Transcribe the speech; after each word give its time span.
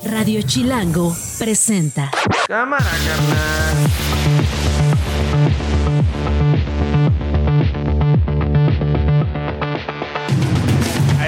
Radio 0.00 0.40
Chilango 0.40 1.14
presenta. 1.38 2.10
Cámara, 2.48 2.90
carnal. 3.06 3.90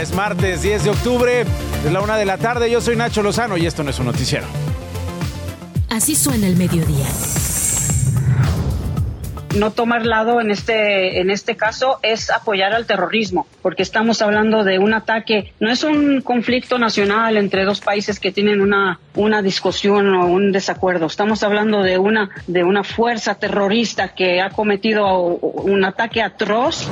Es 0.00 0.14
martes 0.14 0.62
10 0.62 0.84
de 0.84 0.90
octubre, 0.90 1.44
es 1.84 1.92
la 1.92 2.00
una 2.00 2.16
de 2.16 2.24
la 2.24 2.38
tarde. 2.38 2.70
Yo 2.70 2.80
soy 2.80 2.96
Nacho 2.96 3.22
Lozano 3.22 3.58
y 3.58 3.66
esto 3.66 3.84
no 3.84 3.90
es 3.90 3.98
un 3.98 4.06
noticiero. 4.06 4.46
Así 5.90 6.16
suena 6.16 6.46
el 6.46 6.56
mediodía. 6.56 7.06
No 9.56 9.70
tomar 9.70 10.06
lado 10.06 10.40
en 10.40 10.50
este 10.50 11.20
en 11.20 11.30
este 11.30 11.56
caso 11.56 11.98
es 12.02 12.30
apoyar 12.30 12.72
al 12.72 12.86
terrorismo, 12.86 13.46
porque 13.62 13.82
estamos 13.82 14.22
hablando 14.22 14.64
de 14.64 14.78
un 14.78 14.94
ataque, 14.94 15.52
no 15.60 15.70
es 15.70 15.84
un 15.84 16.20
conflicto 16.20 16.78
nacional 16.78 17.36
entre 17.36 17.64
dos 17.64 17.80
países 17.80 18.20
que 18.20 18.32
tienen 18.32 18.60
una 18.60 19.00
una 19.14 19.42
discusión 19.42 20.14
o 20.14 20.26
un 20.26 20.52
desacuerdo, 20.52 21.06
estamos 21.06 21.42
hablando 21.42 21.82
de 21.82 21.98
una 21.98 22.30
de 22.46 22.64
una 22.64 22.84
fuerza 22.84 23.36
terrorista 23.36 24.14
que 24.14 24.40
ha 24.40 24.50
cometido 24.50 25.18
un 25.18 25.84
ataque 25.84 26.22
atroz. 26.22 26.88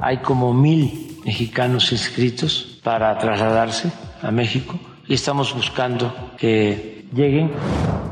Hay 0.00 0.18
como 0.18 0.52
mil 0.52 1.18
mexicanos 1.24 1.92
inscritos 1.92 2.80
para 2.82 3.16
trasladarse 3.18 3.90
a 4.22 4.30
México 4.30 4.78
y 5.06 5.14
estamos 5.14 5.54
buscando 5.54 6.32
que 6.38 7.04
lleguen. 7.12 7.50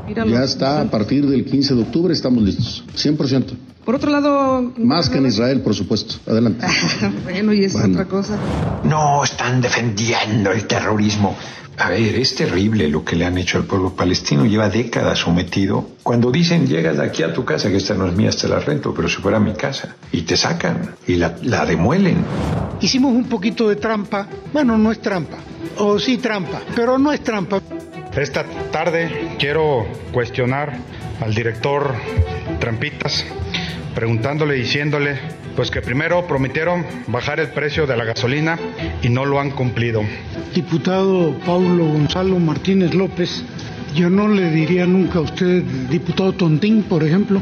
Ya 0.07 0.43
está, 0.43 0.81
a 0.81 0.85
partir 0.89 1.25
del 1.27 1.45
15 1.45 1.75
de 1.75 1.81
octubre 1.81 2.13
estamos 2.13 2.43
listos, 2.43 2.83
100%. 2.95 3.68
Por 3.89 3.95
otro 3.95 4.11
lado... 4.11 4.71
Más 4.77 5.09
que 5.09 5.17
en 5.17 5.25
Israel, 5.25 5.61
por 5.61 5.73
supuesto. 5.73 6.13
Adelante. 6.27 6.63
bueno, 7.23 7.51
y 7.53 7.63
es 7.63 7.73
Bueno. 7.73 7.93
otra 7.93 8.05
cosa. 8.05 8.37
No 8.83 9.23
están 9.23 9.61
defendiendo 9.61 10.51
el 10.51 10.67
terrorismo. 10.67 11.35
A 11.75 11.89
ver, 11.89 12.13
es 12.13 12.35
terrible 12.35 12.87
lo 12.87 13.03
que 13.03 13.15
le 13.15 13.25
han 13.25 13.39
hecho 13.39 13.57
al 13.57 13.63
pueblo 13.63 13.95
palestino. 13.95 14.45
Lleva 14.45 14.69
décadas 14.69 15.17
sometido. 15.17 15.89
Cuando 16.03 16.29
dicen, 16.29 16.67
llegas 16.67 16.97
de 16.97 17.03
aquí 17.03 17.23
a 17.23 17.33
tu 17.33 17.43
casa, 17.43 17.71
que 17.71 17.77
esta 17.77 17.95
no 17.95 18.05
es 18.05 18.13
mía, 18.15 18.29
esta 18.29 18.47
la 18.47 18.59
rento, 18.59 18.93
pero 18.93 19.09
si 19.09 19.15
fuera 19.15 19.39
mi 19.39 19.53
casa. 19.53 19.95
Y 20.11 20.21
te 20.21 20.37
sacan 20.37 20.93
y 21.07 21.15
la, 21.15 21.37
la 21.41 21.65
demuelen. 21.65 22.17
Hicimos 22.81 23.11
un 23.11 23.27
poquito 23.27 23.67
de 23.67 23.77
trampa. 23.77 24.27
Bueno, 24.53 24.77
no 24.77 24.91
es 24.91 25.01
trampa. 25.01 25.37
O 25.79 25.97
sí 25.97 26.19
trampa, 26.19 26.61
pero 26.75 26.99
no 26.99 27.11
es 27.11 27.23
trampa. 27.23 27.59
Esta 28.15 28.43
tarde 28.71 29.35
quiero 29.39 29.83
cuestionar 30.11 30.77
al 31.21 31.33
director 31.33 31.95
Trampitas, 32.59 33.23
preguntándole 33.95 34.57
y 34.57 34.61
diciéndole, 34.61 35.19
pues 35.55 35.71
que 35.71 35.81
primero 35.81 36.25
prometieron 36.27 36.85
bajar 37.07 37.39
el 37.39 37.49
precio 37.49 37.85
de 37.85 37.97
la 37.97 38.05
gasolina 38.05 38.57
y 39.01 39.09
no 39.09 39.25
lo 39.25 39.39
han 39.39 39.51
cumplido. 39.51 40.03
Diputado 40.53 41.37
Paulo 41.45 41.85
Gonzalo 41.85 42.39
Martínez 42.39 42.93
López, 42.93 43.43
yo 43.95 44.09
no 44.09 44.27
le 44.27 44.51
diría 44.51 44.85
nunca 44.85 45.19
a 45.19 45.21
usted 45.21 45.63
diputado 45.89 46.33
Tontín, 46.33 46.83
por 46.83 47.03
ejemplo. 47.03 47.41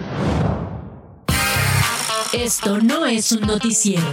Esto 2.34 2.80
no 2.80 3.06
es 3.06 3.32
un 3.32 3.42
noticiero. 3.42 4.04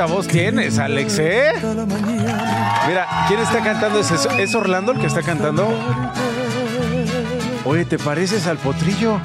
Bonita 0.00 0.06
voz 0.06 0.26
tienes, 0.26 0.78
Alex, 0.78 1.18
¿eh? 1.18 1.52
Mira, 2.86 3.06
¿quién 3.28 3.40
está 3.40 3.62
cantando? 3.62 4.00
¿Es, 4.00 4.10
¿Es 4.10 4.54
Orlando 4.54 4.92
el 4.92 4.98
que 4.98 5.06
está 5.06 5.22
cantando? 5.22 5.68
Oye, 7.64 7.84
¿te 7.84 7.98
pareces 7.98 8.46
al 8.46 8.56
potrillo? 8.58 9.20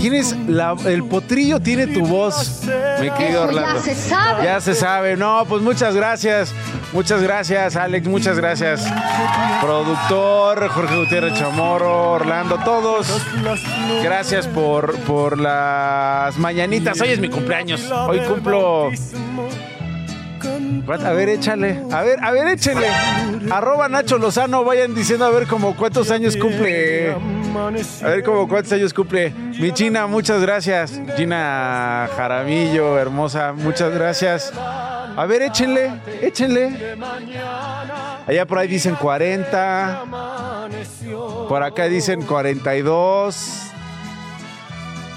Tienes 0.00 0.36
la, 0.48 0.74
el 0.86 1.04
potrillo 1.04 1.60
tiene 1.60 1.86
tu 1.86 2.06
voz, 2.06 2.62
mi 3.00 3.10
querido 3.10 3.44
Orlando. 3.44 3.76
ya 3.76 3.82
se 3.82 3.94
sabe. 3.94 4.44
Ya 4.44 4.60
se 4.60 4.74
sabe. 4.74 5.16
No, 5.16 5.44
pues 5.48 5.62
muchas 5.62 5.94
gracias. 5.94 6.52
Muchas 6.94 7.20
gracias, 7.20 7.74
Alex. 7.74 8.06
Muchas 8.06 8.38
gracias. 8.38 8.86
Productor, 9.60 10.68
Jorge 10.68 10.96
Gutiérrez 10.96 11.34
Chamorro, 11.34 12.12
Orlando, 12.12 12.56
todos. 12.64 13.08
Gracias 14.02 14.46
por, 14.46 14.96
por 15.00 15.36
las 15.36 16.38
mañanitas. 16.38 17.00
Hoy 17.00 17.08
es 17.08 17.18
mi 17.18 17.28
cumpleaños. 17.28 17.90
Hoy 17.90 18.20
cumplo. 18.20 18.92
A 20.88 21.12
ver, 21.12 21.28
échale. 21.28 21.82
A 21.90 22.02
ver, 22.02 22.18
a 22.22 22.30
ver, 22.32 22.48
échale. 22.48 22.86
Arroba 23.50 23.88
Nacho 23.88 24.18
Lozano. 24.18 24.64
Vayan 24.64 24.94
diciendo 24.94 25.24
a 25.24 25.30
ver 25.30 25.46
como 25.46 25.76
cuántos 25.76 26.10
años 26.10 26.36
cumple. 26.36 27.14
A 28.02 28.08
ver 28.08 28.22
como 28.22 28.48
cuántos 28.48 28.72
años 28.72 28.92
cumple. 28.92 29.30
Mi 29.30 29.72
China, 29.72 30.06
muchas 30.06 30.40
gracias. 30.42 31.00
Gina 31.16 32.08
Jaramillo, 32.16 32.98
hermosa, 32.98 33.52
muchas 33.52 33.92
gracias. 33.92 34.52
A 35.16 35.26
ver, 35.26 35.42
échenle, 35.42 35.92
échenle. 36.20 36.96
Allá 38.26 38.46
por 38.46 38.58
ahí 38.58 38.68
dicen 38.68 38.94
40. 38.96 40.04
Por 41.48 41.62
acá 41.62 41.84
dicen 41.84 42.22
42. 42.22 43.73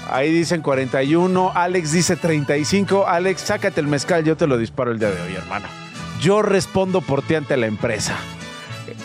Ahí 0.08 0.32
dicen 0.32 0.62
41. 0.62 1.52
Alex 1.54 1.92
dice 1.92 2.16
35. 2.16 3.06
Alex, 3.06 3.42
sácate 3.42 3.80
el 3.80 3.86
mezcal, 3.86 4.24
yo 4.24 4.36
te 4.36 4.46
lo 4.46 4.58
disparo 4.58 4.90
el 4.90 4.98
día 4.98 5.10
de 5.10 5.20
hoy, 5.20 5.34
hermano. 5.34 5.66
Yo 6.20 6.42
respondo 6.42 7.00
por 7.00 7.22
ti 7.22 7.34
ante 7.34 7.56
la 7.56 7.66
empresa. 7.66 8.16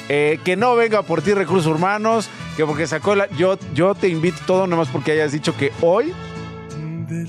Eh, 0.09 0.39
que 0.43 0.55
no 0.55 0.75
venga 0.75 1.01
por 1.03 1.21
ti 1.21 1.33
recursos 1.33 1.75
humanos, 1.75 2.29
que 2.57 2.65
porque 2.65 2.87
sacó 2.87 3.15
la... 3.15 3.29
Yo, 3.31 3.57
yo 3.73 3.95
te 3.95 4.07
invito 4.07 4.39
todo 4.45 4.67
nomás 4.67 4.87
porque 4.89 5.11
hayas 5.11 5.31
dicho 5.31 5.55
que 5.55 5.71
hoy 5.81 6.13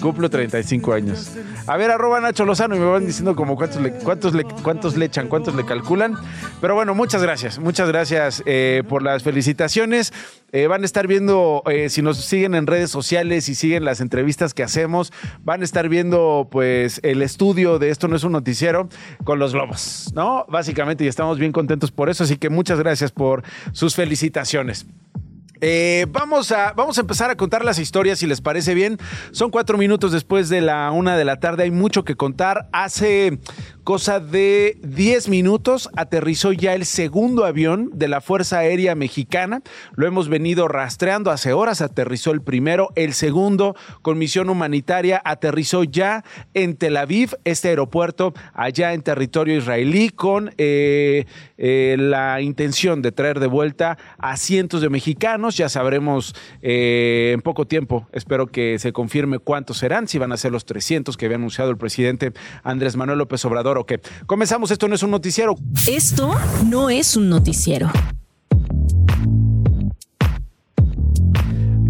cumplo 0.00 0.30
35 0.30 0.92
años. 0.92 1.32
A 1.66 1.76
ver, 1.76 1.90
arroba 1.90 2.20
Nacho 2.20 2.44
Lozano 2.44 2.76
y 2.76 2.78
me 2.78 2.86
van 2.86 3.06
diciendo 3.06 3.34
como 3.34 3.56
cuántos 3.56 3.80
le, 3.80 3.92
cuántos 3.92 4.34
le, 4.34 4.44
cuántos 4.44 4.96
le 4.96 5.06
echan, 5.06 5.28
cuántos 5.28 5.54
le 5.54 5.64
calculan. 5.64 6.14
Pero 6.60 6.74
bueno, 6.74 6.94
muchas 6.94 7.22
gracias, 7.22 7.58
muchas 7.58 7.88
gracias 7.88 8.42
eh, 8.46 8.82
por 8.88 9.02
las 9.02 9.22
felicitaciones. 9.22 10.12
Eh, 10.52 10.68
van 10.68 10.82
a 10.82 10.84
estar 10.84 11.06
viendo, 11.06 11.62
eh, 11.66 11.88
si 11.88 12.00
nos 12.00 12.18
siguen 12.18 12.54
en 12.54 12.66
redes 12.66 12.90
sociales 12.90 13.48
y 13.48 13.54
siguen 13.54 13.84
las 13.84 14.00
entrevistas 14.00 14.54
que 14.54 14.62
hacemos, 14.62 15.12
van 15.42 15.62
a 15.62 15.64
estar 15.64 15.88
viendo 15.88 16.48
pues 16.50 17.00
el 17.02 17.22
estudio 17.22 17.78
de 17.78 17.90
Esto 17.90 18.06
no 18.06 18.14
es 18.16 18.24
un 18.24 18.32
noticiero 18.32 18.88
con 19.24 19.38
los 19.38 19.52
globos, 19.52 20.12
¿no? 20.14 20.46
Básicamente 20.48 21.04
y 21.04 21.08
estamos 21.08 21.38
bien 21.38 21.50
contentos 21.50 21.90
por 21.90 22.08
eso, 22.08 22.24
así 22.24 22.36
que 22.36 22.50
muchas 22.50 22.78
gracias 22.78 23.10
por 23.10 23.42
sus 23.72 23.96
felicitaciones. 23.96 24.86
Eh, 25.66 26.04
vamos, 26.10 26.52
a, 26.52 26.74
vamos 26.74 26.98
a 26.98 27.00
empezar 27.00 27.30
a 27.30 27.36
contar 27.36 27.64
las 27.64 27.78
historias, 27.78 28.18
si 28.18 28.26
les 28.26 28.42
parece 28.42 28.74
bien. 28.74 28.98
Son 29.30 29.50
cuatro 29.50 29.78
minutos 29.78 30.12
después 30.12 30.50
de 30.50 30.60
la 30.60 30.90
una 30.90 31.16
de 31.16 31.24
la 31.24 31.40
tarde. 31.40 31.62
Hay 31.62 31.70
mucho 31.70 32.04
que 32.04 32.16
contar. 32.16 32.68
Hace 32.70 33.38
cosa 33.84 34.18
de 34.18 34.78
10 34.82 35.28
minutos 35.28 35.90
aterrizó 35.94 36.52
ya 36.52 36.74
el 36.74 36.86
segundo 36.86 37.44
avión 37.44 37.90
de 37.92 38.08
la 38.08 38.22
Fuerza 38.22 38.58
Aérea 38.58 38.94
Mexicana. 38.94 39.60
Lo 39.94 40.06
hemos 40.06 40.30
venido 40.30 40.68
rastreando. 40.68 41.30
Hace 41.30 41.52
horas 41.52 41.82
aterrizó 41.82 42.30
el 42.30 42.40
primero. 42.40 42.88
El 42.96 43.12
segundo, 43.12 43.76
con 44.00 44.16
misión 44.16 44.48
humanitaria, 44.48 45.20
aterrizó 45.22 45.84
ya 45.84 46.24
en 46.54 46.76
Tel 46.76 46.96
Aviv, 46.96 47.36
este 47.44 47.68
aeropuerto 47.68 48.32
allá 48.54 48.94
en 48.94 49.02
territorio 49.02 49.58
israelí, 49.58 50.08
con 50.08 50.54
eh, 50.56 51.26
eh, 51.58 51.96
la 51.98 52.40
intención 52.40 53.02
de 53.02 53.12
traer 53.12 53.38
de 53.38 53.48
vuelta 53.48 53.98
a 54.16 54.38
cientos 54.38 54.80
de 54.80 54.88
mexicanos. 54.88 55.58
Ya 55.58 55.68
sabremos 55.68 56.34
eh, 56.62 57.32
en 57.34 57.42
poco 57.42 57.66
tiempo, 57.66 58.08
espero 58.12 58.46
que 58.46 58.78
se 58.78 58.94
confirme 58.94 59.38
cuántos 59.38 59.76
serán, 59.76 60.08
si 60.08 60.18
van 60.18 60.32
a 60.32 60.38
ser 60.38 60.52
los 60.52 60.64
300 60.64 61.18
que 61.18 61.26
había 61.26 61.36
anunciado 61.36 61.70
el 61.70 61.76
presidente 61.76 62.32
Andrés 62.62 62.96
Manuel 62.96 63.18
López 63.18 63.44
Obrador 63.44 63.73
o 63.78 63.86
qué. 63.86 64.00
Comenzamos, 64.26 64.70
esto 64.70 64.88
no 64.88 64.94
es 64.94 65.02
un 65.02 65.10
noticiero. 65.10 65.56
Esto 65.86 66.34
no 66.66 66.90
es 66.90 67.16
un 67.16 67.28
noticiero. 67.28 67.90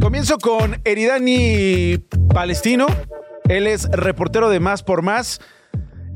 Comienzo 0.00 0.38
con 0.38 0.80
Eridani 0.84 1.98
Palestino. 2.28 2.86
Él 3.48 3.66
es 3.66 3.88
reportero 3.90 4.50
de 4.50 4.60
Más 4.60 4.82
por 4.82 5.02
Más. 5.02 5.40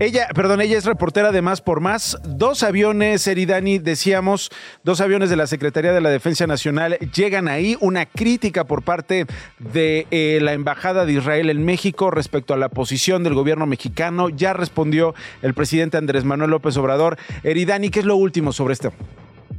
Ella, 0.00 0.28
perdón, 0.32 0.60
ella 0.60 0.78
es 0.78 0.84
reportera 0.84 1.32
de 1.32 1.42
Más 1.42 1.60
por 1.60 1.80
Más. 1.80 2.16
Dos 2.24 2.62
aviones, 2.62 3.26
Eridani, 3.26 3.80
decíamos, 3.80 4.48
dos 4.84 5.00
aviones 5.00 5.28
de 5.28 5.34
la 5.34 5.48
Secretaría 5.48 5.92
de 5.92 6.00
la 6.00 6.08
Defensa 6.08 6.46
Nacional 6.46 6.98
llegan 7.16 7.48
ahí. 7.48 7.76
Una 7.80 8.06
crítica 8.06 8.62
por 8.62 8.82
parte 8.82 9.26
de 9.58 10.06
eh, 10.12 10.38
la 10.40 10.52
Embajada 10.52 11.04
de 11.04 11.14
Israel 11.14 11.50
en 11.50 11.64
México 11.64 12.12
respecto 12.12 12.54
a 12.54 12.56
la 12.56 12.68
posición 12.68 13.24
del 13.24 13.34
gobierno 13.34 13.66
mexicano. 13.66 14.28
Ya 14.28 14.52
respondió 14.52 15.16
el 15.42 15.52
presidente 15.52 15.96
Andrés 15.96 16.24
Manuel 16.24 16.50
López 16.50 16.76
Obrador. 16.76 17.18
Eridani, 17.42 17.90
¿qué 17.90 17.98
es 17.98 18.06
lo 18.06 18.14
último 18.14 18.52
sobre 18.52 18.74
esto? 18.74 18.92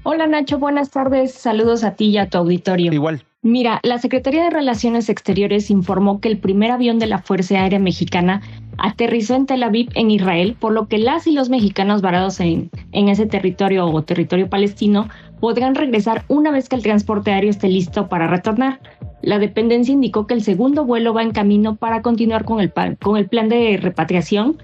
Hola 0.04 0.26
Nacho, 0.26 0.58
buenas 0.58 0.90
tardes. 0.90 1.34
Saludos 1.34 1.84
a 1.84 1.96
ti 1.96 2.12
y 2.12 2.18
a 2.18 2.30
tu 2.30 2.38
auditorio. 2.38 2.94
Igual. 2.94 3.26
Mira, 3.42 3.82
la 3.84 3.98
Secretaría 3.98 4.46
de 4.46 4.50
Relaciones 4.52 5.10
Exteriores 5.10 5.70
informó 5.70 6.22
que 6.22 6.30
el 6.30 6.40
primer 6.40 6.72
avión 6.72 6.98
de 6.98 7.08
la 7.08 7.20
Fuerza 7.20 7.56
Aérea 7.56 7.80
Mexicana 7.80 8.42
aterrizó 8.82 9.36
en 9.36 9.46
Tel 9.46 9.64
Aviv, 9.64 9.90
en 9.96 10.12
Israel, 10.12 10.56
por 10.60 10.74
lo 10.74 10.88
que 10.88 10.98
las 10.98 11.28
y 11.28 11.32
los 11.32 11.50
mexicanos 11.50 12.02
varados 12.02 12.40
en, 12.40 12.70
en 12.92 13.10
ese 13.10 13.26
territorio 13.26 13.88
o 13.88 14.02
territorio 14.04 14.50
palestino 14.50 15.08
podrán 15.40 15.76
regresar 15.76 16.26
una 16.28 16.52
vez 16.52 16.70
que 16.70 16.76
el 16.76 16.84
transporte 16.84 17.32
aéreo 17.32 17.50
esté 17.50 17.70
listo 17.70 18.10
para 18.10 18.28
retornar. 18.28 18.80
La 19.22 19.40
dependencia 19.40 19.94
indicó 19.94 20.28
que 20.28 20.34
el 20.34 20.44
segundo 20.44 20.86
vuelo 20.86 21.14
va 21.14 21.24
en 21.24 21.32
camino 21.32 21.76
para 21.76 22.02
continuar 22.02 22.46
con 22.46 22.60
el, 22.60 22.72
con 23.00 23.18
el 23.18 23.28
plan 23.28 23.50
de 23.50 23.78
repatriación 23.78 24.58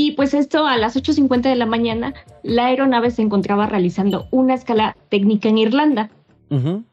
y 0.00 0.12
pues 0.12 0.32
esto 0.32 0.64
a 0.66 0.76
las 0.76 0.96
8.50 0.96 1.42
de 1.42 1.56
la 1.56 1.66
mañana, 1.66 2.14
la 2.44 2.66
aeronave 2.66 3.10
se 3.10 3.22
encontraba 3.22 3.66
realizando 3.66 4.28
una 4.30 4.54
escala 4.54 4.96
técnica 5.08 5.48
en 5.48 5.58
Irlanda. 5.58 6.10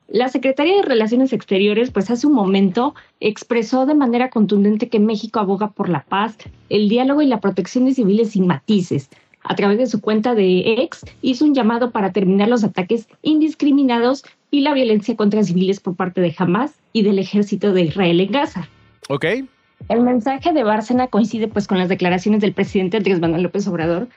La 0.08 0.30
Secretaría 0.30 0.76
de 0.78 0.82
Relaciones 0.82 1.34
Exteriores, 1.34 1.92
pues 1.92 2.10
hace 2.12 2.28
un 2.28 2.34
momento 2.34 2.94
expresó 3.20 3.86
de 3.86 3.96
manera 3.96 4.30
contundente 4.30 4.90
que 4.90 5.00
México 5.00 5.40
aboga 5.40 5.72
por 5.72 5.90
la 5.90 6.04
paz, 6.04 6.38
el 6.70 6.90
diálogo 6.90 7.22
y 7.22 7.28
la 7.28 7.40
protección 7.40 7.86
de 7.86 7.94
civiles 7.94 8.32
sin 8.32 8.48
matices. 8.48 9.10
A 9.44 9.56
través 9.56 9.78
de 9.78 9.86
su 9.86 10.02
cuenta 10.02 10.34
de 10.34 10.82
ex, 10.82 11.06
hizo 11.22 11.46
un 11.46 11.54
llamado 11.54 11.92
para 11.92 12.12
terminar 12.12 12.50
los 12.50 12.64
ataques 12.64 13.08
indiscriminados 13.22 14.24
y 14.50 14.62
la 14.62 14.74
violencia 14.74 15.16
contra 15.16 15.44
civiles 15.44 15.80
por 15.80 15.96
parte 15.96 16.22
de 16.22 16.34
Hamas 16.38 16.74
y 16.94 17.04
del 17.04 17.20
ejército 17.20 17.72
de 17.72 17.84
Israel 17.84 18.20
en 18.20 18.32
Gaza. 18.32 18.68
Ok. 19.10 19.26
El 19.88 20.02
mensaje 20.02 20.52
de 20.52 20.64
Bárcena 20.64 21.08
coincide 21.08 21.48
pues 21.48 21.68
con 21.68 21.78
las 21.78 21.90
declaraciones 21.90 22.42
del 22.42 22.54
presidente 22.54 22.98
Andrés 22.98 23.20
Manuel 23.20 23.44
López 23.44 23.68
Obrador, 23.68 24.08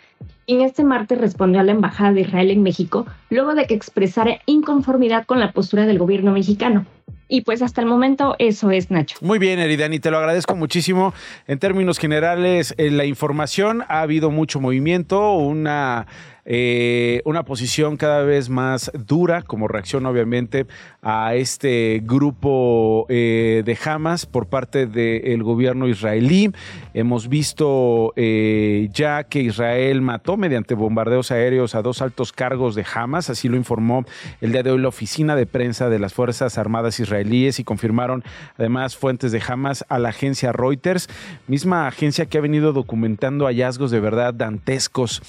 quien 0.47 0.63
este 0.63 0.83
martes 0.83 1.19
respondió 1.19 1.61
a 1.61 1.65
la 1.65 1.73
Embajada 1.73 2.13
de 2.13 2.23
Israel 2.23 2.51
en 2.51 2.63
México 2.63 3.07
luego 3.29 3.55
de 3.55 3.67
que 3.67 3.75
expresara 3.75 4.39
inconformidad 4.47 5.27
con 5.27 5.41
la 5.41 5.53
postura 5.53 5.85
del 5.85 5.99
gobierno 5.99 6.33
mexicano. 6.33 6.87
Y 7.29 7.43
pues 7.43 7.61
hasta 7.61 7.83
el 7.83 7.87
momento 7.87 8.35
eso 8.39 8.71
es 8.71 8.91
Nacho. 8.91 9.19
Muy 9.21 9.39
bien, 9.39 9.59
Eridani, 9.59 10.01
te 10.01 10.11
lo 10.11 10.17
agradezco 10.17 10.57
muchísimo. 10.57 11.13
En 11.47 11.59
términos 11.59 11.99
generales, 11.99 12.75
en 12.79 12.97
la 12.97 13.05
información 13.05 13.85
ha 13.89 14.01
habido 14.01 14.31
mucho 14.31 14.61
movimiento, 14.61 15.35
una 15.35 16.07
eh, 16.51 17.21
una 17.27 17.43
posición 17.43 17.99
cada 17.99 18.23
vez 18.23 18.49
más 18.49 18.91
dura 18.95 19.43
como 19.43 19.69
reacción 19.69 20.07
obviamente 20.07 20.67
a 21.03 21.35
este 21.35 22.01
grupo 22.03 23.05
eh, 23.11 23.63
de 23.67 23.79
Hamas 23.85 24.25
por 24.25 24.47
parte 24.47 24.87
del 24.87 25.43
gobierno 25.43 25.89
israelí. 25.89 26.51
Hemos 26.95 27.29
visto 27.29 28.15
eh, 28.17 28.89
ya 28.95 29.25
que 29.25 29.41
Israel 29.41 30.01
mató 30.01 30.39
mediante 30.39 30.73
bombardeos 30.73 31.31
aéreos 31.33 31.75
a 31.75 31.83
dos 31.83 32.01
altos 32.01 32.33
cargos 32.33 32.75
de 32.75 32.87
Hamas, 32.95 33.29
así 33.29 33.51
lo 33.51 33.59
informó 33.59 34.07
el 34.41 34.53
día 34.53 34.63
de 34.63 34.71
hoy 34.71 34.81
la 34.81 34.89
oficina 34.89 35.37
de 35.37 35.45
prensa 35.45 35.91
de 35.91 35.99
las 35.99 36.15
Fuerzas 36.15 36.57
Armadas 36.57 36.99
israelíes 36.99 37.59
y 37.61 37.65
confirmaron 37.65 38.25
además 38.57 38.97
fuentes 38.97 39.33
de 39.33 39.43
Hamas 39.47 39.85
a 39.91 39.99
la 39.99 40.09
agencia 40.09 40.53
Reuters, 40.53 41.11
misma 41.47 41.87
agencia 41.87 42.25
que 42.25 42.39
ha 42.39 42.41
venido 42.41 42.73
documentando 42.73 43.45
hallazgos 43.45 43.91
de 43.91 44.01
verdad 44.01 44.33
dantescos 44.33 45.21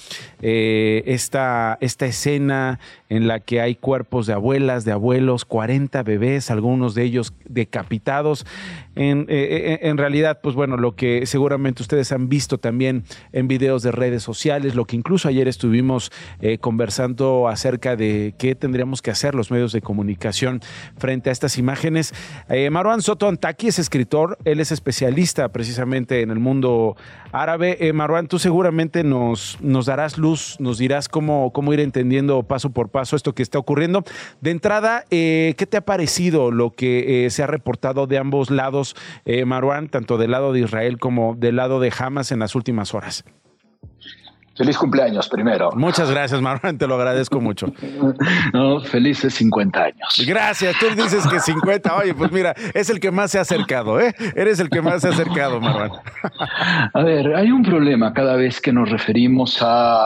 esta, 1.10 1.76
esta 1.80 2.06
escena 2.06 2.78
en 3.08 3.26
la 3.26 3.40
que 3.40 3.60
hay 3.60 3.74
cuerpos 3.74 4.28
de 4.28 4.32
abuelas, 4.32 4.84
de 4.84 4.92
abuelos, 4.92 5.44
40 5.44 6.04
bebés, 6.04 6.52
algunos 6.52 6.94
de 6.94 7.02
ellos 7.02 7.34
decapitados. 7.48 8.46
En, 8.94 9.22
eh, 9.22 9.26
eh, 9.28 9.88
en, 9.88 9.98
realidad, 9.98 10.38
pues 10.40 10.54
bueno, 10.54 10.76
lo 10.76 10.94
que 10.94 11.26
seguramente 11.26 11.82
ustedes 11.82 12.12
han 12.12 12.28
visto 12.28 12.58
también 12.58 13.02
en 13.32 13.48
videos 13.48 13.82
de 13.82 13.90
redes 13.90 14.22
sociales, 14.22 14.76
lo 14.76 14.84
que 14.84 14.94
incluso 14.94 15.26
ayer 15.26 15.48
estuvimos 15.48 16.12
eh, 16.40 16.58
conversando 16.58 17.48
acerca 17.48 17.96
de 17.96 18.34
qué 18.38 18.54
tendríamos 18.54 19.02
que 19.02 19.10
hacer 19.10 19.34
los 19.34 19.50
medios 19.50 19.72
de 19.72 19.80
comunicación 19.80 20.60
frente 20.96 21.30
a 21.30 21.32
estas 21.32 21.58
imágenes. 21.58 22.14
Marwan 22.70 23.02
Soto 23.02 23.26
Antaki 23.26 23.68
es 23.68 23.80
escritor, 23.80 24.38
él 24.44 24.60
es 24.60 24.70
especialista 24.70 25.48
precisamente 25.48 26.20
en 26.20 26.30
el 26.30 26.38
mundo 26.38 26.96
árabe. 27.32 27.92
Marwan, 27.92 28.28
tú 28.28 28.38
seguramente 28.38 29.02
nos, 29.02 29.58
nos 29.60 29.86
darás 29.86 30.18
luz, 30.18 30.56
nos 30.60 30.78
dirás 30.78 30.99
cómo, 31.08 31.52
cómo 31.52 31.72
ir 31.72 31.80
entendiendo 31.80 32.42
paso 32.42 32.70
por 32.70 32.88
paso 32.88 33.16
esto 33.16 33.34
que 33.34 33.42
está 33.42 33.58
ocurriendo. 33.58 34.04
De 34.40 34.50
entrada, 34.50 35.04
¿qué 35.10 35.66
te 35.68 35.76
ha 35.76 35.82
parecido 35.82 36.50
lo 36.50 36.70
que 36.70 37.28
se 37.30 37.42
ha 37.42 37.46
reportado 37.46 38.06
de 38.06 38.18
ambos 38.18 38.50
lados? 38.50 38.94
eh, 39.24 39.44
Marwan, 39.44 39.88
tanto 39.88 40.18
del 40.18 40.32
lado 40.32 40.52
de 40.52 40.60
Israel 40.60 40.98
como 40.98 41.34
del 41.34 41.56
lado 41.56 41.80
de 41.80 41.92
Hamas 41.96 42.32
en 42.32 42.40
las 42.40 42.54
últimas 42.54 42.94
horas. 42.94 43.24
Feliz 44.56 44.76
cumpleaños 44.76 45.28
primero. 45.28 45.70
Muchas 45.72 46.10
gracias, 46.10 46.40
Marwan, 46.40 46.76
te 46.76 46.86
lo 46.86 46.96
agradezco 46.96 47.40
mucho. 47.40 47.72
no, 48.52 48.80
felices 48.80 49.32
50 49.34 49.82
años. 49.82 50.24
Gracias, 50.26 50.76
tú 50.78 50.86
dices 50.94 51.26
que 51.28 51.38
50. 51.38 51.96
Oye, 51.96 52.14
pues 52.14 52.32
mira, 52.32 52.54
es 52.74 52.90
el 52.90 52.98
que 52.98 53.10
más 53.10 53.30
se 53.30 53.38
ha 53.38 53.42
acercado, 53.42 54.00
¿eh? 54.00 54.14
Eres 54.34 54.58
el 54.58 54.68
que 54.68 54.82
más 54.82 55.02
se 55.02 55.08
ha 55.08 55.12
acercado, 55.12 55.60
Marwan. 55.60 55.92
a 56.92 57.02
ver, 57.02 57.34
hay 57.36 57.52
un 57.52 57.62
problema 57.62 58.12
cada 58.12 58.36
vez 58.36 58.60
que 58.60 58.72
nos 58.72 58.90
referimos 58.90 59.58
a 59.60 60.04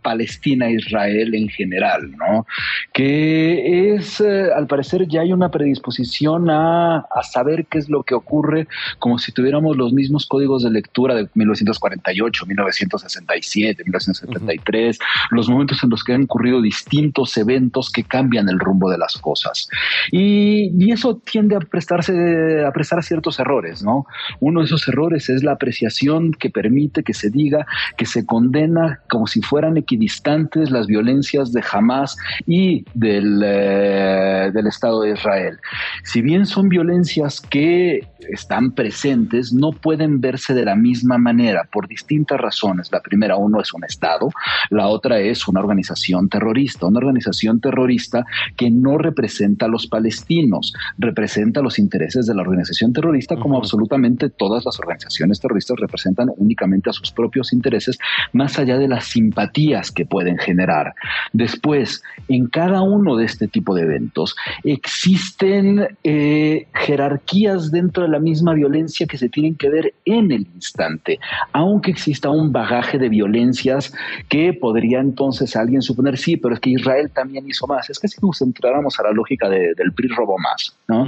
Palestina 0.00 0.70
Israel 0.70 1.34
en 1.34 1.48
general, 1.48 2.12
¿no? 2.16 2.46
Que 2.92 3.94
es, 3.94 4.20
eh, 4.20 4.48
al 4.54 4.68
parecer, 4.68 5.08
ya 5.08 5.22
hay 5.22 5.32
una 5.32 5.50
predisposición 5.50 6.50
a, 6.50 6.98
a 6.98 7.22
saber 7.24 7.66
qué 7.66 7.78
es 7.78 7.88
lo 7.88 8.04
que 8.04 8.14
ocurre 8.14 8.68
como 8.98 9.18
si 9.18 9.32
tuviéramos 9.32 9.76
los 9.76 9.92
mismos 9.92 10.26
códigos 10.26 10.62
de 10.62 10.70
lectura 10.70 11.14
de 11.14 11.28
1948, 11.34 12.46
1967 12.46 13.71
1973, 13.78 14.98
los 15.30 15.48
momentos 15.48 15.82
en 15.82 15.90
los 15.90 16.04
que 16.04 16.14
han 16.14 16.24
ocurrido 16.24 16.60
distintos 16.60 17.36
eventos 17.36 17.90
que 17.90 18.04
cambian 18.04 18.48
el 18.48 18.58
rumbo 18.58 18.90
de 18.90 18.98
las 18.98 19.16
cosas. 19.18 19.68
Y, 20.10 20.92
eso 20.92 21.16
tiende 21.24 21.56
a 21.56 21.60
prestarse 21.60 22.64
a 22.66 22.70
prestar 22.70 23.02
ciertos 23.02 23.38
errores, 23.38 23.82
¿no? 23.82 24.04
Uno 24.40 24.60
de 24.60 24.66
esos 24.66 24.86
errores 24.88 25.30
es 25.30 25.42
la 25.42 25.52
apreciación 25.52 26.32
que 26.32 26.50
permite 26.50 27.02
que 27.02 27.14
se 27.14 27.30
diga 27.30 27.66
que 27.96 28.04
se 28.04 28.26
condena 28.26 29.00
como 29.08 29.26
si 29.26 29.40
fueran 29.40 29.78
equidistantes 29.78 30.70
las 30.70 30.86
violencias 30.86 31.52
de 31.52 31.64
Hamas 31.72 32.16
y 32.46 32.84
del, 32.92 33.42
eh, 33.42 34.50
del 34.52 34.66
Estado 34.66 35.02
de 35.02 35.12
Israel. 35.12 35.58
Si 36.04 36.20
bien 36.20 36.44
son 36.44 36.68
violencias 36.68 37.40
que 37.40 38.06
están 38.28 38.72
presentes, 38.72 39.52
no 39.52 39.72
pueden 39.72 40.20
verse 40.20 40.54
de 40.54 40.64
la 40.64 40.76
misma 40.76 41.18
manera 41.18 41.68
por 41.70 41.88
distintas 41.88 42.40
razones. 42.40 42.90
La 42.92 43.00
primera, 43.00 43.36
uno 43.36 43.60
es 43.62 43.72
un 43.72 43.84
Estado, 43.84 44.28
la 44.70 44.88
otra 44.88 45.18
es 45.18 45.48
una 45.48 45.60
organización 45.60 46.28
terrorista, 46.28 46.86
una 46.86 46.98
organización 46.98 47.60
terrorista 47.60 48.24
que 48.56 48.70
no 48.70 48.98
representa 48.98 49.66
a 49.66 49.68
los 49.68 49.86
palestinos, 49.86 50.72
representa 50.98 51.62
los 51.62 51.78
intereses 51.78 52.26
de 52.26 52.34
la 52.34 52.42
organización 52.42 52.92
terrorista 52.92 53.36
como 53.36 53.56
absolutamente 53.56 54.30
todas 54.30 54.64
las 54.64 54.78
organizaciones 54.78 55.40
terroristas 55.40 55.78
representan 55.78 56.30
únicamente 56.36 56.90
a 56.90 56.92
sus 56.92 57.12
propios 57.12 57.52
intereses, 57.52 57.98
más 58.32 58.58
allá 58.58 58.78
de 58.78 58.88
las 58.88 59.06
simpatías 59.06 59.90
que 59.90 60.06
pueden 60.06 60.38
generar. 60.38 60.94
Después, 61.32 62.02
en 62.28 62.46
cada 62.46 62.82
uno 62.82 63.16
de 63.16 63.24
este 63.24 63.48
tipo 63.48 63.74
de 63.74 63.82
eventos 63.82 64.36
existen 64.64 65.96
eh, 66.04 66.66
jerarquías 66.74 67.70
dentro 67.70 68.04
de 68.04 68.08
la 68.08 68.18
misma 68.18 68.54
violencia 68.54 69.06
que 69.06 69.18
se 69.18 69.28
tienen 69.28 69.54
que 69.54 69.68
ver 69.68 69.94
en 70.04 70.32
el 70.32 70.46
instante, 70.54 71.18
aunque 71.52 71.90
exista 71.90 72.30
un 72.30 72.52
bagaje 72.52 72.98
de 72.98 73.08
que 74.28 74.52
podría 74.52 75.00
entonces 75.00 75.56
alguien 75.56 75.82
suponer, 75.82 76.18
sí, 76.18 76.36
pero 76.36 76.54
es 76.54 76.60
que 76.60 76.70
Israel 76.70 77.10
también 77.12 77.46
hizo 77.48 77.66
más. 77.66 77.90
Es 77.90 77.98
que 77.98 78.08
si 78.08 78.20
nos 78.24 78.40
entráramos 78.42 78.98
a 78.98 79.04
la 79.04 79.12
lógica 79.12 79.48
del 79.48 79.92
PRI 79.94 80.08
robó 80.08 80.38
más, 80.38 80.76
¿no? 80.88 81.06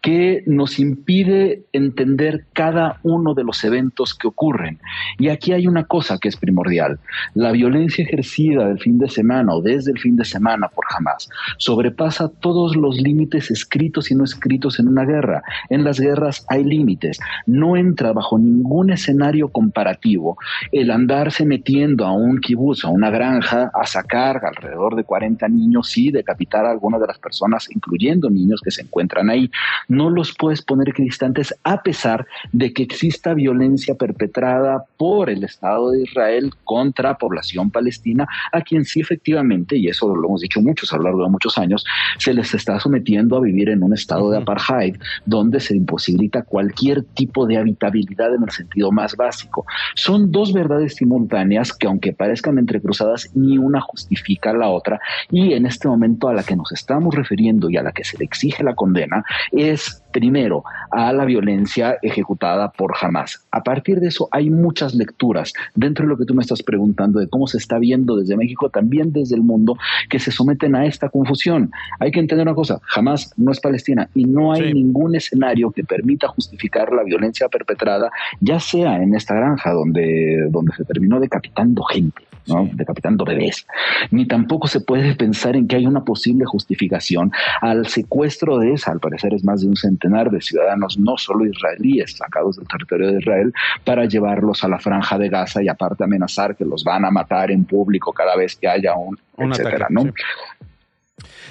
Que 0.00 0.42
nos 0.46 0.78
impide 0.78 1.62
entender 1.72 2.44
cada 2.52 2.98
uno 3.02 3.34
de 3.34 3.44
los 3.44 3.62
eventos 3.64 4.14
que 4.14 4.28
ocurren. 4.28 4.78
Y 5.18 5.28
aquí 5.28 5.52
hay 5.52 5.66
una 5.66 5.84
cosa 5.84 6.18
que 6.18 6.28
es 6.28 6.36
primordial. 6.36 6.98
La 7.34 7.52
violencia 7.52 8.04
ejercida 8.04 8.68
del 8.68 8.80
fin 8.80 8.98
de 8.98 9.08
semana 9.08 9.54
o 9.54 9.62
desde 9.62 9.92
el 9.92 9.98
fin 9.98 10.16
de 10.16 10.24
semana 10.24 10.68
por 10.68 10.84
Hamas 10.96 11.28
sobrepasa 11.58 12.28
todos 12.28 12.76
los 12.76 13.00
límites 13.00 13.50
escritos 13.50 14.10
y 14.10 14.14
no 14.14 14.24
escritos 14.24 14.78
en 14.78 14.88
una 14.88 15.04
guerra. 15.04 15.42
En 15.68 15.84
las 15.84 16.00
guerras 16.00 16.44
hay 16.48 16.64
límites. 16.64 17.18
No 17.46 17.76
entra 17.76 18.12
bajo 18.12 18.38
ningún 18.38 18.90
escenario 18.90 19.48
comparativo 19.48 20.36
el 20.72 20.90
andarse 20.90 21.44
metiendo 21.44 21.85
a 22.04 22.12
un 22.12 22.40
kibutz, 22.40 22.84
a 22.84 22.88
una 22.88 23.10
granja, 23.10 23.70
a 23.72 23.86
sacar 23.86 24.40
alrededor 24.44 24.96
de 24.96 25.04
40 25.04 25.46
niños 25.48 25.96
y 25.96 26.10
decapitar 26.10 26.66
a 26.66 26.70
algunas 26.72 27.00
de 27.00 27.06
las 27.06 27.18
personas, 27.18 27.68
incluyendo 27.70 28.28
niños 28.28 28.60
que 28.60 28.72
se 28.72 28.82
encuentran 28.82 29.30
ahí. 29.30 29.50
No 29.88 30.10
los 30.10 30.34
puedes 30.36 30.62
poner 30.62 30.88
equidistantes 30.88 31.54
a 31.62 31.82
pesar 31.82 32.26
de 32.52 32.72
que 32.72 32.82
exista 32.82 33.34
violencia 33.34 33.94
perpetrada 33.94 34.84
por 34.96 35.30
el 35.30 35.44
Estado 35.44 35.92
de 35.92 36.02
Israel 36.02 36.52
contra 36.64 37.18
población 37.18 37.70
palestina, 37.70 38.26
a 38.52 38.60
quien 38.62 38.84
sí 38.84 39.00
efectivamente, 39.00 39.76
y 39.76 39.88
eso 39.88 40.14
lo 40.14 40.28
hemos 40.28 40.40
dicho 40.40 40.60
muchos 40.60 40.92
a 40.92 40.96
lo 40.96 41.04
largo 41.04 41.22
de 41.22 41.30
muchos 41.30 41.56
años, 41.58 41.84
se 42.18 42.34
les 42.34 42.52
está 42.52 42.80
sometiendo 42.80 43.36
a 43.36 43.40
vivir 43.40 43.68
en 43.68 43.82
un 43.82 43.94
estado 43.94 44.30
de 44.30 44.38
apartheid, 44.38 44.96
donde 45.24 45.60
se 45.60 45.76
imposibilita 45.76 46.42
cualquier 46.42 47.04
tipo 47.14 47.46
de 47.46 47.58
habitabilidad 47.58 48.34
en 48.34 48.42
el 48.42 48.50
sentido 48.50 48.90
más 48.90 49.16
básico. 49.16 49.64
Son 49.94 50.32
dos 50.32 50.52
verdades 50.52 50.96
simultáneas 50.96 51.72
que 51.76 51.86
aunque 51.86 52.12
parezcan 52.12 52.58
entrecruzadas, 52.58 53.30
ni 53.34 53.58
una 53.58 53.80
justifica 53.80 54.52
la 54.52 54.68
otra. 54.68 55.00
Y 55.30 55.54
en 55.54 55.66
este 55.66 55.88
momento 55.88 56.28
a 56.28 56.34
la 56.34 56.42
que 56.42 56.56
nos 56.56 56.72
estamos 56.72 57.14
refiriendo 57.14 57.70
y 57.70 57.76
a 57.76 57.82
la 57.82 57.92
que 57.92 58.04
se 58.04 58.18
le 58.18 58.24
exige 58.24 58.62
la 58.62 58.74
condena 58.74 59.24
es 59.52 60.02
primero 60.16 60.64
a 60.90 61.12
la 61.12 61.26
violencia 61.26 61.98
ejecutada 62.00 62.70
por 62.70 62.94
Hamas. 62.98 63.44
A 63.50 63.62
partir 63.62 64.00
de 64.00 64.08
eso 64.08 64.30
hay 64.30 64.48
muchas 64.48 64.94
lecturas 64.94 65.52
dentro 65.74 66.06
de 66.06 66.08
lo 66.08 66.16
que 66.16 66.24
tú 66.24 66.32
me 66.32 66.40
estás 66.40 66.62
preguntando 66.62 67.20
de 67.20 67.28
cómo 67.28 67.46
se 67.46 67.58
está 67.58 67.78
viendo 67.78 68.16
desde 68.16 68.34
México, 68.34 68.70
también 68.70 69.12
desde 69.12 69.34
el 69.34 69.42
mundo, 69.42 69.76
que 70.08 70.18
se 70.18 70.30
someten 70.30 70.74
a 70.74 70.86
esta 70.86 71.10
confusión. 71.10 71.70
Hay 72.00 72.12
que 72.12 72.20
entender 72.20 72.46
una 72.46 72.54
cosa, 72.54 72.80
Hamas 72.94 73.34
no 73.36 73.52
es 73.52 73.60
Palestina 73.60 74.08
y 74.14 74.24
no 74.24 74.54
hay 74.54 74.72
ningún 74.72 75.14
escenario 75.14 75.70
que 75.70 75.84
permita 75.84 76.28
justificar 76.28 76.90
la 76.94 77.02
violencia 77.02 77.48
perpetrada, 77.50 78.10
ya 78.40 78.58
sea 78.58 79.02
en 79.02 79.14
esta 79.14 79.34
granja 79.34 79.72
donde, 79.72 80.46
donde 80.48 80.74
se 80.76 80.84
terminó 80.84 81.20
decapitando 81.20 81.82
gente, 81.82 82.22
¿no? 82.48 82.68
decapitando 82.72 83.24
bebés, 83.24 83.66
ni 84.10 84.26
tampoco 84.26 84.68
se 84.68 84.80
puede 84.80 85.14
pensar 85.14 85.56
en 85.56 85.66
que 85.66 85.76
hay 85.76 85.86
una 85.86 86.04
posible 86.04 86.44
justificación 86.44 87.32
al 87.60 87.86
secuestro 87.86 88.58
de 88.58 88.72
esa, 88.72 88.92
al 88.92 89.00
parecer 89.00 89.34
es 89.34 89.44
más 89.44 89.62
de 89.62 89.68
un 89.68 89.76
centenar 89.76 90.30
de 90.30 90.40
ciudadanos, 90.40 90.98
no 90.98 91.16
solo 91.16 91.46
israelíes, 91.46 92.16
sacados 92.16 92.56
del 92.56 92.66
territorio 92.68 93.12
de 93.12 93.18
Israel, 93.18 93.52
para 93.84 94.06
llevarlos 94.06 94.64
a 94.64 94.68
la 94.68 94.78
franja 94.78 95.18
de 95.18 95.28
Gaza 95.28 95.62
y 95.62 95.68
aparte 95.68 96.04
amenazar 96.04 96.56
que 96.56 96.64
los 96.64 96.84
van 96.84 97.04
a 97.04 97.10
matar 97.10 97.50
en 97.50 97.64
público 97.64 98.12
cada 98.12 98.36
vez 98.36 98.56
que 98.56 98.68
haya 98.68 98.94
un, 98.94 99.18
etcétera, 99.38 99.88
¿no? 99.90 100.04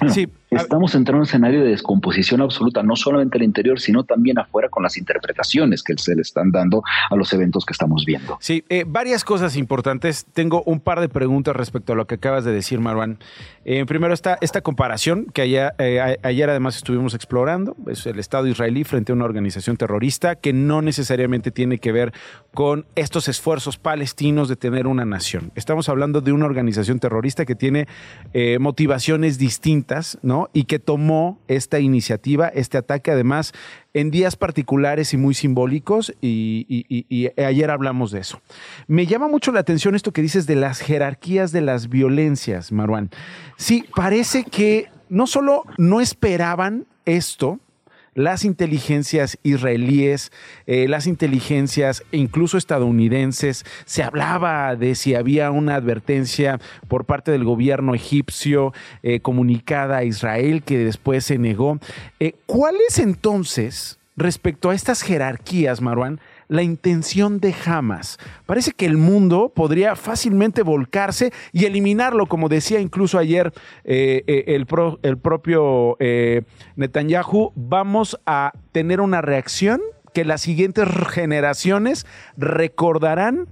sí. 0.08 0.28
Estamos 0.56 0.94
entrando 0.94 1.18
en 1.18 1.20
un 1.20 1.26
escenario 1.26 1.62
de 1.62 1.70
descomposición 1.70 2.40
absoluta, 2.40 2.82
no 2.82 2.96
solamente 2.96 3.38
al 3.38 3.44
interior, 3.44 3.80
sino 3.80 4.04
también 4.04 4.38
afuera 4.38 4.68
con 4.68 4.82
las 4.82 4.96
interpretaciones 4.96 5.82
que 5.82 5.94
se 5.96 6.14
le 6.14 6.22
están 6.22 6.50
dando 6.50 6.82
a 7.10 7.16
los 7.16 7.32
eventos 7.32 7.64
que 7.64 7.72
estamos 7.72 8.04
viendo. 8.04 8.38
Sí, 8.40 8.64
eh, 8.68 8.84
varias 8.86 9.24
cosas 9.24 9.56
importantes. 9.56 10.26
Tengo 10.32 10.62
un 10.64 10.80
par 10.80 11.00
de 11.00 11.08
preguntas 11.08 11.54
respecto 11.54 11.92
a 11.92 11.96
lo 11.96 12.06
que 12.06 12.16
acabas 12.16 12.44
de 12.44 12.52
decir, 12.52 12.80
Marwan. 12.80 13.18
Eh, 13.64 13.84
primero, 13.86 14.14
esta, 14.14 14.38
esta 14.40 14.60
comparación 14.60 15.26
que 15.32 15.44
eh, 15.78 16.16
ayer 16.22 16.50
además 16.50 16.76
estuvimos 16.76 17.14
explorando, 17.14 17.76
es 17.88 18.06
el 18.06 18.18
Estado 18.18 18.46
israelí 18.46 18.84
frente 18.84 19.12
a 19.12 19.14
una 19.14 19.24
organización 19.24 19.76
terrorista 19.76 20.36
que 20.36 20.52
no 20.52 20.82
necesariamente 20.82 21.50
tiene 21.50 21.78
que 21.78 21.92
ver 21.92 22.12
con 22.54 22.86
estos 22.94 23.28
esfuerzos 23.28 23.78
palestinos 23.78 24.48
de 24.48 24.56
tener 24.56 24.86
una 24.86 25.04
nación. 25.04 25.52
Estamos 25.54 25.88
hablando 25.88 26.20
de 26.20 26.32
una 26.32 26.46
organización 26.46 26.98
terrorista 26.98 27.44
que 27.44 27.54
tiene 27.54 27.86
motivaciones 28.58 29.38
distintas, 29.38 30.18
¿no? 30.22 30.45
Y 30.52 30.64
que 30.64 30.78
tomó 30.78 31.38
esta 31.48 31.80
iniciativa, 31.80 32.48
este 32.48 32.78
ataque, 32.78 33.10
además, 33.10 33.52
en 33.94 34.10
días 34.10 34.36
particulares 34.36 35.14
y 35.14 35.16
muy 35.16 35.34
simbólicos, 35.34 36.14
y, 36.20 37.30
ayer 37.36 37.70
hablamos 37.70 38.10
de 38.10 38.20
eso. 38.20 38.40
Me 38.86 39.06
llama 39.06 39.28
mucho 39.28 39.52
la 39.52 39.60
atención 39.60 39.94
esto 39.94 40.12
que 40.12 40.22
dices 40.22 40.46
de 40.46 40.56
las 40.56 40.80
jerarquías 40.80 41.52
de 41.52 41.60
las 41.60 41.88
violencias, 41.88 42.72
Marwan. 42.72 43.10
Sí, 43.56 43.84
parece 43.94 44.44
que 44.44 44.88
no 45.08 45.26
solo 45.26 45.64
no 45.78 46.00
esperaban 46.00 46.86
esto, 47.04 47.60
las 48.16 48.44
inteligencias 48.44 49.38
israelíes, 49.44 50.32
eh, 50.66 50.88
las 50.88 51.06
inteligencias 51.06 52.02
incluso 52.10 52.56
estadounidenses. 52.58 53.64
Se 53.84 54.02
hablaba 54.02 54.74
de 54.74 54.96
si 54.96 55.14
había 55.14 55.50
una 55.52 55.76
advertencia 55.76 56.58
por 56.88 57.04
parte 57.04 57.30
del 57.30 57.44
gobierno 57.44 57.94
egipcio 57.94 58.72
eh, 59.02 59.20
comunicada 59.20 59.98
a 59.98 60.04
Israel 60.04 60.62
que 60.64 60.78
después 60.78 61.24
se 61.24 61.38
negó. 61.38 61.78
Eh, 62.18 62.32
¿Cuál 62.46 62.76
es 62.88 62.98
entonces, 62.98 63.98
respecto 64.16 64.70
a 64.70 64.74
estas 64.74 65.02
jerarquías, 65.02 65.82
Marwan, 65.82 66.18
la 66.48 66.62
intención 66.62 67.40
de 67.40 67.54
Hamas. 67.64 68.18
Parece 68.46 68.72
que 68.72 68.86
el 68.86 68.96
mundo 68.96 69.52
podría 69.54 69.96
fácilmente 69.96 70.62
volcarse 70.62 71.32
y 71.52 71.64
eliminarlo, 71.64 72.26
como 72.26 72.48
decía 72.48 72.80
incluso 72.80 73.18
ayer 73.18 73.52
eh, 73.84 74.24
eh, 74.26 74.44
el, 74.48 74.66
el, 75.02 75.18
propio 75.18 75.96
eh, 75.98 76.42
Netanyahu. 76.76 77.52
Vamos 77.54 78.18
a 78.26 78.52
tener 78.72 79.00
una 79.00 79.22
reacción 79.22 79.80
que 80.14 80.24
las 80.24 80.42
siguientes 80.42 80.88
generaciones 81.10 82.06
recordarán 82.36 83.48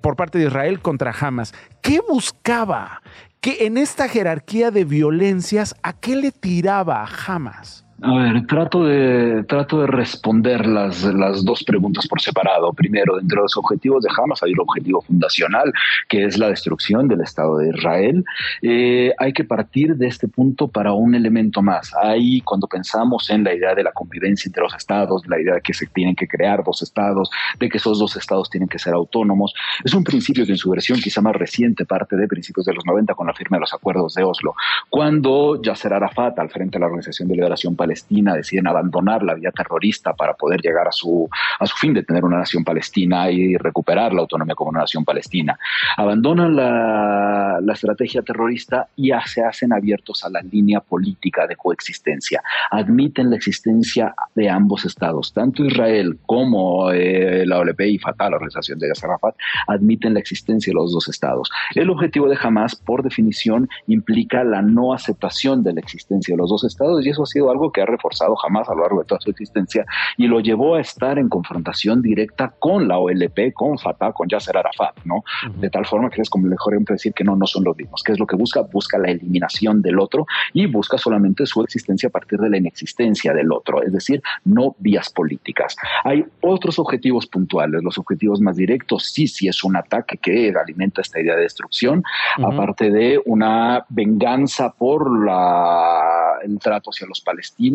por 0.00 0.16
parte 0.16 0.38
de 0.38 0.46
Israel 0.46 0.80
contra 0.80 1.12
Hamas. 1.12 1.52
¿Qué 1.82 2.00
buscaba? 2.08 3.02
¿Qué 3.40 3.66
en 3.66 3.76
esta 3.76 4.08
jerarquía 4.08 4.70
de 4.70 4.84
violencias, 4.84 5.74
a 5.82 5.92
qué 5.92 6.16
le 6.16 6.32
tiraba 6.32 7.06
Hamas? 7.26 7.85
A 8.02 8.14
ver, 8.14 8.46
trato 8.46 8.84
de, 8.84 9.42
trato 9.44 9.80
de 9.80 9.86
responder 9.86 10.66
las, 10.66 11.02
las 11.02 11.42
dos 11.46 11.64
preguntas 11.64 12.06
por 12.06 12.20
separado. 12.20 12.70
Primero, 12.74 13.16
dentro 13.16 13.40
de 13.40 13.44
los 13.44 13.56
objetivos 13.56 14.02
de 14.02 14.10
Hamas 14.14 14.42
hay 14.42 14.52
un 14.52 14.60
objetivo 14.60 15.00
fundacional, 15.00 15.72
que 16.06 16.26
es 16.26 16.36
la 16.36 16.50
destrucción 16.50 17.08
del 17.08 17.22
Estado 17.22 17.56
de 17.56 17.70
Israel. 17.70 18.22
Eh, 18.60 19.14
hay 19.16 19.32
que 19.32 19.44
partir 19.44 19.96
de 19.96 20.08
este 20.08 20.28
punto 20.28 20.68
para 20.68 20.92
un 20.92 21.14
elemento 21.14 21.62
más. 21.62 21.94
Ahí, 22.02 22.42
cuando 22.42 22.66
pensamos 22.66 23.30
en 23.30 23.44
la 23.44 23.54
idea 23.54 23.74
de 23.74 23.82
la 23.82 23.92
convivencia 23.92 24.46
entre 24.46 24.62
los 24.62 24.74
estados, 24.74 25.26
la 25.26 25.40
idea 25.40 25.54
de 25.54 25.62
que 25.62 25.72
se 25.72 25.86
tienen 25.86 26.14
que 26.14 26.28
crear 26.28 26.62
dos 26.62 26.82
estados, 26.82 27.30
de 27.58 27.70
que 27.70 27.78
esos 27.78 27.98
dos 27.98 28.14
estados 28.16 28.50
tienen 28.50 28.68
que 28.68 28.78
ser 28.78 28.92
autónomos, 28.92 29.54
es 29.82 29.94
un 29.94 30.04
principio 30.04 30.44
que 30.44 30.52
en 30.52 30.58
su 30.58 30.68
versión 30.68 31.00
quizá 31.00 31.22
más 31.22 31.34
reciente 31.34 31.86
parte 31.86 32.14
de 32.16 32.28
principios 32.28 32.66
de 32.66 32.74
los 32.74 32.84
90 32.84 33.14
con 33.14 33.26
la 33.26 33.32
firma 33.32 33.56
de 33.56 33.62
los 33.62 33.72
acuerdos 33.72 34.12
de 34.12 34.22
Oslo, 34.22 34.54
cuando 34.90 35.62
Yasser 35.62 35.94
Arafat, 35.94 36.38
al 36.38 36.50
frente 36.50 36.76
de 36.76 36.80
la 36.80 36.86
Organización 36.86 37.28
de 37.28 37.36
Liberación 37.36 37.74
Palestina, 37.74 37.85
Palestina 37.86 38.34
deciden 38.34 38.66
abandonar 38.66 39.22
la 39.22 39.34
vía 39.34 39.52
terrorista 39.52 40.12
para 40.12 40.34
poder 40.34 40.60
llegar 40.60 40.88
a 40.88 40.92
su, 40.92 41.28
a 41.60 41.66
su 41.66 41.76
fin 41.76 41.94
de 41.94 42.02
tener 42.02 42.24
una 42.24 42.38
nación 42.38 42.64
palestina 42.64 43.30
y 43.30 43.56
recuperar 43.56 44.12
la 44.12 44.22
autonomía 44.22 44.56
como 44.56 44.70
una 44.70 44.80
nación 44.80 45.04
palestina. 45.04 45.56
Abandonan 45.96 46.56
la, 46.56 47.58
la 47.62 47.72
estrategia 47.72 48.22
terrorista 48.22 48.88
y 48.96 49.10
se 49.26 49.42
hacen 49.42 49.72
abiertos 49.72 50.24
a 50.24 50.30
la 50.30 50.40
línea 50.40 50.80
política 50.80 51.46
de 51.46 51.54
coexistencia. 51.54 52.42
Admiten 52.70 53.30
la 53.30 53.36
existencia 53.36 54.14
de 54.34 54.50
ambos 54.50 54.84
estados, 54.84 55.32
tanto 55.32 55.64
Israel 55.64 56.18
como 56.26 56.90
eh, 56.90 57.44
la 57.46 57.58
OLP 57.60 57.80
y 57.82 57.98
Fatah, 57.98 58.30
la 58.30 58.36
organización 58.36 58.78
de 58.78 58.88
Yasser 58.88 59.10
Arafat, 59.10 59.36
admiten 59.68 60.14
la 60.14 60.20
existencia 60.20 60.72
de 60.72 60.74
los 60.74 60.92
dos 60.92 61.08
estados. 61.08 61.50
El 61.74 61.90
objetivo 61.90 62.28
de 62.28 62.36
Hamas, 62.40 62.74
por 62.74 63.02
definición, 63.02 63.68
implica 63.86 64.42
la 64.42 64.60
no 64.60 64.92
aceptación 64.92 65.62
de 65.62 65.72
la 65.72 65.80
existencia 65.80 66.34
de 66.34 66.38
los 66.38 66.50
dos 66.50 66.64
estados 66.64 67.04
y 67.04 67.10
eso 67.10 67.22
ha 67.22 67.26
sido 67.26 67.50
algo 67.50 67.70
ha 67.82 67.86
reforzado 67.86 68.36
jamás 68.36 68.68
a 68.68 68.74
lo 68.74 68.82
largo 68.82 69.00
de 69.00 69.06
toda 69.06 69.20
su 69.20 69.30
existencia 69.30 69.84
y 70.16 70.26
lo 70.26 70.40
llevó 70.40 70.76
a 70.76 70.80
estar 70.80 71.18
en 71.18 71.28
confrontación 71.28 72.02
directa 72.02 72.54
con 72.58 72.88
la 72.88 72.98
OLP, 72.98 73.52
con 73.54 73.78
Fatah, 73.78 74.12
con 74.12 74.28
Yasser 74.28 74.56
Arafat, 74.56 75.04
¿no? 75.04 75.22
De 75.56 75.70
tal 75.70 75.86
forma 75.86 76.10
que 76.10 76.22
es 76.22 76.30
como 76.30 76.46
mejor 76.46 76.76
decir 76.84 77.12
que 77.12 77.24
no, 77.24 77.36
no 77.36 77.46
son 77.46 77.64
los 77.64 77.76
mismos. 77.76 78.02
¿Qué 78.02 78.12
es 78.12 78.18
lo 78.18 78.26
que 78.26 78.36
busca? 78.36 78.60
Busca 78.60 78.98
la 78.98 79.10
eliminación 79.10 79.82
del 79.82 79.98
otro 79.98 80.26
y 80.52 80.66
busca 80.66 80.98
solamente 80.98 81.46
su 81.46 81.62
existencia 81.62 82.08
a 82.08 82.12
partir 82.12 82.38
de 82.38 82.50
la 82.50 82.58
inexistencia 82.58 83.32
del 83.32 83.52
otro, 83.52 83.82
es 83.82 83.92
decir, 83.92 84.22
no 84.44 84.74
vías 84.78 85.10
políticas. 85.10 85.76
Hay 86.04 86.24
otros 86.40 86.78
objetivos 86.78 87.26
puntuales. 87.26 87.82
Los 87.82 87.98
objetivos 87.98 88.40
más 88.40 88.56
directos, 88.56 89.10
sí, 89.12 89.26
sí 89.26 89.48
es 89.48 89.64
un 89.64 89.76
ataque 89.76 90.18
que 90.18 90.52
alimenta 90.56 91.00
esta 91.00 91.20
idea 91.20 91.36
de 91.36 91.42
destrucción, 91.42 92.02
aparte 92.42 92.90
de 92.90 93.20
una 93.24 93.84
venganza 93.88 94.72
por 94.72 95.24
la, 95.24 96.38
el 96.44 96.58
trato 96.58 96.90
hacia 96.90 97.06
los 97.06 97.20
palestinos 97.20 97.65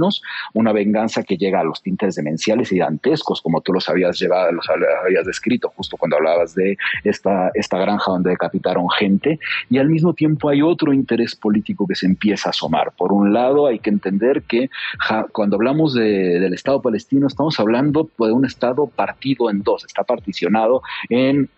una 0.54 0.72
venganza 0.72 1.24
que 1.24 1.38
llega 1.38 1.60
a 1.60 1.64
los 1.64 1.82
tintes 1.82 2.16
demenciales 2.16 2.72
y 2.72 2.80
dantescos, 2.80 3.42
como 3.42 3.62
tú 3.62 3.74
los 3.74 3.90
habías 3.90 4.20
llevado, 4.20 4.52
los 4.52 4.68
habías 4.70 5.26
descrito 5.26 5.72
justo 5.76 5.98
cuando 5.98 6.18
hablabas 6.18 6.56
de 6.56 6.78
esta, 7.04 7.52
esta 7.54 7.78
granja 7.78 8.12
donde 8.12 8.32
decapitaron 8.32 8.90
gente, 8.90 9.40
y 9.70 9.78
al 9.78 9.90
mismo 9.90 10.14
tiempo 10.14 10.50
hay 10.50 10.62
otro 10.62 10.94
interés 10.94 11.36
político 11.36 11.88
que 11.88 11.96
se 11.96 12.06
empieza 12.06 12.50
a 12.50 12.52
asomar. 12.52 12.92
Por 12.98 13.12
un 13.14 13.34
lado, 13.34 13.68
hay 13.68 13.80
que 13.80 13.90
entender 13.90 14.44
que 14.44 14.70
cuando 15.32 15.56
hablamos 15.56 15.94
del 15.94 16.54
Estado 16.54 16.82
palestino, 16.82 17.28
estamos 17.28 17.60
hablando 17.60 18.10
de 18.20 18.32
un 18.32 18.46
Estado 18.46 18.88
partido 18.88 19.50
en 19.50 19.64
dos, 19.64 19.86
está 19.86 20.04
particionado 20.04 20.82
en, 21.10 21.50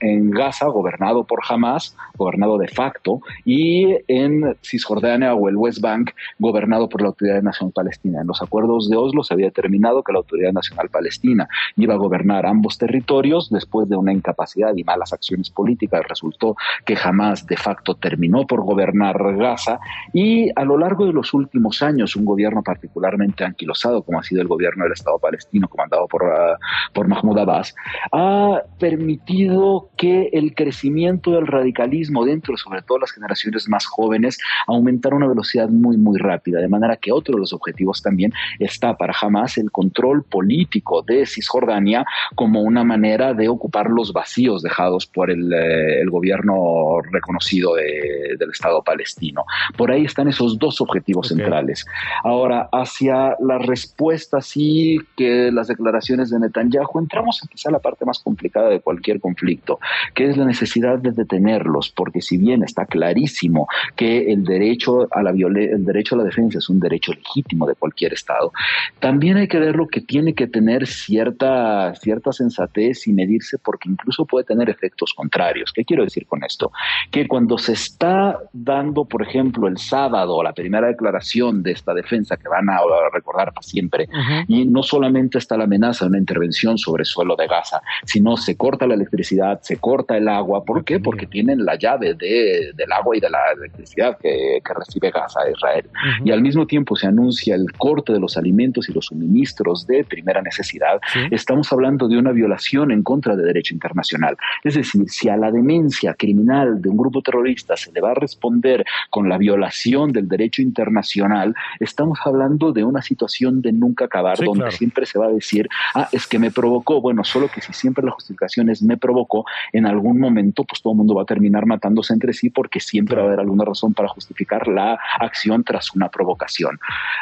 en 0.00 0.30
Gaza, 0.30 0.66
gobernado 0.66 1.24
por 1.24 1.40
Hamas, 1.48 1.96
gobernado 2.16 2.58
de 2.58 2.68
facto, 2.68 3.20
y 3.44 3.96
en 4.08 4.56
Cisjordania 4.62 5.34
o 5.34 5.48
el 5.48 5.56
West 5.56 5.80
Bank, 5.80 6.10
gobernado 6.38 6.88
por 6.88 7.02
la 7.02 7.08
Autoridad 7.08 7.42
Nacional 7.42 7.72
Palestina. 7.78 8.20
En 8.20 8.26
los 8.26 8.42
acuerdos 8.42 8.90
de 8.90 8.96
Oslo 8.96 9.22
se 9.22 9.34
había 9.34 9.46
determinado 9.46 10.02
que 10.02 10.12
la 10.12 10.18
Autoridad 10.18 10.52
Nacional 10.52 10.88
Palestina 10.88 11.48
iba 11.76 11.94
a 11.94 11.96
gobernar 11.96 12.44
ambos 12.46 12.76
territorios 12.76 13.50
después 13.50 13.88
de 13.88 13.96
una 13.96 14.12
incapacidad 14.12 14.72
y 14.76 14.82
malas 14.82 15.12
acciones 15.12 15.50
políticas. 15.50 16.02
Resultó 16.08 16.56
que 16.84 16.96
jamás 16.96 17.46
de 17.46 17.56
facto 17.56 17.94
terminó 17.94 18.46
por 18.46 18.62
gobernar 18.62 19.16
Gaza 19.36 19.78
y 20.12 20.50
a 20.56 20.64
lo 20.64 20.78
largo 20.78 21.06
de 21.06 21.12
los 21.12 21.34
últimos 21.34 21.82
años 21.82 22.16
un 22.16 22.24
gobierno 22.24 22.62
particularmente 22.62 23.44
anquilosado 23.44 24.02
como 24.02 24.18
ha 24.18 24.22
sido 24.22 24.42
el 24.42 24.48
gobierno 24.48 24.84
del 24.84 24.92
Estado 24.92 25.18
palestino 25.18 25.68
comandado 25.68 26.06
por, 26.08 26.22
uh, 26.24 26.56
por 26.92 27.08
Mahmoud 27.08 27.38
Abbas 27.38 27.74
ha 28.12 28.62
permitido 28.78 29.90
que 29.96 30.30
el 30.32 30.54
crecimiento 30.54 31.32
del 31.32 31.46
radicalismo 31.46 32.24
dentro 32.24 32.56
sobre 32.56 32.82
todo 32.82 32.98
las 32.98 33.12
generaciones 33.12 33.68
más 33.68 33.86
jóvenes 33.86 34.38
aumentara 34.66 35.14
a 35.14 35.18
una 35.18 35.28
velocidad 35.28 35.68
muy 35.68 35.96
muy 35.96 36.18
rápida 36.18 36.60
de 36.60 36.68
manera 36.68 36.96
que 36.96 37.12
otro 37.12 37.34
de 37.34 37.40
los 37.40 37.52
objetivos 37.52 37.67
objetivos 37.68 38.02
también 38.02 38.32
está 38.58 38.96
para 38.96 39.12
jamás 39.12 39.58
el 39.58 39.70
control 39.70 40.22
político 40.22 41.02
de 41.02 41.26
Cisjordania 41.26 42.04
como 42.34 42.62
una 42.62 42.84
manera 42.84 43.34
de 43.34 43.48
ocupar 43.48 43.90
los 43.90 44.12
vacíos 44.12 44.62
dejados 44.62 45.06
por 45.06 45.30
el, 45.30 45.52
eh, 45.52 46.00
el 46.00 46.10
gobierno 46.10 47.00
reconocido 47.12 47.74
de, 47.74 48.36
del 48.38 48.50
Estado 48.50 48.82
palestino. 48.82 49.44
Por 49.76 49.90
ahí 49.90 50.04
están 50.04 50.28
esos 50.28 50.58
dos 50.58 50.80
objetivos 50.80 51.28
centrales. 51.28 51.84
Ahora, 52.24 52.68
hacia 52.72 53.36
la 53.40 53.58
respuesta, 53.58 54.40
sí, 54.40 54.98
que 55.16 55.50
las 55.52 55.68
declaraciones 55.68 56.30
de 56.30 56.38
Netanyahu, 56.38 56.98
entramos 56.98 57.42
a 57.42 57.48
quizá 57.48 57.70
la 57.70 57.78
parte 57.78 58.04
más 58.04 58.20
complicada 58.20 58.68
de 58.68 58.80
cualquier 58.80 59.20
conflicto, 59.20 59.78
que 60.14 60.28
es 60.28 60.36
la 60.36 60.44
necesidad 60.44 60.98
de 60.98 61.12
detenerlos, 61.12 61.90
porque 61.90 62.22
si 62.22 62.38
bien 62.38 62.62
está 62.62 62.86
clarísimo 62.86 63.68
que 63.96 64.32
el 64.32 64.44
derecho 64.44 65.08
a 65.10 65.22
la 65.22 65.30
el 65.30 65.84
derecho 65.84 66.14
a 66.14 66.18
la 66.18 66.24
defensa 66.24 66.58
es 66.58 66.68
un 66.68 66.80
derecho 66.80 67.12
legítimo 67.12 67.57
de 67.66 67.74
cualquier 67.74 68.12
Estado, 68.12 68.52
también 69.00 69.36
hay 69.36 69.48
que 69.48 69.58
ver 69.58 69.76
lo 69.76 69.88
que 69.88 70.00
tiene 70.00 70.34
que 70.34 70.46
tener 70.46 70.86
cierta, 70.86 71.94
cierta 71.94 72.32
sensatez 72.32 73.06
y 73.06 73.12
medirse, 73.12 73.58
porque 73.58 73.88
incluso 73.88 74.24
puede 74.24 74.44
tener 74.44 74.68
efectos 74.70 75.14
contrarios. 75.14 75.72
¿Qué 75.72 75.84
quiero 75.84 76.04
decir 76.04 76.26
con 76.26 76.42
esto? 76.44 76.72
Que 77.10 77.28
cuando 77.28 77.58
se 77.58 77.72
está 77.72 78.38
dando, 78.52 79.04
por 79.04 79.22
ejemplo, 79.22 79.68
el 79.68 79.78
sábado 79.78 80.42
la 80.42 80.52
primera 80.52 80.88
declaración 80.88 81.62
de 81.62 81.72
esta 81.72 81.94
defensa 81.94 82.36
que 82.36 82.48
van 82.48 82.68
a 82.68 82.78
recordar 83.12 83.52
para 83.52 83.62
siempre, 83.62 84.08
y 84.46 84.64
no 84.64 84.82
solamente 84.82 85.38
está 85.38 85.56
la 85.56 85.64
amenaza 85.64 86.04
de 86.04 86.10
una 86.10 86.18
intervención 86.18 86.78
sobre 86.78 87.02
el 87.02 87.06
suelo 87.06 87.36
de 87.36 87.46
Gaza, 87.46 87.80
sino 88.04 88.36
se 88.36 88.56
corta 88.56 88.86
la 88.86 88.94
electricidad, 88.94 89.60
se 89.62 89.76
corta 89.76 90.16
el 90.16 90.28
agua. 90.28 90.64
¿Por 90.64 90.84
qué? 90.84 91.00
Porque 91.00 91.26
tienen 91.26 91.64
la 91.64 91.76
llave 91.76 92.14
de, 92.14 92.72
del 92.74 92.92
agua 92.92 93.16
y 93.16 93.20
de 93.20 93.30
la 93.30 93.38
electricidad 93.56 94.18
que, 94.18 94.60
que 94.64 94.74
recibe 94.74 95.10
Gaza, 95.10 95.40
Israel. 95.50 95.88
Y 96.24 96.30
al 96.30 96.42
mismo 96.42 96.66
tiempo 96.66 96.96
se 96.96 97.06
anuncia 97.06 97.47
el 97.54 97.72
corte 97.72 98.12
de 98.12 98.20
los 98.20 98.36
alimentos 98.36 98.88
y 98.88 98.92
los 98.92 99.06
suministros 99.06 99.86
de 99.86 100.04
primera 100.04 100.42
necesidad. 100.42 101.00
Estamos 101.30 101.72
hablando 101.72 102.08
de 102.08 102.18
una 102.18 102.32
violación 102.32 102.90
en 102.90 103.02
contra 103.02 103.36
del 103.36 103.46
derecho 103.46 103.74
internacional. 103.74 104.36
Es 104.64 104.74
decir, 104.74 105.08
si 105.08 105.28
a 105.28 105.36
la 105.36 105.50
demencia 105.50 106.14
criminal 106.14 106.80
de 106.80 106.88
un 106.88 106.96
grupo 106.96 107.22
terrorista 107.22 107.76
se 107.76 107.92
le 107.92 108.00
va 108.00 108.12
a 108.12 108.14
responder 108.14 108.84
con 109.10 109.28
la 109.28 109.38
violación 109.38 110.12
del 110.12 110.28
derecho 110.28 110.62
internacional, 110.62 111.54
estamos 111.80 112.18
hablando 112.24 112.72
de 112.72 112.84
una 112.84 113.02
situación 113.02 113.62
de 113.62 113.72
nunca 113.72 114.06
acabar, 114.06 114.38
donde 114.38 114.70
siempre 114.70 115.06
se 115.06 115.18
va 115.18 115.26
a 115.26 115.32
decir, 115.32 115.68
ah, 115.94 116.08
es 116.12 116.26
que 116.26 116.38
me 116.38 116.50
provocó. 116.50 117.00
Bueno, 117.00 117.24
solo 117.24 117.48
que 117.48 117.60
si 117.60 117.72
siempre 117.72 118.04
la 118.04 118.12
justificación 118.12 118.70
es 118.70 118.82
me 118.82 118.96
provocó, 118.96 119.44
en 119.72 119.86
algún 119.86 120.18
momento, 120.18 120.64
pues 120.64 120.82
todo 120.82 120.92
el 120.92 120.98
mundo 120.98 121.14
va 121.14 121.22
a 121.22 121.26
terminar 121.26 121.66
matándose 121.66 122.12
entre 122.12 122.32
sí 122.32 122.50
porque 122.50 122.80
siempre 122.80 123.16
va 123.16 123.22
a 123.22 123.26
haber 123.26 123.40
alguna 123.40 123.64
razón 123.64 123.94
para 123.94 124.08
justificar 124.08 124.68
la 124.68 124.98
acción 125.20 125.64
tras 125.64 125.94
una 125.94 126.08
provocación. 126.08 126.78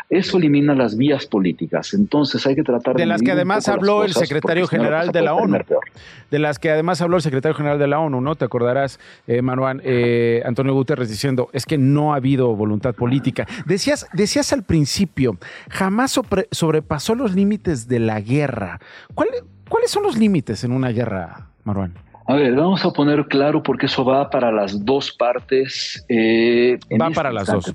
Eso 0.08 0.38
elimina 0.38 0.74
las 0.74 0.96
vías 0.96 1.26
políticas. 1.26 1.92
Entonces 1.94 2.46
hay 2.46 2.54
que 2.54 2.62
tratar 2.62 2.94
de. 2.94 3.02
De 3.02 3.06
las 3.06 3.22
que 3.22 3.32
además 3.32 3.68
habló 3.68 4.04
el 4.04 4.12
secretario 4.12 4.66
general 4.68 5.10
de 5.10 5.22
la 5.22 5.34
ONU. 5.34 5.58
De 6.30 6.38
las 6.38 6.58
que 6.58 6.70
además 6.70 7.00
habló 7.00 7.16
el 7.16 7.22
secretario 7.22 7.54
general 7.54 7.78
de 7.78 7.86
la 7.86 7.98
ONU, 7.98 8.20
¿no? 8.20 8.36
Te 8.36 8.44
acordarás, 8.44 9.00
eh, 9.26 9.42
Manuel, 9.42 9.80
eh, 9.84 10.42
Antonio 10.44 10.74
Guterres 10.74 11.08
diciendo, 11.08 11.48
es 11.52 11.66
que 11.66 11.76
no 11.78 12.12
ha 12.12 12.16
habido 12.16 12.54
voluntad 12.54 12.94
política. 12.94 13.46
Decías, 13.64 14.06
decías 14.12 14.52
al 14.52 14.62
principio, 14.62 15.38
jamás 15.70 16.20
sobrepasó 16.50 17.14
los 17.14 17.34
límites 17.34 17.88
de 17.88 17.98
la 17.98 18.20
guerra. 18.20 18.80
¿Cuáles 19.14 19.90
son 19.90 20.04
los 20.04 20.16
límites 20.16 20.62
en 20.62 20.72
una 20.72 20.90
guerra, 20.90 21.48
Marwan? 21.64 21.94
A 22.28 22.34
ver, 22.34 22.54
vamos 22.54 22.84
a 22.84 22.90
poner 22.92 23.26
claro 23.26 23.62
porque 23.62 23.86
eso 23.86 24.04
va 24.04 24.28
para 24.30 24.50
las 24.50 24.84
dos 24.84 25.12
partes. 25.12 26.04
Eh, 26.08 26.78
va 27.00 27.10
para 27.10 27.32
las 27.32 27.46
dos, 27.46 27.72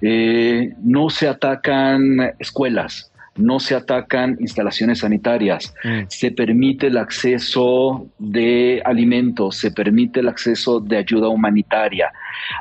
eh, 0.00 0.74
no 0.82 1.08
se 1.08 1.28
atacan 1.28 2.34
escuelas, 2.40 3.12
no 3.38 3.60
se 3.60 3.74
atacan 3.74 4.36
instalaciones 4.40 5.00
sanitarias, 5.00 5.74
mm. 5.84 6.02
se 6.08 6.30
permite 6.30 6.88
el 6.88 6.98
acceso 6.98 8.06
de 8.18 8.82
alimentos, 8.84 9.56
se 9.56 9.70
permite 9.70 10.20
el 10.20 10.28
acceso 10.28 10.80
de 10.80 10.98
ayuda 10.98 11.28
humanitaria. 11.28 12.12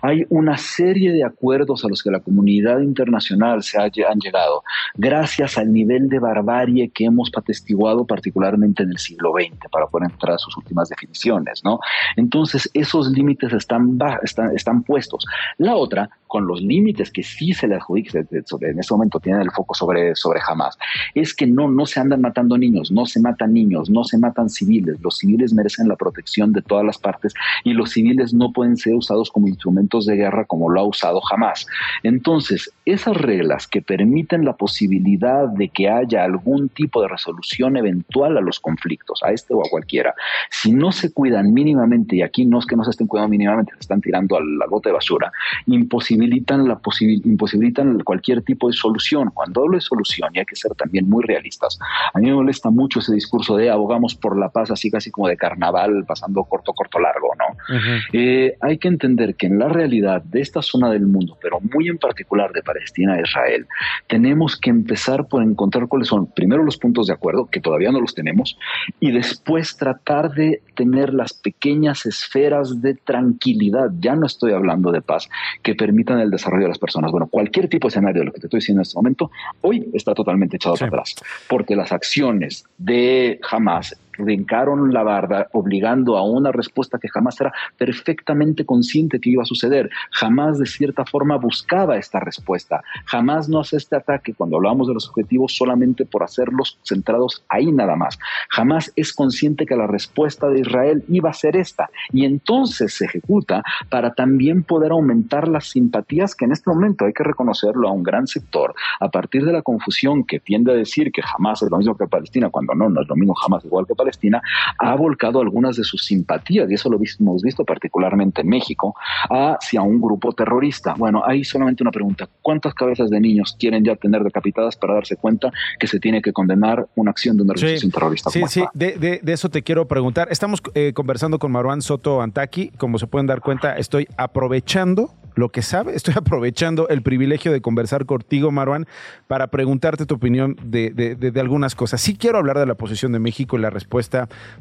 Hay 0.01 0.25
una 0.29 0.57
serie 0.57 1.11
de 1.11 1.23
acuerdos 1.23 1.83
a 1.83 1.87
los 1.87 2.01
que 2.01 2.11
la 2.11 2.19
comunidad 2.19 2.79
internacional 2.79 3.63
se 3.63 3.79
ha, 3.79 3.83
han 3.83 4.19
llegado 4.19 4.63
gracias 4.95 5.57
al 5.57 5.71
nivel 5.71 6.09
de 6.09 6.19
barbarie 6.19 6.89
que 6.89 7.05
hemos 7.05 7.31
atestiguado 7.35 8.05
particularmente 8.05 8.83
en 8.83 8.89
el 8.89 8.97
siglo 8.97 9.33
XX, 9.33 9.69
para 9.71 9.87
poder 9.87 10.11
entrar 10.11 10.35
a 10.35 10.37
sus 10.37 10.55
últimas 10.57 10.89
definiciones. 10.89 11.63
¿no? 11.63 11.79
Entonces, 12.15 12.69
esos 12.73 13.09
límites 13.11 13.53
están, 13.53 13.97
están, 14.23 14.55
están 14.55 14.83
puestos. 14.83 15.25
La 15.57 15.75
otra, 15.75 16.09
con 16.27 16.47
los 16.47 16.61
límites 16.61 17.11
que 17.11 17.23
sí 17.23 17.53
se 17.53 17.67
le 17.67 17.75
adjudica, 17.75 18.19
en 18.19 18.79
este 18.79 18.93
momento 18.93 19.19
tienen 19.19 19.41
el 19.41 19.51
foco 19.51 19.73
sobre, 19.73 20.15
sobre 20.15 20.39
Hamas, 20.45 20.77
es 21.15 21.33
que 21.33 21.47
no, 21.47 21.69
no 21.69 21.85
se 21.85 21.99
andan 21.99 22.21
matando 22.21 22.57
niños, 22.57 22.91
no 22.91 23.05
se 23.05 23.19
matan 23.19 23.53
niños, 23.53 23.89
no 23.89 24.03
se 24.03 24.17
matan 24.17 24.49
civiles. 24.49 24.99
Los 25.01 25.17
civiles 25.17 25.53
merecen 25.53 25.87
la 25.87 25.95
protección 25.95 26.53
de 26.53 26.61
todas 26.61 26.85
las 26.85 26.97
partes 26.97 27.33
y 27.63 27.73
los 27.73 27.91
civiles 27.91 28.33
no 28.33 28.51
pueden 28.51 28.77
ser 28.77 28.93
usados 28.93 29.31
como 29.31 29.47
instrumentos 29.47 30.05
de 30.05 30.15
guerra 30.15 30.45
como 30.45 30.69
lo 30.69 30.81
ha 30.81 30.83
usado 30.83 31.21
jamás. 31.21 31.65
Entonces, 32.03 32.71
esas 32.85 33.15
reglas 33.15 33.67
que 33.67 33.81
permiten 33.81 34.45
la 34.45 34.55
posibilidad 34.55 35.47
de 35.47 35.69
que 35.69 35.89
haya 35.89 36.23
algún 36.23 36.69
tipo 36.69 37.01
de 37.01 37.07
resolución 37.07 37.77
eventual 37.77 38.37
a 38.37 38.41
los 38.41 38.59
conflictos, 38.59 39.21
a 39.23 39.31
este 39.31 39.53
o 39.53 39.61
a 39.61 39.69
cualquiera, 39.69 40.13
si 40.49 40.71
no 40.71 40.91
se 40.91 41.11
cuidan 41.13 41.53
mínimamente, 41.53 42.17
y 42.17 42.21
aquí 42.21 42.45
no 42.45 42.59
es 42.59 42.65
que 42.65 42.75
no 42.75 42.83
se 42.83 42.91
estén 42.91 43.07
cuidando 43.07 43.29
mínimamente, 43.29 43.73
se 43.73 43.79
están 43.81 44.01
tirando 44.01 44.37
a 44.37 44.41
la 44.41 44.65
gota 44.67 44.89
de 44.89 44.93
basura, 44.93 45.31
imposible 45.67 46.16
imposibilitan, 46.25 46.67
la 46.67 46.79
imposibilitan 47.25 47.99
cualquier 47.99 48.41
tipo 48.41 48.67
de 48.67 48.73
solución. 48.73 49.31
Cuando 49.33 49.61
hablo 49.61 49.75
de 49.75 49.81
solución, 49.81 50.29
y 50.33 50.39
hay 50.39 50.45
que 50.45 50.55
ser 50.55 50.71
también 50.73 51.09
muy 51.09 51.23
realistas, 51.23 51.77
a 52.13 52.19
mí 52.19 52.27
me 52.27 52.35
molesta 52.35 52.69
mucho 52.69 52.99
ese 52.99 53.13
discurso 53.13 53.55
de 53.55 53.69
abogamos 53.69 54.15
por 54.15 54.37
la 54.37 54.49
paz, 54.49 54.71
así 54.71 54.89
casi 54.89 55.11
como 55.11 55.27
de 55.27 55.37
carnaval, 55.37 56.05
pasando 56.05 56.43
corto, 56.43 56.73
corto, 56.73 56.99
largo, 56.99 57.29
¿no? 57.37 57.75
Eh, 58.13 58.55
hay 58.61 58.77
que 58.77 58.87
entender 58.87 59.35
que 59.35 59.47
en 59.47 59.59
la 59.59 59.69
realidad 59.69 60.23
de 60.23 60.41
esta 60.41 60.61
zona 60.61 60.89
del 60.89 61.05
mundo, 61.05 61.37
pero 61.41 61.59
muy 61.59 61.87
en 61.87 61.97
particular 61.97 62.51
de 62.51 62.63
Palestina 62.63 63.17
e 63.17 63.21
Israel, 63.21 63.67
tenemos 64.07 64.57
que 64.57 64.69
empezar 64.69 65.27
por 65.27 65.43
encontrar 65.43 65.87
cuáles 65.87 66.07
son 66.07 66.27
primero 66.27 66.63
los 66.63 66.77
puntos 66.77 67.07
de 67.07 67.13
acuerdo, 67.13 67.47
que 67.47 67.59
todavía 67.59 67.91
no 67.91 68.01
los 68.01 68.15
tenemos, 68.15 68.57
y 68.99 69.11
después 69.11 69.77
tratar 69.77 70.31
de 70.31 70.61
tener 70.75 71.13
las 71.13 71.33
pequeñas 71.33 72.05
esferas 72.05 72.81
de 72.81 72.93
tranquilidad, 72.95 73.91
ya 73.99 74.15
no 74.15 74.25
estoy 74.25 74.53
hablando 74.53 74.91
de 74.91 75.01
paz, 75.01 75.29
que 75.63 75.75
permitan 75.75 76.06
en 76.13 76.19
el 76.21 76.31
desarrollo 76.31 76.63
de 76.63 76.69
las 76.69 76.79
personas. 76.79 77.11
Bueno, 77.11 77.27
cualquier 77.27 77.67
tipo 77.67 77.87
de 77.87 77.89
escenario 77.89 78.21
de 78.21 78.25
lo 78.25 78.33
que 78.33 78.39
te 78.39 78.47
estoy 78.47 78.59
diciendo 78.59 78.79
en 78.79 78.83
este 78.83 78.95
momento, 78.95 79.31
hoy 79.61 79.89
está 79.93 80.13
totalmente 80.13 80.57
echado 80.57 80.75
para 80.75 80.87
atrás, 80.87 81.15
porque 81.47 81.75
las 81.75 81.91
acciones 81.91 82.65
de 82.77 83.39
Hamas 83.49 83.95
brincaron 84.17 84.93
la 84.93 85.03
barda, 85.03 85.47
obligando 85.53 86.17
a 86.17 86.23
una 86.23 86.51
respuesta 86.51 86.99
que 86.99 87.09
jamás 87.09 87.39
era 87.39 87.53
perfectamente 87.77 88.65
consciente 88.65 89.19
que 89.19 89.29
iba 89.29 89.43
a 89.43 89.45
suceder. 89.45 89.89
Jamás, 90.11 90.59
de 90.59 90.65
cierta 90.65 91.05
forma, 91.05 91.37
buscaba 91.37 91.97
esta 91.97 92.19
respuesta. 92.19 92.81
Jamás 93.05 93.47
no 93.49 93.59
hace 93.59 93.77
este 93.77 93.95
ataque 93.95 94.33
cuando 94.33 94.57
hablamos 94.57 94.87
de 94.87 94.93
los 94.93 95.07
objetivos 95.09 95.55
solamente 95.55 96.05
por 96.05 96.23
hacerlos 96.23 96.79
centrados 96.83 97.43
ahí 97.49 97.71
nada 97.71 97.95
más. 97.95 98.17
Jamás 98.49 98.91
es 98.95 99.13
consciente 99.13 99.65
que 99.65 99.75
la 99.75 99.87
respuesta 99.87 100.49
de 100.49 100.61
Israel 100.61 101.03
iba 101.09 101.29
a 101.29 101.33
ser 101.33 101.55
esta. 101.55 101.89
Y 102.11 102.25
entonces 102.25 102.93
se 102.93 103.05
ejecuta 103.05 103.63
para 103.89 104.13
también 104.13 104.63
poder 104.63 104.91
aumentar 104.91 105.47
las 105.47 105.69
simpatías 105.69 106.35
que 106.35 106.45
en 106.45 106.51
este 106.51 106.69
momento 106.69 107.05
hay 107.05 107.13
que 107.13 107.23
reconocerlo 107.23 107.87
a 107.87 107.91
un 107.91 108.03
gran 108.03 108.27
sector 108.27 108.73
a 108.99 109.09
partir 109.09 109.45
de 109.45 109.53
la 109.53 109.61
confusión 109.61 110.23
que 110.23 110.39
tiende 110.39 110.71
a 110.71 110.75
decir 110.75 111.11
que 111.11 111.21
jamás 111.21 111.61
es 111.61 111.69
lo 111.69 111.77
mismo 111.77 111.95
que 111.95 112.07
Palestina, 112.07 112.49
cuando 112.49 112.73
no, 112.73 112.89
no 112.89 113.01
es 113.01 113.07
lo 113.07 113.15
mismo 113.15 113.33
jamás 113.35 113.63
igual 113.65 113.85
que 113.85 113.95
Palestina 113.95 114.06
Palestina, 114.07 114.41
ha 114.79 114.95
volcado 114.95 115.41
algunas 115.41 115.75
de 115.75 115.83
sus 115.83 116.05
simpatías, 116.05 116.71
y 116.71 116.75
eso 116.75 116.89
lo 116.89 116.97
hemos 117.19 117.41
visto 117.41 117.65
particularmente 117.65 118.41
en 118.41 118.47
México, 118.47 118.95
hacia 119.29 119.81
un 119.81 119.99
grupo 119.99 120.31
terrorista. 120.31 120.93
Bueno, 120.97 121.23
hay 121.25 121.43
solamente 121.43 121.83
una 121.83 121.91
pregunta. 121.91 122.29
¿Cuántas 122.41 122.73
cabezas 122.73 123.09
de 123.09 123.19
niños 123.19 123.55
quieren 123.59 123.83
ya 123.83 123.95
tener 123.97 124.23
decapitadas 124.23 124.77
para 124.77 124.93
darse 124.93 125.17
cuenta 125.17 125.51
que 125.77 125.87
se 125.87 125.99
tiene 125.99 126.21
que 126.21 126.31
condenar 126.31 126.87
una 126.95 127.11
acción 127.11 127.35
de 127.35 127.43
una 127.43 127.51
organización 127.51 127.91
terrorista? 127.91 128.29
Sí, 128.29 128.43
sí, 128.47 128.63
de, 128.73 129.21
eso 129.25 129.49
te 129.49 129.61
quiero 129.61 129.87
preguntar. 129.87 130.29
Estamos 130.31 130.61
eh, 130.73 130.93
conversando 130.93 131.37
con 131.37 131.51
Marwan 131.51 131.81
Soto 131.81 132.21
Antaki. 132.21 132.69
Como 132.77 132.97
se 132.99 133.07
pueden 133.07 133.27
dar 133.27 133.41
cuenta, 133.41 133.75
estoy 133.77 134.07
aprovechando 134.15 135.11
lo 135.37 135.49
que 135.49 135.61
sabe. 135.61 135.95
Estoy 135.95 136.13
aprovechando 136.17 136.87
el 136.89 137.01
privilegio 137.01 137.51
de 137.51 137.61
conversar 137.61 138.05
contigo, 138.05 138.51
Marwan, 138.51 138.87
para 139.27 139.47
preguntarte 139.47 140.05
tu 140.05 140.15
opinión 140.15 140.57
de, 140.63 140.91
de, 140.91 141.39
algunas 141.39 141.75
cosas. 141.75 142.01
Sí 142.01 142.17
quiero 142.17 142.37
hablar 142.37 142.57
de 142.57 142.65
la 142.65 142.75
posición 142.75 143.11
de 143.11 143.19
México 143.19 143.57
y 143.57 143.61
la 143.61 143.69
respuesta 143.69 143.96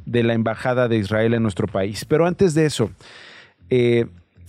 de 0.05 0.23
la 0.23 0.35
Embajada 0.35 0.89
de 0.89 0.97
Israel 0.97 1.35
en 1.35 1.43
nuestro 1.43 1.67
país. 1.67 2.05
Pero 2.05 2.27
antes 2.27 2.55
de 2.55 2.67
eso, 2.67 2.91
eh, 3.71 4.07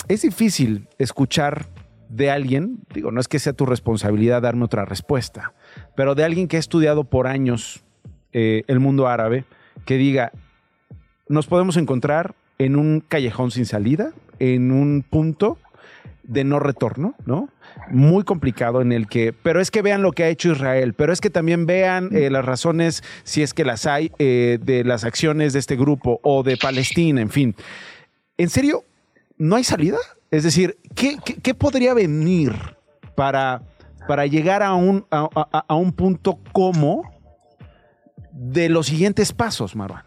es 0.08 0.22
difícil 0.22 0.88
escuchar 0.98 1.66
de 2.10 2.32
alguien, 2.32 2.80
digo, 2.94 3.12
no 3.12 3.20
es 3.20 3.28
que 3.28 3.40
sea 3.40 3.54
tu 3.54 3.66
responsabilidad 3.66 4.42
darme 4.42 4.66
otra 4.66 4.86
respuesta, 4.86 5.54
pero 5.96 6.16
de 6.16 6.24
alguien 6.24 6.48
que 6.48 6.56
ha 6.56 6.60
estudiado 6.60 7.04
por 7.04 7.28
años 7.28 7.84
eh, 8.32 8.64
el 8.68 8.80
mundo 8.80 9.08
árabe, 9.08 9.46
que 9.86 9.98
diga, 9.98 10.32
nos 11.28 11.48
podemos 11.48 11.76
encontrar 11.78 12.36
en 12.58 12.76
un 12.76 13.02
callejón 13.02 13.52
sin 13.52 13.66
salida, 13.66 14.12
en 14.40 14.72
un 14.72 15.04
punto 15.08 15.58
de 16.28 16.44
no 16.44 16.60
retorno, 16.60 17.16
¿no? 17.26 17.50
Muy 17.90 18.24
complicado 18.24 18.82
en 18.82 18.92
el 18.92 19.08
que, 19.08 19.34
pero 19.34 19.62
es 19.62 19.72
que 19.72 19.82
vean 19.82 20.02
lo 20.02 20.12
que 20.12 20.24
ha 20.24 20.28
hecho 20.28 20.52
Israel, 20.52 20.94
pero 20.94 21.14
es 21.14 21.22
que 21.22 21.30
también 21.30 21.66
vean 21.66 22.10
eh, 22.12 22.30
las 22.30 22.46
razones, 22.46 23.04
si 23.24 23.42
es 23.42 23.54
que 23.54 23.64
las 23.66 23.86
hay, 23.86 24.12
eh, 24.20 24.60
de 24.62 24.84
las 24.84 25.06
acciones 25.06 25.54
de 25.54 25.60
este 25.60 25.76
grupo 25.76 26.20
o 26.24 26.44
de 26.44 26.58
Palestina, 26.58 27.22
en 27.22 27.30
fin. 27.30 27.56
¿En 28.38 28.50
serio? 28.50 28.84
¿No 29.38 29.56
hay 29.56 29.64
salida? 29.64 29.98
Es 30.30 30.44
decir, 30.44 30.78
¿qué, 30.96 31.54
podría 31.54 31.94
venir 31.94 32.54
para, 33.16 33.62
para 34.08 34.26
llegar 34.26 34.62
a 34.62 34.74
un, 34.74 35.06
a, 35.10 35.76
un 35.76 35.94
punto 35.94 36.40
como 36.52 37.04
de 38.34 38.68
los 38.68 38.88
siguientes 38.88 39.32
pasos, 39.32 39.76
Marwan? 39.76 40.04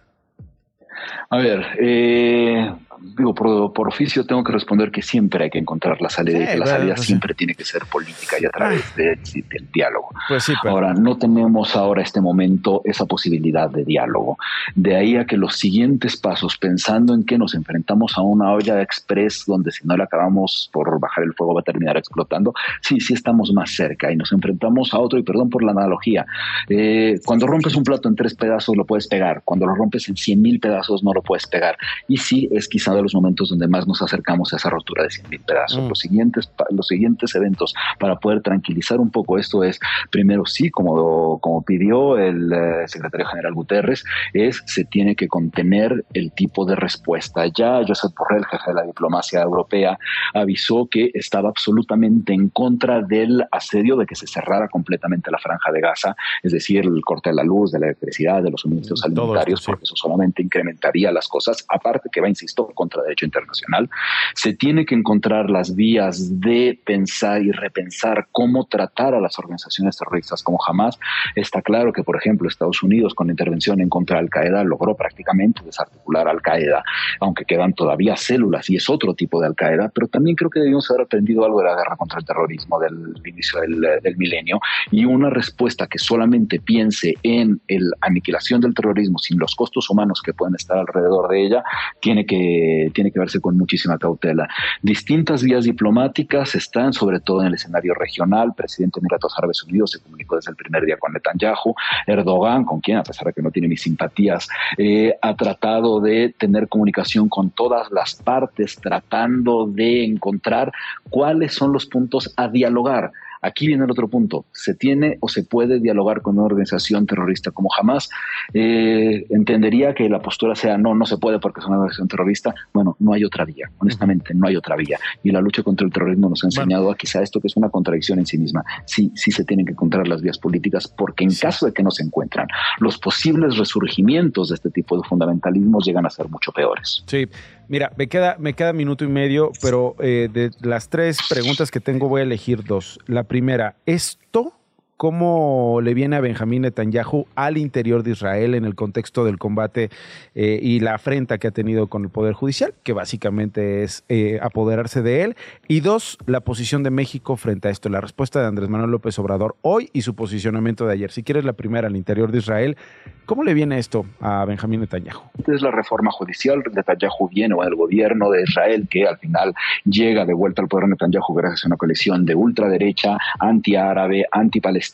A 1.31 1.39
ver, 1.39 1.65
eh, 1.79 2.75
digo, 3.17 3.35
por, 3.35 3.89
oficio 3.89 4.25
tengo 4.25 4.45
que 4.45 4.53
responder 4.53 4.91
que 4.91 5.03
siempre 5.03 5.45
hay 5.45 5.51
que 5.51 5.59
encontrar 5.59 6.01
la 6.01 6.11
salida 6.11 6.39
y 6.39 6.47
que 6.47 6.59
la 6.59 6.67
salida 6.67 6.95
pues 6.95 7.07
siempre 7.07 7.35
tiene 7.35 7.55
que 7.55 7.65
ser 7.65 7.85
política 7.87 8.37
y 8.41 8.45
a 8.45 8.51
través 8.51 8.85
ah. 8.91 8.95
de, 8.97 9.19
del 9.49 9.69
diálogo. 9.73 10.11
Pues 10.29 10.51
ahora, 10.65 10.95
no 10.95 11.17
tenemos 11.17 11.77
ahora 11.77 12.03
este 12.03 12.21
momento 12.21 12.83
esa 12.85 13.07
posibilidad 13.07 13.71
de 13.71 13.85
diálogo. 13.85 14.39
De 14.75 14.97
ahí 14.97 15.17
a 15.17 15.25
que 15.25 15.37
los 15.37 15.57
siguientes 15.57 16.17
pasos, 16.17 16.57
pensando 16.57 17.15
en 17.15 17.25
que 17.25 17.39
nos 17.39 17.55
enfrentamos 17.55 18.17
a 18.17 18.23
una 18.23 18.53
olla 18.53 18.81
express 18.81 19.45
donde 19.47 19.73
si 19.73 19.87
no 19.87 19.97
la 19.97 20.05
acabamos 20.05 20.71
por 20.73 21.01
bajar 21.01 21.25
el 21.25 21.35
fuego 21.35 21.55
va 21.55 21.61
a 21.61 21.65
terminar 21.65 21.97
explotando, 21.97 22.55
sí, 22.83 23.01
sí 23.01 23.15
estamos 23.15 23.53
más 23.53 23.71
cerca 23.71 24.13
y 24.13 24.17
nos 24.17 24.33
enfrentamos 24.33 24.95
a 24.95 24.99
otro, 24.99 25.19
y 25.19 25.23
perdón 25.23 25.51
por 25.51 25.63
la 25.63 25.73
analogía, 25.73 26.27
eh, 26.69 27.19
cuando 27.25 27.47
rompes 27.47 27.75
un 27.75 27.85
plato 27.85 28.09
en 28.09 28.15
tres 28.15 28.35
pedazos 28.35 28.77
lo 28.77 28.85
puedes 28.85 29.09
pegar, 29.09 29.43
cuando 29.45 29.67
lo 29.67 29.75
rompes 29.75 30.09
en 30.09 30.17
cien 30.17 30.43
mil 30.43 30.61
pedazos 30.61 31.03
no 31.03 31.13
lo 31.13 31.23
puedes 31.23 31.47
pegar. 31.47 31.77
Y 32.09 32.19
sí, 32.19 32.49
es 32.53 32.69
quizá 32.69 32.90
de 32.95 33.03
los 33.03 33.15
momentos 33.15 33.51
donde 33.51 33.69
más 33.69 33.87
nos 33.87 34.03
acercamos 34.03 34.53
a 34.53 34.57
esa 34.57 34.71
rotura 34.71 35.03
de 35.03 35.09
100.000 35.09 35.45
pedazos. 35.45 35.85
Mm. 35.85 35.89
Los, 35.89 35.99
siguientes, 35.99 36.53
los 36.71 36.87
siguientes 36.87 37.35
eventos 37.35 37.75
para 37.99 38.17
poder 38.17 38.43
tranquilizar 38.43 39.01
un 39.01 39.11
poco 39.11 39.39
esto 39.39 39.65
es, 39.65 39.79
primero 40.11 40.47
sí, 40.47 40.71
como, 40.71 41.39
como 41.41 41.63
pidió 41.63 42.19
el 42.19 42.53
eh, 42.53 42.89
secretario 42.89 43.27
general 43.27 43.55
Guterres, 43.55 44.05
es 44.33 44.63
se 44.67 44.85
tiene 44.85 45.17
que 45.17 45.29
contener 45.29 46.05
el 46.15 46.33
tipo 46.33 46.65
de 46.65 46.77
respuesta. 46.77 47.47
Ya 47.47 47.81
Josep 47.87 48.13
Borrell, 48.17 48.45
jefe 48.47 48.71
de 48.71 48.75
la 48.75 48.83
diplomacia 48.83 49.43
europea, 49.43 49.99
avisó 50.35 50.87
que 50.91 51.11
estaba 51.15 51.49
absolutamente 51.49 52.33
en 52.33 52.49
contra 52.49 53.03
del 53.03 53.45
asedio 53.51 53.97
de 53.97 54.07
que 54.07 54.15
se 54.15 54.27
cerrara 54.27 54.69
completamente 54.69 55.31
la 55.31 55.39
franja 55.39 55.73
de 55.73 55.81
Gaza, 55.81 56.17
es 56.43 56.53
decir, 56.53 56.85
el 56.85 57.01
corte 57.03 57.31
de 57.31 57.37
la 57.37 57.45
luz, 57.45 57.73
de 57.73 57.79
la 57.79 57.87
electricidad, 57.87 58.43
de 58.43 58.51
los 58.51 58.61
suministros 58.61 59.05
alimentarios, 59.05 59.63
porque 59.65 59.85
eso 59.85 59.97
solamente 59.97 60.43
incrementaría 60.43 61.13
las 61.13 61.29
cosas, 61.29 61.65
aparte 61.69 62.09
que 62.11 62.21
va, 62.21 62.29
insisto, 62.29 62.71
contra 62.81 63.03
derecho 63.03 63.27
internacional. 63.27 63.91
Se 64.35 64.55
tiene 64.55 64.87
que 64.87 64.95
encontrar 64.95 65.51
las 65.51 65.75
vías 65.75 66.41
de 66.41 66.81
pensar 66.83 67.43
y 67.43 67.53
repensar 67.53 68.29
cómo 68.33 68.65
tratar 68.65 69.15
a 69.15 69.21
las 69.21 69.39
organizaciones 69.39 69.99
terroristas 69.99 70.43
como 70.43 70.57
jamás. 70.57 70.99
Está 71.35 71.61
claro 71.61 71.93
que, 71.93 72.03
por 72.03 72.17
ejemplo, 72.17 72.49
Estados 72.49 72.83
Unidos 72.83 73.15
con 73.15 73.27
la 73.27 73.35
intervención 73.35 73.83
en 73.83 73.91
contra 73.91 74.17
de 74.17 74.23
Al 74.23 74.31
Qaeda 74.31 74.65
logró 74.65 74.95
prácticamente 74.95 75.61
desarticular 75.63 76.27
Al 76.27 76.41
Qaeda, 76.41 76.83
aunque 77.21 77.45
quedan 77.45 77.75
todavía 77.75 78.17
células 78.17 78.71
y 78.71 78.77
es 78.77 78.89
otro 78.89 79.13
tipo 79.13 79.41
de 79.41 79.49
Al 79.49 79.55
Qaeda, 79.55 79.91
pero 79.95 80.09
también 80.09 80.37
creo 80.37 80.49
que 80.49 80.61
debimos 80.61 80.91
haber 80.91 81.03
aprendido 81.03 81.45
algo 81.45 81.61
de 81.61 81.67
la 81.67 81.77
guerra 81.77 81.97
contra 81.97 82.19
el 82.19 82.25
terrorismo 82.25 82.81
del, 82.81 83.15
inicio 83.27 83.61
del, 83.61 84.01
del 84.03 84.17
milenio 84.17 84.59
y 84.91 85.05
una 85.05 85.29
respuesta 85.29 85.87
que 85.87 85.99
solamente 85.99 86.61
piense 86.61 87.15
en 87.23 87.61
la 87.69 87.97
aniquilación 88.01 88.63
del 88.63 88.75
terrorismo 88.75 89.19
sin 89.19 89.39
los 89.39 89.55
costos 89.55 89.91
humanos 89.91 90.23
que 90.23 90.33
pueden 90.33 90.55
estar 90.55 90.79
alrededor 90.79 91.29
de 91.29 91.45
ella, 91.45 91.65
tiene 92.01 92.25
que 92.25 92.70
tiene 92.93 93.11
que 93.11 93.19
verse 93.19 93.41
con 93.41 93.57
muchísima 93.57 93.99
cautela. 93.99 94.49
Distintas 94.83 95.43
vías 95.43 95.65
diplomáticas 95.65 96.55
están, 96.55 96.93
sobre 96.93 97.21
todo 97.21 97.41
en 97.41 97.49
el 97.49 97.55
escenario 97.55 97.95
regional. 97.95 98.49
El 98.49 98.55
presidente 98.55 99.01
de 99.01 99.05
Emiratos 99.05 99.35
Árabes 99.37 99.63
Unidos 99.65 99.93
se 99.93 100.01
comunicó 100.01 100.37
desde 100.37 100.51
el 100.51 100.57
primer 100.57 100.85
día 100.85 100.97
con 100.99 101.13
Netanyahu. 101.13 101.75
Erdogan, 102.07 102.65
con 102.65 102.81
quien, 102.81 102.99
a 102.99 103.03
pesar 103.03 103.27
de 103.27 103.33
que 103.33 103.43
no 103.43 103.51
tiene 103.51 103.69
mis 103.69 103.83
simpatías, 103.83 104.49
eh, 104.79 105.15
ha 105.21 105.35
tratado 105.37 106.01
de 106.01 106.35
tener 106.39 106.69
comunicación 106.69 107.29
con 107.29 107.51
todas 107.51 107.91
las 107.91 108.15
partes, 108.15 108.77
tratando 108.77 109.67
de 109.67 110.05
encontrar 110.05 110.73
cuáles 111.09 111.55
son 111.55 111.73
los 111.73 111.87
puntos 111.87 112.33
a 112.37 112.49
dialogar. 112.49 113.13
Aquí 113.43 113.67
viene 113.67 113.85
el 113.85 113.91
otro 113.91 114.09
punto. 114.09 114.47
¿Se 114.53 114.75
tiene 114.75 115.19
o 115.21 115.29
se 115.29 115.45
puede 115.45 115.81
dialogar 115.81 116.23
con 116.23 116.37
una 116.39 116.47
organización 116.47 117.07
terrorista 117.07 117.51
como 117.51 117.69
jamás? 117.71 118.11
Eh, 118.53 119.27
entendería 119.31 119.95
que 119.95 120.09
la 120.09 120.21
postura 120.21 120.55
sea 120.55 120.77
no, 120.77 120.95
no 120.95 121.07
se 121.07 121.19
puede 121.19 121.39
porque 121.39 121.61
es 121.61 121.67
una 121.67 121.77
organización 121.77 122.09
terrorista. 122.09 122.55
Bueno, 122.73 122.97
no 122.99 123.13
hay 123.13 123.25
otra 123.25 123.45
vía. 123.45 123.71
Honestamente, 123.79 124.35
no 124.35 124.47
hay 124.47 124.57
otra 124.57 124.77
vía. 124.77 124.99
Y 125.23 125.31
la 125.31 125.41
lucha 125.41 125.63
contra 125.63 125.87
el 125.87 125.93
terrorismo 125.93 126.29
nos 126.29 126.45
ha 126.45 126.49
enseñado 126.49 126.91
a 126.91 126.97
quizá 126.97 127.23
esto 127.23 127.41
que 127.41 127.47
es 127.47 127.57
una 127.57 127.71
contradicción 127.71 128.19
en 128.19 128.27
sí 128.27 128.39
misma. 128.39 128.65
Sí, 128.87 129.11
sí 129.15 129.31
se 129.31 129.45
tienen 129.45 129.67
que 129.67 129.73
encontrar 129.73 130.07
las 130.07 130.23
vías 130.23 130.39
políticas 130.39 130.87
porque 130.89 131.25
en 131.25 131.35
caso 131.35 131.67
de 131.67 131.73
que 131.73 131.83
no 131.83 131.91
se 131.91 132.03
encuentran, 132.03 132.49
los 132.79 132.99
posibles 132.99 133.57
resurgimientos 133.57 134.51
de 134.51 134.57
este 134.57 134.71
tipo 134.71 134.97
de 134.97 135.09
fundamentalismos 135.09 135.87
llegan 135.87 136.07
a 136.07 136.11
ser 136.11 136.29
mucho 136.29 136.53
peores. 136.53 137.03
Sí, 137.07 137.27
Mira, 137.71 137.93
me 137.97 138.09
queda, 138.09 138.35
me 138.41 138.55
queda 138.55 138.73
minuto 138.73 139.05
y 139.05 139.07
medio, 139.07 139.53
pero 139.63 139.95
eh, 140.01 140.29
de 140.33 140.51
las 140.61 140.89
tres 140.89 141.19
preguntas 141.29 141.71
que 141.71 141.79
tengo 141.79 142.09
voy 142.09 142.23
a 142.23 142.25
elegir 142.25 142.65
dos. 142.65 142.99
La 143.07 143.23
primera, 143.23 143.77
¿esto 143.87 144.60
cómo 145.01 145.81
le 145.83 145.95
viene 145.95 146.17
a 146.17 146.21
Benjamín 146.21 146.61
Netanyahu 146.61 147.27
al 147.35 147.57
interior 147.57 148.03
de 148.03 148.11
Israel 148.11 148.55
en 148.55 148.67
el 148.67 148.75
contexto 148.75 149.25
del 149.25 149.39
combate 149.39 149.89
eh, 150.35 150.61
y 150.61 150.81
la 150.81 150.97
afrenta 150.97 151.39
que 151.39 151.49
ha 151.49 151.53
tenido 151.53 151.87
con 151.87 152.03
el 152.03 152.11
Poder 152.11 152.35
Judicial, 152.35 152.75
que 152.83 152.93
básicamente 152.93 153.83
es 153.83 154.05
eh, 154.11 154.39
apoderarse 154.43 155.01
de 155.01 155.23
él. 155.23 155.37
Y 155.69 155.81
dos, 155.81 156.19
la 156.27 156.41
posición 156.41 156.83
de 156.83 156.91
México 156.91 157.39
frente 157.39 157.69
a 157.69 157.71
esto, 157.71 157.89
la 157.89 158.03
respuesta 158.03 158.43
de 158.43 158.49
Andrés 158.49 158.69
Manuel 158.69 158.91
López 158.91 159.19
Obrador 159.19 159.57
hoy 159.63 159.89
y 159.95 160.03
su 160.03 160.15
posicionamiento 160.15 160.87
de 160.87 160.93
ayer. 160.93 161.11
Si 161.13 161.23
quieres 161.23 161.47
la 161.47 161.55
primera 161.55 161.89
al 161.89 161.97
interior 161.97 162.31
de 162.31 162.37
Israel, 162.37 162.77
¿cómo 163.25 163.43
le 163.43 163.55
viene 163.55 163.79
esto 163.79 164.05
a 164.21 164.45
Benjamín 164.45 164.81
Netanyahu? 164.81 165.23
Es 165.49 165.63
la 165.63 165.71
reforma 165.71 166.11
judicial, 166.11 166.63
Netanyahu 166.75 167.31
viene 167.31 167.55
o 167.55 167.65
el 167.65 167.75
gobierno 167.75 168.31
de 168.31 168.43
Israel 168.43 168.87
que 168.91 169.07
al 169.07 169.17
final 169.17 169.55
llega 169.87 170.27
de 170.27 170.35
vuelta 170.35 170.61
al 170.61 170.69
poder 170.69 170.89
Netanyahu 170.89 171.33
gracias 171.33 171.65
a 171.65 171.69
una 171.69 171.79
coalición 171.79 172.27
de 172.27 172.35
ultraderecha, 172.35 173.17
antiárabe, 173.39 174.27
antipalestina 174.31 174.90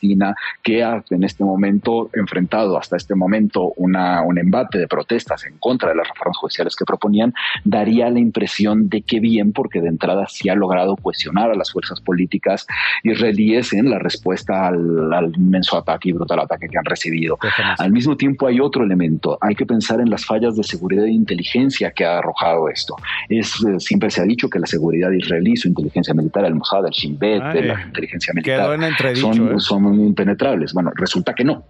que 0.63 0.83
ha 0.83 1.03
en 1.11 1.25
este 1.25 1.45
momento 1.45 2.11
enfrentado 2.15 2.79
hasta 2.79 2.97
este 2.97 3.15
momento 3.15 3.73
una, 3.77 4.23
un 4.23 4.39
embate 4.39 4.79
de 4.79 4.89
protestas 4.89 5.45
en 5.47 5.59
contra 5.59 5.91
de 5.91 5.97
las 5.97 6.09
reformas 6.09 6.37
judiciales 6.39 6.77
que 6.77 6.85
proponían, 6.85 7.35
daría 7.65 8.11
la 8.11 8.19
impresión 8.19 8.89
de 8.89 9.03
que 9.03 9.21
bien, 9.21 9.53
porque 9.53 9.81
de 9.81 9.89
entrada 9.89 10.27
sí 10.29 10.49
ha 10.49 10.55
logrado 10.55 10.97
cuestionar 10.97 11.51
a 11.51 11.55
las 11.55 11.73
fuerzas 11.73 12.01
políticas 12.01 12.67
israelíes 13.03 13.73
en 13.73 13.91
la 13.91 13.99
respuesta 13.99 14.69
al, 14.69 15.33
inmenso 15.37 15.77
ataque 15.77 16.11
y 16.11 16.13
brutal 16.13 16.41
ataque 16.41 16.69
que 16.69 16.79
han 16.79 16.85
recibido. 16.85 17.39
Al 17.79 17.93
mismo 17.93 18.17
tiempo 18.17 18.47
hay 18.47 18.61
otro 18.61 18.85
elemento, 18.85 19.39
hay 19.41 19.55
que 19.55 19.67
pensar 19.67 20.01
en 20.01 20.11
las 20.11 20.25
fallas 20.25 20.57
de 20.57 20.63
seguridad 20.63 21.05
e 21.05 21.11
inteligencia 21.11 21.91
que 21.91 22.05
ha 22.05 22.19
arrojado 22.19 22.69
esto. 22.69 22.97
Es, 23.29 23.55
eh, 23.65 23.81
siempre 23.81 24.11
se 24.11 24.21
ha 24.21 24.25
dicho 24.25 24.49
que 24.49 24.59
la 24.59 24.67
seguridad 24.67 25.11
israelí, 25.11 25.57
su 25.57 25.69
inteligencia 25.69 26.15
militar, 26.15 26.45
el 26.45 26.55
Mossad, 26.55 26.87
el 26.87 26.93
Shin 26.93 27.19
Bet, 27.19 27.43
la 27.43 27.83
inteligencia 27.83 28.33
militar, 28.35 29.17
son, 29.17 29.57
¿eh? 29.57 29.61
son 29.61 29.86
impenetrables. 29.95 30.73
Bueno, 30.73 30.91
resulta 30.95 31.35
que 31.35 31.45
no. 31.45 31.65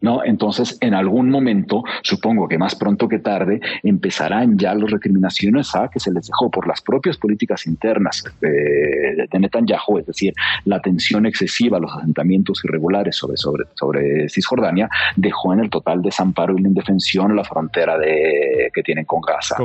¿No? 0.00 0.24
Entonces, 0.24 0.78
en 0.80 0.94
algún 0.94 1.30
momento, 1.30 1.82
supongo 2.02 2.48
que 2.48 2.58
más 2.58 2.74
pronto 2.74 3.08
que 3.08 3.18
tarde, 3.18 3.60
empezarán 3.82 4.58
ya 4.58 4.74
las 4.74 4.90
recriminaciones 4.90 5.74
a 5.74 5.88
que 5.88 6.00
se 6.00 6.12
les 6.12 6.26
dejó 6.26 6.50
por 6.50 6.66
las 6.66 6.80
propias 6.80 7.16
políticas 7.16 7.66
internas 7.66 8.24
de, 8.40 9.26
de 9.30 9.38
Netanyahu, 9.38 9.98
es 9.98 10.06
decir, 10.06 10.34
la 10.64 10.80
tensión 10.80 11.26
excesiva, 11.26 11.78
los 11.78 11.94
asentamientos 11.96 12.64
irregulares 12.64 13.16
sobre, 13.16 13.36
sobre, 13.36 13.64
sobre 13.74 14.28
Cisjordania, 14.28 14.88
dejó 15.16 15.52
en 15.52 15.60
el 15.60 15.70
total 15.70 16.02
desamparo 16.02 16.56
y 16.56 16.62
la 16.62 16.68
indefensión 16.68 17.34
la 17.34 17.44
frontera 17.44 17.98
de, 17.98 18.70
que 18.72 18.82
tienen 18.82 19.04
con 19.04 19.20
Gaza. 19.20 19.56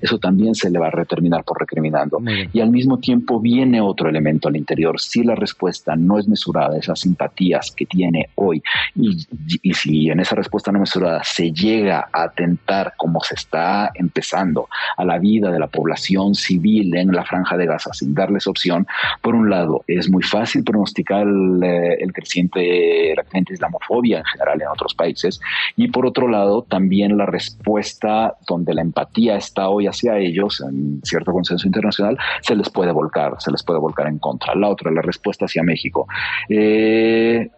Eso 0.00 0.18
también 0.18 0.54
se 0.54 0.70
le 0.70 0.78
va 0.78 0.88
a 0.88 0.90
reterminar 0.90 1.44
por 1.44 1.58
recriminando. 1.58 2.20
Y 2.52 2.60
al 2.60 2.70
mismo 2.70 2.98
tiempo 2.98 3.40
viene 3.40 3.80
otro 3.80 4.08
elemento 4.08 4.48
al 4.48 4.56
interior. 4.56 5.00
Si 5.00 5.22
la 5.22 5.34
respuesta 5.34 5.96
no 5.96 6.18
es 6.18 6.28
mesurada, 6.28 6.78
esas 6.78 7.00
simpatías 7.00 7.72
que 7.72 7.86
tiene 7.86 8.28
hoy 8.34 8.62
y, 8.94 9.26
y 9.62 9.74
si 9.80 10.10
en 10.10 10.20
esa 10.20 10.36
respuesta 10.36 10.72
no 10.72 10.80
mesurada 10.80 11.22
se 11.24 11.52
llega 11.52 12.08
a 12.12 12.22
atentar, 12.24 12.94
como 12.96 13.20
se 13.20 13.34
está 13.34 13.90
empezando, 13.94 14.68
a 14.96 15.04
la 15.04 15.18
vida 15.18 15.50
de 15.50 15.58
la 15.58 15.66
población 15.66 16.34
civil 16.34 16.94
en 16.96 17.12
la 17.12 17.24
franja 17.24 17.56
de 17.56 17.66
Gaza 17.66 17.92
sin 17.92 18.14
darles 18.14 18.46
opción, 18.46 18.86
por 19.22 19.34
un 19.34 19.48
lado, 19.48 19.84
es 19.86 20.10
muy 20.10 20.22
fácil 20.22 20.64
pronosticar 20.64 21.26
el, 21.26 21.60
eh, 21.62 22.06
creciente, 22.12 23.14
la 23.16 23.22
creciente 23.22 23.54
islamofobia 23.54 24.18
en 24.18 24.24
general 24.24 24.60
en 24.60 24.68
otros 24.68 24.94
países, 24.94 25.40
y 25.76 25.88
por 25.88 26.06
otro 26.06 26.28
lado, 26.28 26.62
también 26.62 27.16
la 27.16 27.26
respuesta 27.26 28.34
donde 28.46 28.74
la 28.74 28.82
empatía 28.82 29.36
está 29.36 29.68
hoy 29.68 29.86
hacia 29.86 30.18
ellos, 30.18 30.60
en 30.60 31.00
cierto 31.04 31.32
consenso 31.32 31.66
internacional, 31.66 32.18
se 32.42 32.54
les 32.54 32.68
puede 32.68 32.92
volcar, 32.92 33.34
se 33.38 33.50
les 33.50 33.62
puede 33.62 33.78
volcar 33.78 34.06
en 34.06 34.18
contra. 34.18 34.54
La 34.54 34.68
otra, 34.68 34.90
la 34.90 35.02
respuesta 35.02 35.46
hacia 35.46 35.62
México. 35.62 36.06
Eh, 36.48 37.48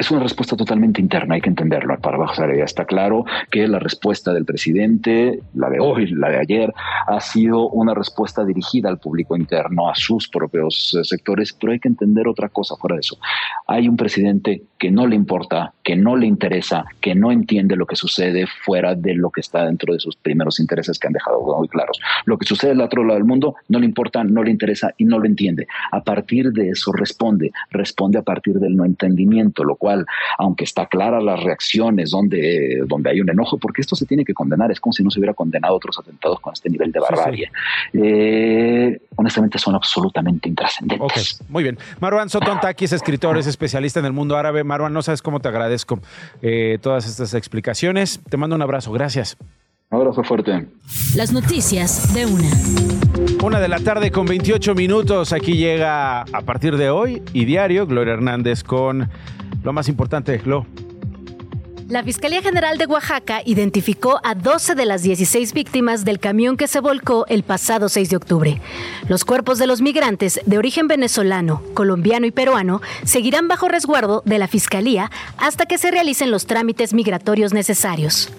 es 0.00 0.10
una 0.10 0.20
respuesta 0.22 0.56
totalmente 0.56 0.98
interna, 0.98 1.34
hay 1.34 1.42
que 1.42 1.50
entenderlo. 1.50 1.98
Para 2.00 2.16
bajar 2.16 2.50
está 2.52 2.86
claro 2.86 3.26
que 3.50 3.68
la 3.68 3.78
respuesta 3.78 4.32
del 4.32 4.46
presidente, 4.46 5.40
la 5.54 5.68
de 5.68 5.78
hoy, 5.78 6.06
la 6.06 6.30
de 6.30 6.38
ayer, 6.38 6.72
ha 7.06 7.20
sido 7.20 7.68
una 7.68 7.92
respuesta 7.92 8.42
dirigida 8.46 8.88
al 8.88 8.98
público 8.98 9.36
interno, 9.36 9.90
a 9.90 9.94
sus 9.94 10.26
propios 10.26 10.96
eh, 10.98 11.04
sectores, 11.04 11.52
pero 11.52 11.72
hay 11.72 11.80
que 11.80 11.88
entender 11.88 12.28
otra 12.28 12.48
cosa 12.48 12.76
fuera 12.76 12.96
de 12.96 13.00
eso. 13.00 13.18
Hay 13.66 13.88
un 13.88 13.98
presidente 13.98 14.62
que 14.78 14.90
no 14.90 15.06
le 15.06 15.16
importa, 15.16 15.74
que 15.84 15.96
no 15.96 16.16
le 16.16 16.26
interesa, 16.26 16.86
que 17.02 17.14
no 17.14 17.30
entiende 17.30 17.76
lo 17.76 17.84
que 17.84 17.96
sucede 17.96 18.46
fuera 18.64 18.94
de 18.94 19.14
lo 19.14 19.28
que 19.30 19.42
está 19.42 19.66
dentro 19.66 19.92
de 19.92 20.00
sus 20.00 20.16
primeros 20.16 20.60
intereses 20.60 20.98
que 20.98 21.08
han 21.08 21.12
dejado 21.12 21.42
muy 21.58 21.68
claros. 21.68 22.00
Lo 22.24 22.38
que 22.38 22.46
sucede 22.46 22.72
al 22.72 22.80
otro 22.80 23.04
lado 23.04 23.18
del 23.18 23.28
mundo 23.28 23.56
no 23.68 23.78
le 23.78 23.84
importa, 23.84 24.24
no 24.24 24.42
le 24.42 24.50
interesa 24.50 24.94
y 24.96 25.04
no 25.04 25.18
lo 25.18 25.26
entiende. 25.26 25.66
A 25.92 26.02
partir 26.02 26.52
de 26.52 26.70
eso 26.70 26.90
responde, 26.92 27.52
responde 27.70 28.18
a 28.18 28.22
partir 28.22 28.58
del 28.58 28.74
no 28.74 28.86
entendimiento, 28.86 29.62
lo 29.62 29.76
cual, 29.76 29.89
aunque 30.38 30.64
está 30.64 30.86
clara 30.86 31.20
las 31.20 31.42
reacciones 31.42 32.10
donde, 32.10 32.82
donde 32.86 33.10
hay 33.10 33.20
un 33.20 33.30
enojo, 33.30 33.58
porque 33.58 33.80
esto 33.82 33.96
se 33.96 34.06
tiene 34.06 34.24
que 34.24 34.34
condenar, 34.34 34.70
es 34.70 34.80
como 34.80 34.92
si 34.92 35.02
no 35.02 35.10
se 35.10 35.18
hubiera 35.18 35.34
condenado 35.34 35.74
otros 35.74 35.98
atentados 35.98 36.40
con 36.40 36.52
este 36.52 36.70
nivel 36.70 36.92
de 36.92 37.00
barbarie. 37.00 37.50
Eh, 37.92 39.00
honestamente 39.16 39.58
son 39.58 39.74
absolutamente 39.74 40.48
intrascendentes. 40.48 41.40
muy 41.48 41.62
bien. 41.62 41.78
Marwan 42.00 42.28
Sotontaki 42.28 42.84
es 42.84 42.92
escritor, 42.92 43.38
es 43.38 43.46
especialista 43.46 44.00
en 44.00 44.06
el 44.06 44.12
mundo 44.12 44.36
árabe 44.36 44.64
Marwan, 44.64 44.92
no 44.92 45.02
sabes 45.02 45.22
cómo 45.22 45.40
te 45.40 45.48
agradezco 45.48 46.00
eh, 46.42 46.78
todas 46.80 47.06
estas 47.06 47.34
explicaciones. 47.34 48.20
Te 48.28 48.36
mando 48.36 48.56
un 48.56 48.62
abrazo, 48.62 48.92
gracias. 48.92 49.36
Un 49.90 49.98
abrazo 49.98 50.22
fuerte. 50.22 50.66
Las 51.16 51.32
noticias 51.32 52.14
de 52.14 52.24
una. 52.24 52.48
Una 53.42 53.58
de 53.58 53.66
la 53.66 53.80
tarde 53.80 54.12
con 54.12 54.24
28 54.24 54.76
minutos. 54.76 55.32
Aquí 55.32 55.54
llega 55.56 56.20
a 56.20 56.42
partir 56.42 56.76
de 56.76 56.90
hoy 56.90 57.22
y 57.32 57.44
diario 57.44 57.88
Gloria 57.88 58.14
Hernández 58.14 58.62
con 58.62 59.10
lo 59.62 59.72
más 59.72 59.88
importante, 59.88 60.38
Glo. 60.38 60.66
La 61.90 62.04
Fiscalía 62.04 62.40
General 62.40 62.78
de 62.78 62.86
Oaxaca 62.86 63.42
identificó 63.44 64.20
a 64.22 64.36
12 64.36 64.76
de 64.76 64.86
las 64.86 65.02
16 65.02 65.52
víctimas 65.52 66.04
del 66.04 66.20
camión 66.20 66.56
que 66.56 66.68
se 66.68 66.78
volcó 66.78 67.26
el 67.26 67.42
pasado 67.42 67.88
6 67.88 68.10
de 68.10 68.16
octubre. 68.16 68.60
Los 69.08 69.24
cuerpos 69.24 69.58
de 69.58 69.66
los 69.66 69.80
migrantes 69.80 70.40
de 70.46 70.56
origen 70.56 70.86
venezolano, 70.86 71.64
colombiano 71.74 72.26
y 72.26 72.30
peruano 72.30 72.80
seguirán 73.02 73.48
bajo 73.48 73.66
resguardo 73.66 74.22
de 74.24 74.38
la 74.38 74.46
Fiscalía 74.46 75.10
hasta 75.36 75.66
que 75.66 75.78
se 75.78 75.90
realicen 75.90 76.30
los 76.30 76.46
trámites 76.46 76.94
migratorios 76.94 77.52
necesarios. 77.52 78.30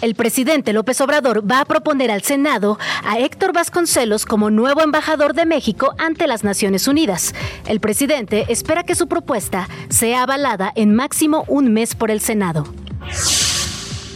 El 0.00 0.14
presidente 0.14 0.72
López 0.72 1.00
Obrador 1.00 1.50
va 1.50 1.60
a 1.60 1.64
proponer 1.64 2.12
al 2.12 2.22
Senado 2.22 2.78
a 3.04 3.18
Héctor 3.18 3.52
Vasconcelos 3.52 4.26
como 4.26 4.48
nuevo 4.48 4.80
embajador 4.80 5.34
de 5.34 5.44
México 5.44 5.92
ante 5.98 6.28
las 6.28 6.44
Naciones 6.44 6.86
Unidas. 6.86 7.34
El 7.66 7.80
presidente 7.80 8.46
espera 8.48 8.84
que 8.84 8.94
su 8.94 9.08
propuesta 9.08 9.68
sea 9.88 10.22
avalada 10.22 10.70
en 10.76 10.94
máximo 10.94 11.44
un 11.48 11.72
mes 11.72 11.96
por 11.96 12.12
el 12.12 12.20
Senado. 12.20 12.64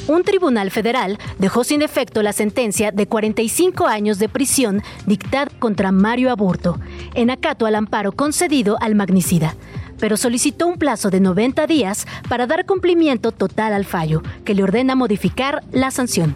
Un 0.07 0.23
tribunal 0.23 0.71
federal 0.71 1.19
dejó 1.39 1.65
sin 1.65 1.83
efecto 1.83 2.23
la 2.23 2.33
sentencia 2.33 2.93
de 2.93 3.09
45 3.09 3.87
años 3.87 4.21
de 4.21 4.29
prisión 4.29 4.83
dictada 5.07 5.51
contra 5.59 5.91
Mario 5.91 6.31
Aburto, 6.31 6.79
en 7.15 7.31
acato 7.31 7.67
al 7.67 7.75
amparo 7.75 8.13
concedido 8.13 8.77
al 8.81 8.95
magnicida 8.95 9.57
pero 10.03 10.17
solicitó 10.17 10.67
un 10.67 10.79
plazo 10.79 11.11
de 11.11 11.21
90 11.21 11.65
días 11.69 12.09
para 12.29 12.49
dar 12.49 12.67
cumplimiento 12.67 13.31
total 13.31 13.73
al 13.73 13.85
fallo, 13.85 14.21
que 14.45 14.53
le 14.53 14.65
ordena 14.65 14.97
modificar 14.97 15.63
la 15.71 15.93
sanción. 15.93 16.35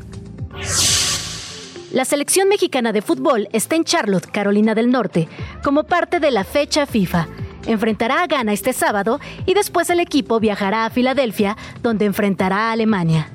La 1.90 2.04
selección 2.04 2.48
mexicana 2.48 2.92
de 2.92 3.02
fútbol 3.02 3.48
está 3.52 3.74
en 3.74 3.82
Charlotte, 3.82 4.30
Carolina 4.30 4.76
del 4.76 4.92
Norte, 4.92 5.26
como 5.64 5.82
parte 5.82 6.20
de 6.20 6.30
la 6.30 6.44
fecha 6.44 6.86
FIFA. 6.86 7.26
Enfrentará 7.66 8.22
a 8.22 8.28
Ghana 8.28 8.52
este 8.52 8.72
sábado 8.72 9.18
y 9.46 9.54
después 9.54 9.90
el 9.90 9.98
equipo 9.98 10.38
viajará 10.38 10.84
a 10.84 10.90
Filadelfia, 10.90 11.56
donde 11.82 12.04
enfrentará 12.04 12.68
a 12.68 12.70
Alemania. 12.70 13.32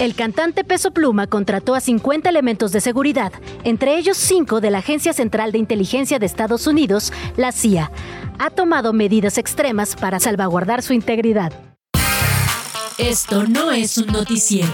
El 0.00 0.14
cantante 0.14 0.64
Peso 0.64 0.92
Pluma 0.92 1.26
contrató 1.26 1.74
a 1.74 1.80
50 1.80 2.26
elementos 2.30 2.72
de 2.72 2.80
seguridad, 2.80 3.34
entre 3.64 3.98
ellos 3.98 4.16
5 4.16 4.62
de 4.62 4.70
la 4.70 4.78
Agencia 4.78 5.12
Central 5.12 5.52
de 5.52 5.58
Inteligencia 5.58 6.18
de 6.18 6.24
Estados 6.24 6.66
Unidos, 6.66 7.12
la 7.36 7.52
CIA. 7.52 7.92
Ha 8.38 8.48
tomado 8.48 8.94
medidas 8.94 9.36
extremas 9.36 9.96
para 9.96 10.18
salvaguardar 10.18 10.82
su 10.82 10.94
integridad. 10.94 11.52
Esto 12.96 13.46
no 13.46 13.72
es 13.72 13.98
un 13.98 14.06
noticiero. 14.06 14.72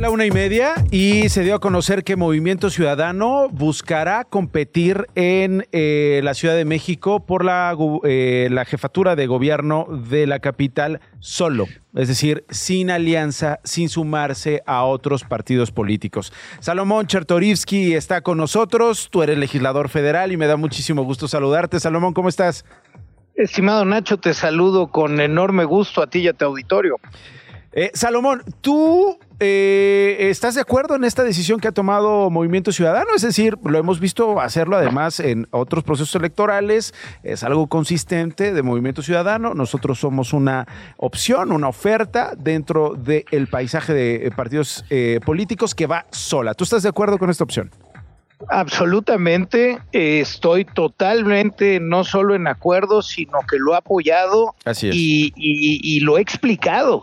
La 0.00 0.08
una 0.08 0.24
y 0.24 0.30
media 0.30 0.72
y 0.90 1.28
se 1.28 1.42
dio 1.42 1.54
a 1.54 1.60
conocer 1.60 2.04
que 2.04 2.16
Movimiento 2.16 2.70
Ciudadano 2.70 3.50
buscará 3.50 4.24
competir 4.24 5.06
en 5.14 5.66
eh, 5.72 6.22
la 6.24 6.32
Ciudad 6.32 6.56
de 6.56 6.64
México 6.64 7.26
por 7.26 7.44
la, 7.44 7.76
eh, 8.04 8.48
la 8.50 8.64
jefatura 8.64 9.14
de 9.14 9.26
gobierno 9.26 9.86
de 10.08 10.26
la 10.26 10.38
capital 10.38 11.02
solo, 11.18 11.66
es 11.94 12.08
decir, 12.08 12.46
sin 12.48 12.90
alianza, 12.90 13.60
sin 13.62 13.90
sumarse 13.90 14.62
a 14.64 14.84
otros 14.84 15.24
partidos 15.24 15.70
políticos. 15.70 16.32
Salomón 16.60 17.06
Chertorivsky 17.06 17.92
está 17.92 18.22
con 18.22 18.38
nosotros, 18.38 19.08
tú 19.10 19.22
eres 19.22 19.36
legislador 19.36 19.90
federal 19.90 20.32
y 20.32 20.38
me 20.38 20.46
da 20.46 20.56
muchísimo 20.56 21.02
gusto 21.02 21.28
saludarte. 21.28 21.78
Salomón, 21.78 22.14
¿cómo 22.14 22.30
estás? 22.30 22.64
Estimado 23.34 23.84
Nacho, 23.84 24.16
te 24.16 24.32
saludo 24.32 24.86
con 24.86 25.20
enorme 25.20 25.64
gusto 25.64 26.02
a 26.02 26.06
ti 26.06 26.20
y 26.20 26.28
a 26.28 26.32
tu 26.32 26.46
auditorio. 26.46 26.96
Eh, 27.72 27.92
Salomón, 27.94 28.42
¿tú 28.60 29.16
eh, 29.38 30.16
estás 30.18 30.56
de 30.56 30.60
acuerdo 30.60 30.96
en 30.96 31.04
esta 31.04 31.22
decisión 31.22 31.60
que 31.60 31.68
ha 31.68 31.72
tomado 31.72 32.28
Movimiento 32.28 32.72
Ciudadano? 32.72 33.10
Es 33.14 33.22
decir, 33.22 33.56
lo 33.64 33.78
hemos 33.78 34.00
visto 34.00 34.40
hacerlo 34.40 34.76
además 34.76 35.20
en 35.20 35.46
otros 35.52 35.84
procesos 35.84 36.16
electorales, 36.16 36.92
es 37.22 37.44
algo 37.44 37.68
consistente 37.68 38.52
de 38.52 38.62
Movimiento 38.64 39.02
Ciudadano, 39.02 39.54
nosotros 39.54 40.00
somos 40.00 40.32
una 40.32 40.66
opción, 40.96 41.52
una 41.52 41.68
oferta 41.68 42.32
dentro 42.36 42.94
del 42.96 43.46
paisaje 43.46 43.94
de 43.94 44.32
partidos 44.34 44.84
eh, 44.90 45.20
políticos 45.24 45.76
que 45.76 45.86
va 45.86 46.06
sola. 46.10 46.54
¿Tú 46.54 46.64
estás 46.64 46.82
de 46.82 46.88
acuerdo 46.88 47.18
con 47.18 47.30
esta 47.30 47.44
opción? 47.44 47.70
Absolutamente, 48.48 49.78
estoy 49.92 50.64
totalmente 50.64 51.78
no 51.78 52.04
solo 52.04 52.34
en 52.34 52.46
acuerdo, 52.46 53.02
sino 53.02 53.40
que 53.48 53.58
lo 53.58 53.74
he 53.74 53.76
apoyado 53.76 54.54
y, 54.82 56.00
lo 56.00 56.16
he 56.16 56.22
explicado. 56.22 57.02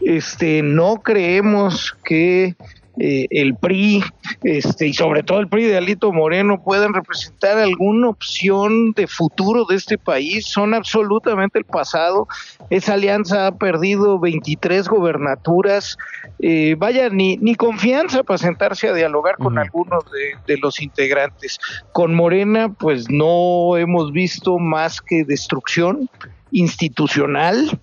Este, 0.00 0.62
no 0.62 1.02
creemos 1.02 1.96
que 2.04 2.54
eh, 3.00 3.26
el 3.30 3.54
PRI 3.54 4.02
este, 4.42 4.88
y 4.88 4.94
sobre 4.94 5.22
todo 5.22 5.40
el 5.40 5.48
PRI 5.48 5.64
de 5.64 5.76
Alito 5.76 6.12
Moreno 6.12 6.62
puedan 6.62 6.94
representar 6.94 7.58
alguna 7.58 8.08
opción 8.08 8.92
de 8.92 9.06
futuro 9.06 9.64
de 9.64 9.76
este 9.76 9.98
país, 9.98 10.46
son 10.46 10.74
absolutamente 10.74 11.58
el 11.58 11.64
pasado. 11.64 12.26
Esa 12.70 12.94
alianza 12.94 13.46
ha 13.46 13.52
perdido 13.56 14.18
23 14.18 14.88
gobernaturas, 14.88 15.96
eh, 16.40 16.74
vaya, 16.76 17.08
ni, 17.08 17.36
ni 17.36 17.54
confianza 17.54 18.22
para 18.22 18.38
sentarse 18.38 18.88
a 18.88 18.94
dialogar 18.94 19.36
con 19.36 19.58
algunos 19.58 20.04
de, 20.10 20.36
de 20.46 20.58
los 20.58 20.80
integrantes. 20.80 21.58
Con 21.92 22.14
Morena, 22.14 22.68
pues 22.72 23.08
no 23.10 23.76
hemos 23.76 24.12
visto 24.12 24.58
más 24.58 25.00
que 25.00 25.24
destrucción 25.24 26.08
institucional, 26.50 27.78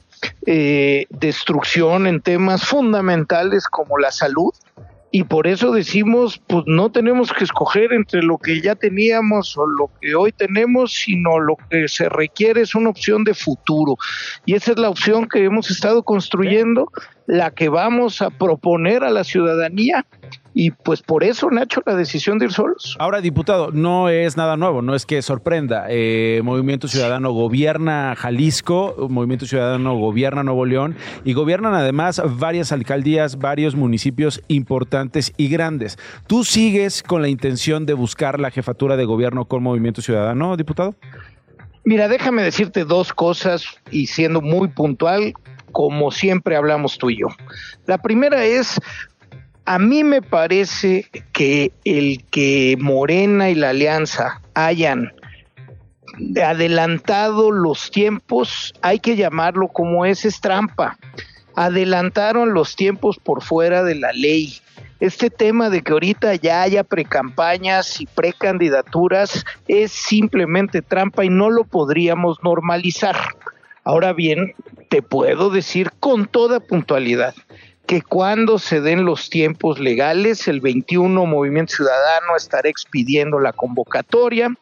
eh, 0.46 1.06
destrucción 1.10 2.08
en 2.08 2.22
temas 2.22 2.66
fundamentales 2.66 3.68
como 3.68 3.98
la 3.98 4.12
salud, 4.12 4.54
y 5.16 5.24
por 5.24 5.48
eso 5.48 5.72
decimos, 5.72 6.42
pues 6.46 6.66
no 6.68 6.92
tenemos 6.92 7.32
que 7.32 7.46
escoger 7.46 7.94
entre 7.94 8.22
lo 8.22 8.38
que 8.38 8.60
ya 8.60 8.76
teníamos 8.76 9.58
o 9.58 9.66
lo 9.66 9.90
que 10.02 10.14
hoy 10.14 10.34
tenemos, 10.34 10.92
sino 10.92 11.40
lo 11.40 11.56
que 11.70 11.88
se 11.88 12.10
requiere 12.10 12.60
es 12.60 12.76
una 12.76 12.90
opción 12.90 13.24
de 13.24 13.34
futuro. 13.34 13.96
Y 14.46 14.56
esa 14.56 14.74
es 14.74 14.78
la 14.78 14.90
opción 14.90 15.30
que 15.30 15.46
hemos 15.46 15.72
estado 15.72 16.04
construyendo, 16.04 16.92
la 17.28 17.52
que 17.52 17.70
vamos 17.70 18.22
a 18.22 18.30
proponer 18.30 19.04
a 19.04 19.10
la 19.10 19.24
ciudadanía 19.24 20.06
y 20.58 20.72
pues 20.72 21.02
por 21.02 21.26
eso, 21.26 21.52
Nacho, 21.52 21.82
la 21.86 21.96
decisión 21.96 22.40
de 22.40 22.46
ir 22.46 22.54
solos. 22.54 22.96
Ahora, 22.98 23.20
diputado, 23.20 23.72
no 23.72 24.08
es 24.08 24.38
nada 24.38 24.56
nuevo, 24.56 24.82
no 24.82 24.96
es 24.96 25.06
que 25.06 25.22
sorprenda. 25.22 25.86
Eh, 25.90 26.40
Movimiento 26.46 26.88
Ciudadano 26.88 27.34
gobierna 27.34 28.16
Jalisco, 28.16 28.96
Movimiento 29.10 29.46
Ciudadano 29.46 29.98
gobierna 29.98 30.44
Nuevo 30.44 30.66
León 30.66 30.96
y 31.26 31.34
gobiernan 31.34 31.74
además 31.74 32.22
varias 32.38 32.72
alcaldías, 32.72 33.38
varios 33.38 33.76
municipios 33.76 34.42
importantes 34.48 35.34
y 35.36 35.50
grandes. 35.50 36.00
¿Tú 36.26 36.46
sigues 36.46 37.04
con 37.04 37.22
la 37.22 37.28
intención 37.28 37.86
de 37.86 37.94
buscar 37.94 38.40
la 38.40 38.50
jefatura 38.50 38.96
de 38.96 39.04
gobierno 39.04 39.44
con 39.50 39.62
Movimiento 39.62 40.02
Ciudadano, 40.02 40.56
diputado? 40.56 40.96
Mira, 41.84 42.08
déjame 42.08 42.44
decirte 42.44 42.86
dos 42.86 43.12
cosas 43.12 43.66
y 43.92 44.08
siendo 44.08 44.40
muy 44.42 44.70
puntual, 44.70 45.34
como 45.76 46.10
siempre 46.10 46.56
hablamos 46.56 46.98
tú 46.98 47.10
y 47.10 47.20
yo. 47.20 47.28
La 47.86 47.98
primera 47.98 48.46
es, 48.46 48.80
a 49.66 49.78
mí 49.78 50.06
me 50.06 50.22
parece 50.22 51.10
que 51.34 51.74
el 51.84 52.24
que 52.32 52.78
Morena 52.80 53.50
y 53.50 53.56
la 53.56 53.72
Alianza 53.72 54.42
hayan 54.54 55.12
adelantado 56.42 57.52
los 57.52 57.92
tiempos, 57.92 58.74
hay 58.82 59.00
que 59.00 59.18
llamarlo 59.18 59.68
como 59.68 60.06
es, 60.06 60.24
es 60.24 60.40
trampa. 60.40 60.98
adelantaron 61.58 62.54
los 62.54 62.78
tiempos 62.78 63.18
por 63.22 63.44
fuera 63.44 63.84
de 63.84 63.96
la 63.96 64.14
ley. 64.14 64.60
Este 65.02 65.30
tema 65.30 65.70
de 65.70 65.82
que 65.82 65.92
ahorita 65.92 66.36
ya 66.36 66.62
haya 66.62 66.86
precampañas 66.86 68.00
y 68.00 68.06
precandidaturas 68.06 69.44
es 69.68 69.92
simplemente 69.92 70.82
trampa 70.82 71.26
y 71.26 71.30
no 71.30 71.50
lo 71.50 71.66
podríamos 71.66 72.42
normalizar. 72.44 73.18
Ahora 73.84 74.14
bien, 74.14 74.56
te 74.90 75.02
puedo 75.02 75.50
decir 75.50 75.92
con 76.00 76.28
toda 76.28 76.60
puntualidad 76.60 77.36
que 77.86 78.02
cuando 78.02 78.58
se 78.58 78.82
den 78.82 79.06
los 79.06 79.30
tiempos 79.30 79.80
legales, 79.80 80.48
el 80.48 80.60
21 80.60 81.26
Movimiento 81.26 81.76
Ciudadano 81.76 82.36
estará 82.36 82.70
expidiendo 82.70 83.40
la 83.40 83.54
convocatoria 83.54 84.56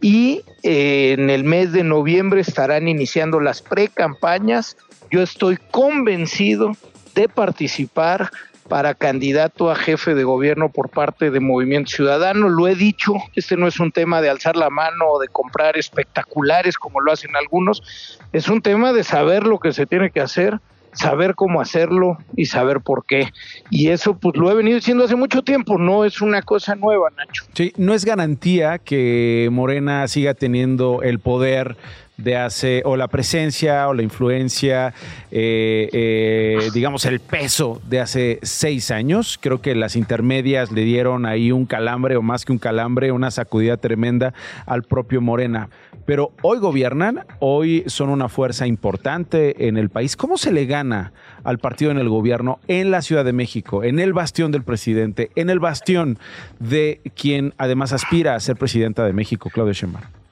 y 0.00 0.42
eh, 0.62 1.14
en 1.18 1.30
el 1.30 1.44
mes 1.44 1.72
de 1.72 1.84
noviembre 1.84 2.40
estarán 2.40 2.88
iniciando 2.88 3.40
las 3.40 3.62
precampañas. 3.62 4.76
Yo 5.10 5.22
estoy 5.22 5.58
convencido 5.70 6.72
de 7.14 7.28
participar 7.28 8.30
para 8.68 8.94
candidato 8.94 9.70
a 9.70 9.76
jefe 9.76 10.14
de 10.14 10.24
gobierno 10.24 10.70
por 10.70 10.88
parte 10.88 11.30
de 11.30 11.40
Movimiento 11.40 11.90
Ciudadano. 11.90 12.48
Lo 12.48 12.66
he 12.68 12.74
dicho, 12.74 13.14
este 13.34 13.56
no 13.56 13.66
es 13.66 13.78
un 13.80 13.92
tema 13.92 14.20
de 14.20 14.30
alzar 14.30 14.56
la 14.56 14.70
mano 14.70 15.06
o 15.08 15.18
de 15.20 15.28
comprar 15.28 15.76
espectaculares 15.76 16.78
como 16.78 17.00
lo 17.00 17.12
hacen 17.12 17.36
algunos, 17.36 18.18
es 18.32 18.48
un 18.48 18.62
tema 18.62 18.92
de 18.92 19.04
saber 19.04 19.44
lo 19.44 19.58
que 19.58 19.72
se 19.72 19.86
tiene 19.86 20.10
que 20.10 20.20
hacer, 20.20 20.60
saber 20.92 21.34
cómo 21.34 21.60
hacerlo 21.60 22.18
y 22.36 22.46
saber 22.46 22.80
por 22.80 23.04
qué. 23.04 23.28
Y 23.70 23.88
eso 23.88 24.16
pues 24.16 24.36
lo 24.36 24.50
he 24.50 24.54
venido 24.54 24.76
diciendo 24.76 25.04
hace 25.04 25.16
mucho 25.16 25.42
tiempo, 25.42 25.78
no 25.78 26.04
es 26.04 26.20
una 26.20 26.42
cosa 26.42 26.74
nueva, 26.74 27.10
Nacho. 27.10 27.44
Sí, 27.54 27.72
no 27.76 27.94
es 27.94 28.04
garantía 28.04 28.78
que 28.78 29.48
Morena 29.52 30.06
siga 30.08 30.34
teniendo 30.34 31.02
el 31.02 31.18
poder 31.18 31.76
de 32.16 32.36
hace, 32.36 32.82
o 32.84 32.96
la 32.96 33.08
presencia 33.08 33.88
o 33.88 33.94
la 33.94 34.02
influencia, 34.02 34.94
eh, 35.30 35.88
eh, 35.92 36.70
digamos, 36.72 37.04
el 37.06 37.20
peso 37.20 37.80
de 37.88 38.00
hace 38.00 38.38
seis 38.42 38.90
años. 38.90 39.38
Creo 39.40 39.60
que 39.60 39.74
las 39.74 39.96
intermedias 39.96 40.70
le 40.70 40.82
dieron 40.82 41.26
ahí 41.26 41.50
un 41.50 41.66
calambre, 41.66 42.16
o 42.16 42.22
más 42.22 42.44
que 42.44 42.52
un 42.52 42.58
calambre, 42.58 43.12
una 43.12 43.30
sacudida 43.30 43.76
tremenda 43.76 44.32
al 44.66 44.84
propio 44.84 45.20
Morena. 45.20 45.68
Pero 46.06 46.32
hoy 46.42 46.58
gobiernan, 46.58 47.24
hoy 47.38 47.82
son 47.86 48.10
una 48.10 48.28
fuerza 48.28 48.66
importante 48.66 49.66
en 49.68 49.76
el 49.76 49.88
país. 49.88 50.16
¿Cómo 50.16 50.36
se 50.36 50.52
le 50.52 50.66
gana 50.66 51.12
al 51.44 51.58
partido 51.58 51.90
en 51.90 51.98
el 51.98 52.08
gobierno 52.08 52.58
en 52.68 52.90
la 52.90 53.00
Ciudad 53.02 53.24
de 53.24 53.32
México, 53.32 53.82
en 53.82 53.98
el 53.98 54.12
bastión 54.12 54.52
del 54.52 54.62
presidente, 54.62 55.30
en 55.34 55.50
el 55.50 55.60
bastión 55.60 56.18
de 56.60 57.00
quien 57.14 57.54
además 57.58 57.92
aspira 57.92 58.34
a 58.34 58.40
ser 58.40 58.56
presidenta 58.56 59.04
de 59.04 59.14
México, 59.14 59.50
Claudia 59.50 59.72
Sheinbaum? 59.72 60.23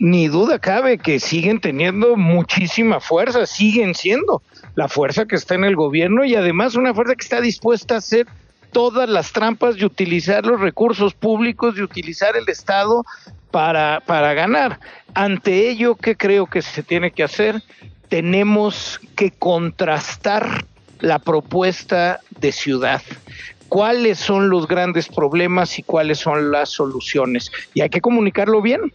Ni 0.00 0.28
duda 0.28 0.58
cabe 0.58 0.96
que 0.96 1.20
siguen 1.20 1.60
teniendo 1.60 2.16
muchísima 2.16 3.00
fuerza, 3.00 3.44
siguen 3.44 3.94
siendo 3.94 4.42
la 4.74 4.88
fuerza 4.88 5.26
que 5.26 5.36
está 5.36 5.54
en 5.54 5.64
el 5.64 5.76
gobierno 5.76 6.24
y 6.24 6.34
además 6.34 6.74
una 6.74 6.94
fuerza 6.94 7.14
que 7.14 7.22
está 7.22 7.40
dispuesta 7.42 7.94
a 7.94 7.98
hacer 7.98 8.26
todas 8.72 9.10
las 9.10 9.32
trampas 9.32 9.76
de 9.76 9.84
utilizar 9.84 10.46
los 10.46 10.58
recursos 10.58 11.12
públicos, 11.12 11.74
de 11.74 11.82
utilizar 11.82 12.34
el 12.34 12.48
Estado 12.48 13.04
para, 13.50 14.02
para 14.06 14.32
ganar. 14.32 14.80
Ante 15.12 15.68
ello, 15.68 15.96
¿qué 15.96 16.16
creo 16.16 16.46
que 16.46 16.62
se 16.62 16.82
tiene 16.82 17.10
que 17.10 17.22
hacer? 17.22 17.62
Tenemos 18.08 19.00
que 19.16 19.32
contrastar 19.32 20.64
la 21.00 21.18
propuesta 21.18 22.20
de 22.40 22.52
ciudad 22.52 23.02
cuáles 23.70 24.18
son 24.18 24.50
los 24.50 24.66
grandes 24.66 25.08
problemas 25.08 25.78
y 25.78 25.84
cuáles 25.84 26.18
son 26.18 26.50
las 26.50 26.70
soluciones. 26.70 27.52
Y 27.72 27.82
hay 27.82 27.88
que 27.88 28.00
comunicarlo 28.00 28.60
bien. 28.60 28.92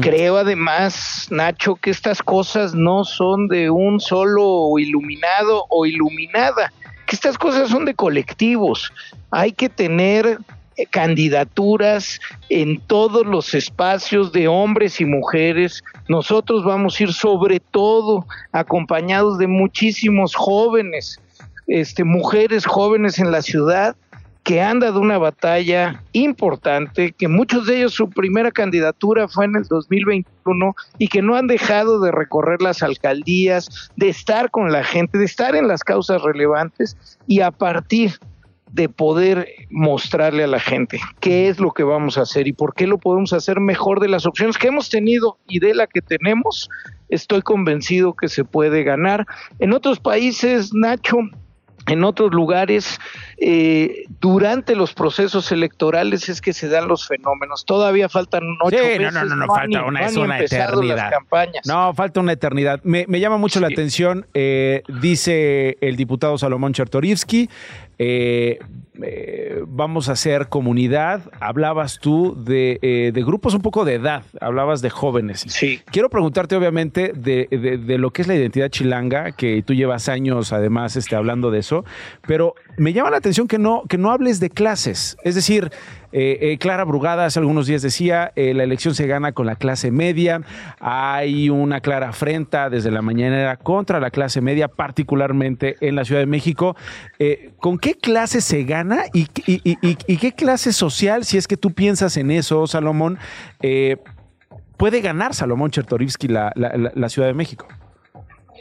Creo 0.00 0.36
además, 0.36 1.28
Nacho, 1.30 1.74
que 1.74 1.88
estas 1.88 2.22
cosas 2.22 2.74
no 2.74 3.04
son 3.04 3.48
de 3.48 3.70
un 3.70 3.98
solo 3.98 4.78
iluminado 4.78 5.64
o 5.70 5.86
iluminada, 5.86 6.70
que 7.06 7.16
estas 7.16 7.38
cosas 7.38 7.70
son 7.70 7.86
de 7.86 7.94
colectivos. 7.94 8.92
Hay 9.30 9.52
que 9.52 9.70
tener 9.70 10.38
eh, 10.76 10.84
candidaturas 10.84 12.20
en 12.50 12.78
todos 12.78 13.26
los 13.26 13.54
espacios 13.54 14.32
de 14.32 14.48
hombres 14.48 15.00
y 15.00 15.06
mujeres. 15.06 15.82
Nosotros 16.08 16.62
vamos 16.62 17.00
a 17.00 17.04
ir 17.04 17.12
sobre 17.14 17.58
todo 17.58 18.26
acompañados 18.52 19.38
de 19.38 19.46
muchísimos 19.46 20.34
jóvenes, 20.34 21.18
este, 21.66 22.04
mujeres 22.04 22.66
jóvenes 22.66 23.18
en 23.18 23.32
la 23.32 23.40
ciudad 23.40 23.96
que 24.42 24.62
han 24.62 24.80
dado 24.80 25.00
una 25.00 25.18
batalla 25.18 26.02
importante, 26.12 27.12
que 27.12 27.28
muchos 27.28 27.66
de 27.66 27.78
ellos 27.78 27.94
su 27.94 28.08
primera 28.08 28.50
candidatura 28.50 29.28
fue 29.28 29.44
en 29.44 29.56
el 29.56 29.64
2021 29.64 30.74
y 30.98 31.08
que 31.08 31.22
no 31.22 31.36
han 31.36 31.46
dejado 31.46 32.00
de 32.00 32.10
recorrer 32.10 32.62
las 32.62 32.82
alcaldías, 32.82 33.90
de 33.96 34.08
estar 34.08 34.50
con 34.50 34.72
la 34.72 34.82
gente, 34.82 35.18
de 35.18 35.24
estar 35.24 35.54
en 35.54 35.68
las 35.68 35.84
causas 35.84 36.22
relevantes 36.22 36.96
y 37.26 37.40
a 37.40 37.50
partir 37.50 38.18
de 38.72 38.88
poder 38.88 39.48
mostrarle 39.68 40.44
a 40.44 40.46
la 40.46 40.60
gente 40.60 41.00
qué 41.18 41.48
es 41.48 41.58
lo 41.58 41.72
que 41.72 41.82
vamos 41.82 42.16
a 42.18 42.22
hacer 42.22 42.46
y 42.46 42.52
por 42.52 42.74
qué 42.74 42.86
lo 42.86 42.98
podemos 42.98 43.32
hacer 43.32 43.60
mejor 43.60 44.00
de 44.00 44.08
las 44.08 44.26
opciones 44.26 44.58
que 44.58 44.68
hemos 44.68 44.88
tenido 44.88 45.38
y 45.48 45.58
de 45.58 45.74
la 45.74 45.86
que 45.86 46.00
tenemos, 46.00 46.68
estoy 47.08 47.42
convencido 47.42 48.14
que 48.14 48.28
se 48.28 48.44
puede 48.44 48.84
ganar. 48.84 49.26
En 49.58 49.72
otros 49.72 49.98
países, 49.98 50.72
Nacho, 50.72 51.18
en 51.86 52.04
otros 52.04 52.32
lugares, 52.32 52.98
eh, 53.42 54.04
durante 54.20 54.76
los 54.76 54.92
procesos 54.92 55.50
electorales 55.50 56.28
es 56.28 56.42
que 56.42 56.52
se 56.52 56.68
dan 56.68 56.88
los 56.88 57.08
fenómenos. 57.08 57.64
Todavía 57.64 58.10
faltan 58.10 58.42
ocho 58.60 58.76
sí, 58.76 58.98
No, 58.98 59.10
no, 59.10 59.24
no, 59.34 59.46
falta 59.46 59.84
una, 59.84 60.06
es 60.06 60.16
una 60.16 60.40
eternidad. 60.40 61.10
No, 61.64 61.94
falta 61.94 62.20
una 62.20 62.32
eternidad. 62.32 62.80
Me, 62.84 63.06
llama 63.18 63.38
mucho 63.38 63.58
la 63.58 63.68
atención, 63.68 64.26
eh, 64.34 64.82
dice 65.00 65.78
el 65.80 65.96
diputado 65.96 66.36
Salomón 66.36 66.74
Chertorivsky, 66.74 67.48
eh, 68.02 68.58
eh, 69.02 69.62
vamos 69.66 70.08
a 70.08 70.12
hacer 70.12 70.48
comunidad. 70.48 71.20
Hablabas 71.38 71.98
tú 71.98 72.34
de, 72.42 72.78
eh, 72.80 73.10
de, 73.12 73.22
grupos 73.22 73.52
un 73.52 73.60
poco 73.60 73.84
de 73.84 73.94
edad, 73.94 74.22
hablabas 74.40 74.80
de 74.80 74.88
jóvenes. 74.88 75.44
Sí. 75.48 75.82
Quiero 75.84 76.08
preguntarte, 76.08 76.56
obviamente, 76.56 77.12
de, 77.14 77.46
de, 77.50 77.98
lo 77.98 78.10
que 78.10 78.22
es 78.22 78.28
la 78.28 78.36
identidad 78.36 78.70
chilanga, 78.70 79.32
que 79.32 79.62
tú 79.62 79.74
llevas 79.74 80.08
años 80.08 80.50
además 80.54 80.96
este, 80.96 81.14
hablando 81.14 81.50
de 81.50 81.58
eso, 81.58 81.84
pero 82.26 82.54
me 82.78 82.94
llama 82.94 83.10
la 83.10 83.18
atención 83.18 83.46
que 83.46 83.58
no, 83.58 83.82
que 83.86 83.98
no 83.98 84.10
hables 84.10 84.40
de 84.40 84.48
clases. 84.48 85.18
Es 85.22 85.34
decir, 85.34 85.70
eh, 86.12 86.38
eh, 86.40 86.58
Clara 86.58 86.84
Brugada 86.84 87.26
hace 87.26 87.38
algunos 87.38 87.66
días 87.66 87.82
decía, 87.82 88.32
eh, 88.34 88.52
la 88.54 88.64
elección 88.64 88.94
se 88.94 89.06
gana 89.06 89.32
con 89.32 89.46
la 89.46 89.56
clase 89.56 89.90
media, 89.90 90.42
hay 90.80 91.50
una 91.50 91.80
clara 91.80 92.08
afrenta 92.08 92.68
desde 92.68 92.90
la 92.90 93.02
mañanera 93.02 93.56
contra 93.56 94.00
la 94.00 94.10
clase 94.10 94.40
media, 94.40 94.68
particularmente 94.68 95.76
en 95.80 95.94
la 95.94 96.04
Ciudad 96.04 96.20
de 96.20 96.26
México. 96.26 96.76
¿Con 97.58 97.78
qué 97.78 97.94
clase 97.94 98.40
se 98.40 98.64
gana 98.64 99.04
y, 99.12 99.26
qué 99.26 100.32
clase 100.32 100.72
social, 100.72 101.24
si 101.24 101.36
es 101.36 101.46
que 101.46 101.56
tú 101.56 101.72
piensas 101.72 102.16
en 102.16 102.30
eso, 102.30 102.66
Salomón, 102.66 103.18
puede 104.76 105.00
ganar 105.00 105.34
Salomón 105.34 105.70
Chertorivsky 105.70 106.28
la, 106.28 106.52
la 106.56 107.08
Ciudad 107.08 107.28
de 107.28 107.34
México? 107.34 107.68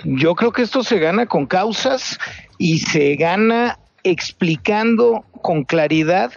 Yo 0.03 0.35
creo 0.35 0.51
que 0.51 0.61
esto 0.61 0.83
se 0.83 0.99
gana 0.99 1.25
con 1.25 1.45
causas 1.45 2.19
y 2.57 2.79
se 2.79 3.15
gana 3.15 3.79
explicando 4.03 5.25
con 5.41 5.63
claridad 5.63 6.31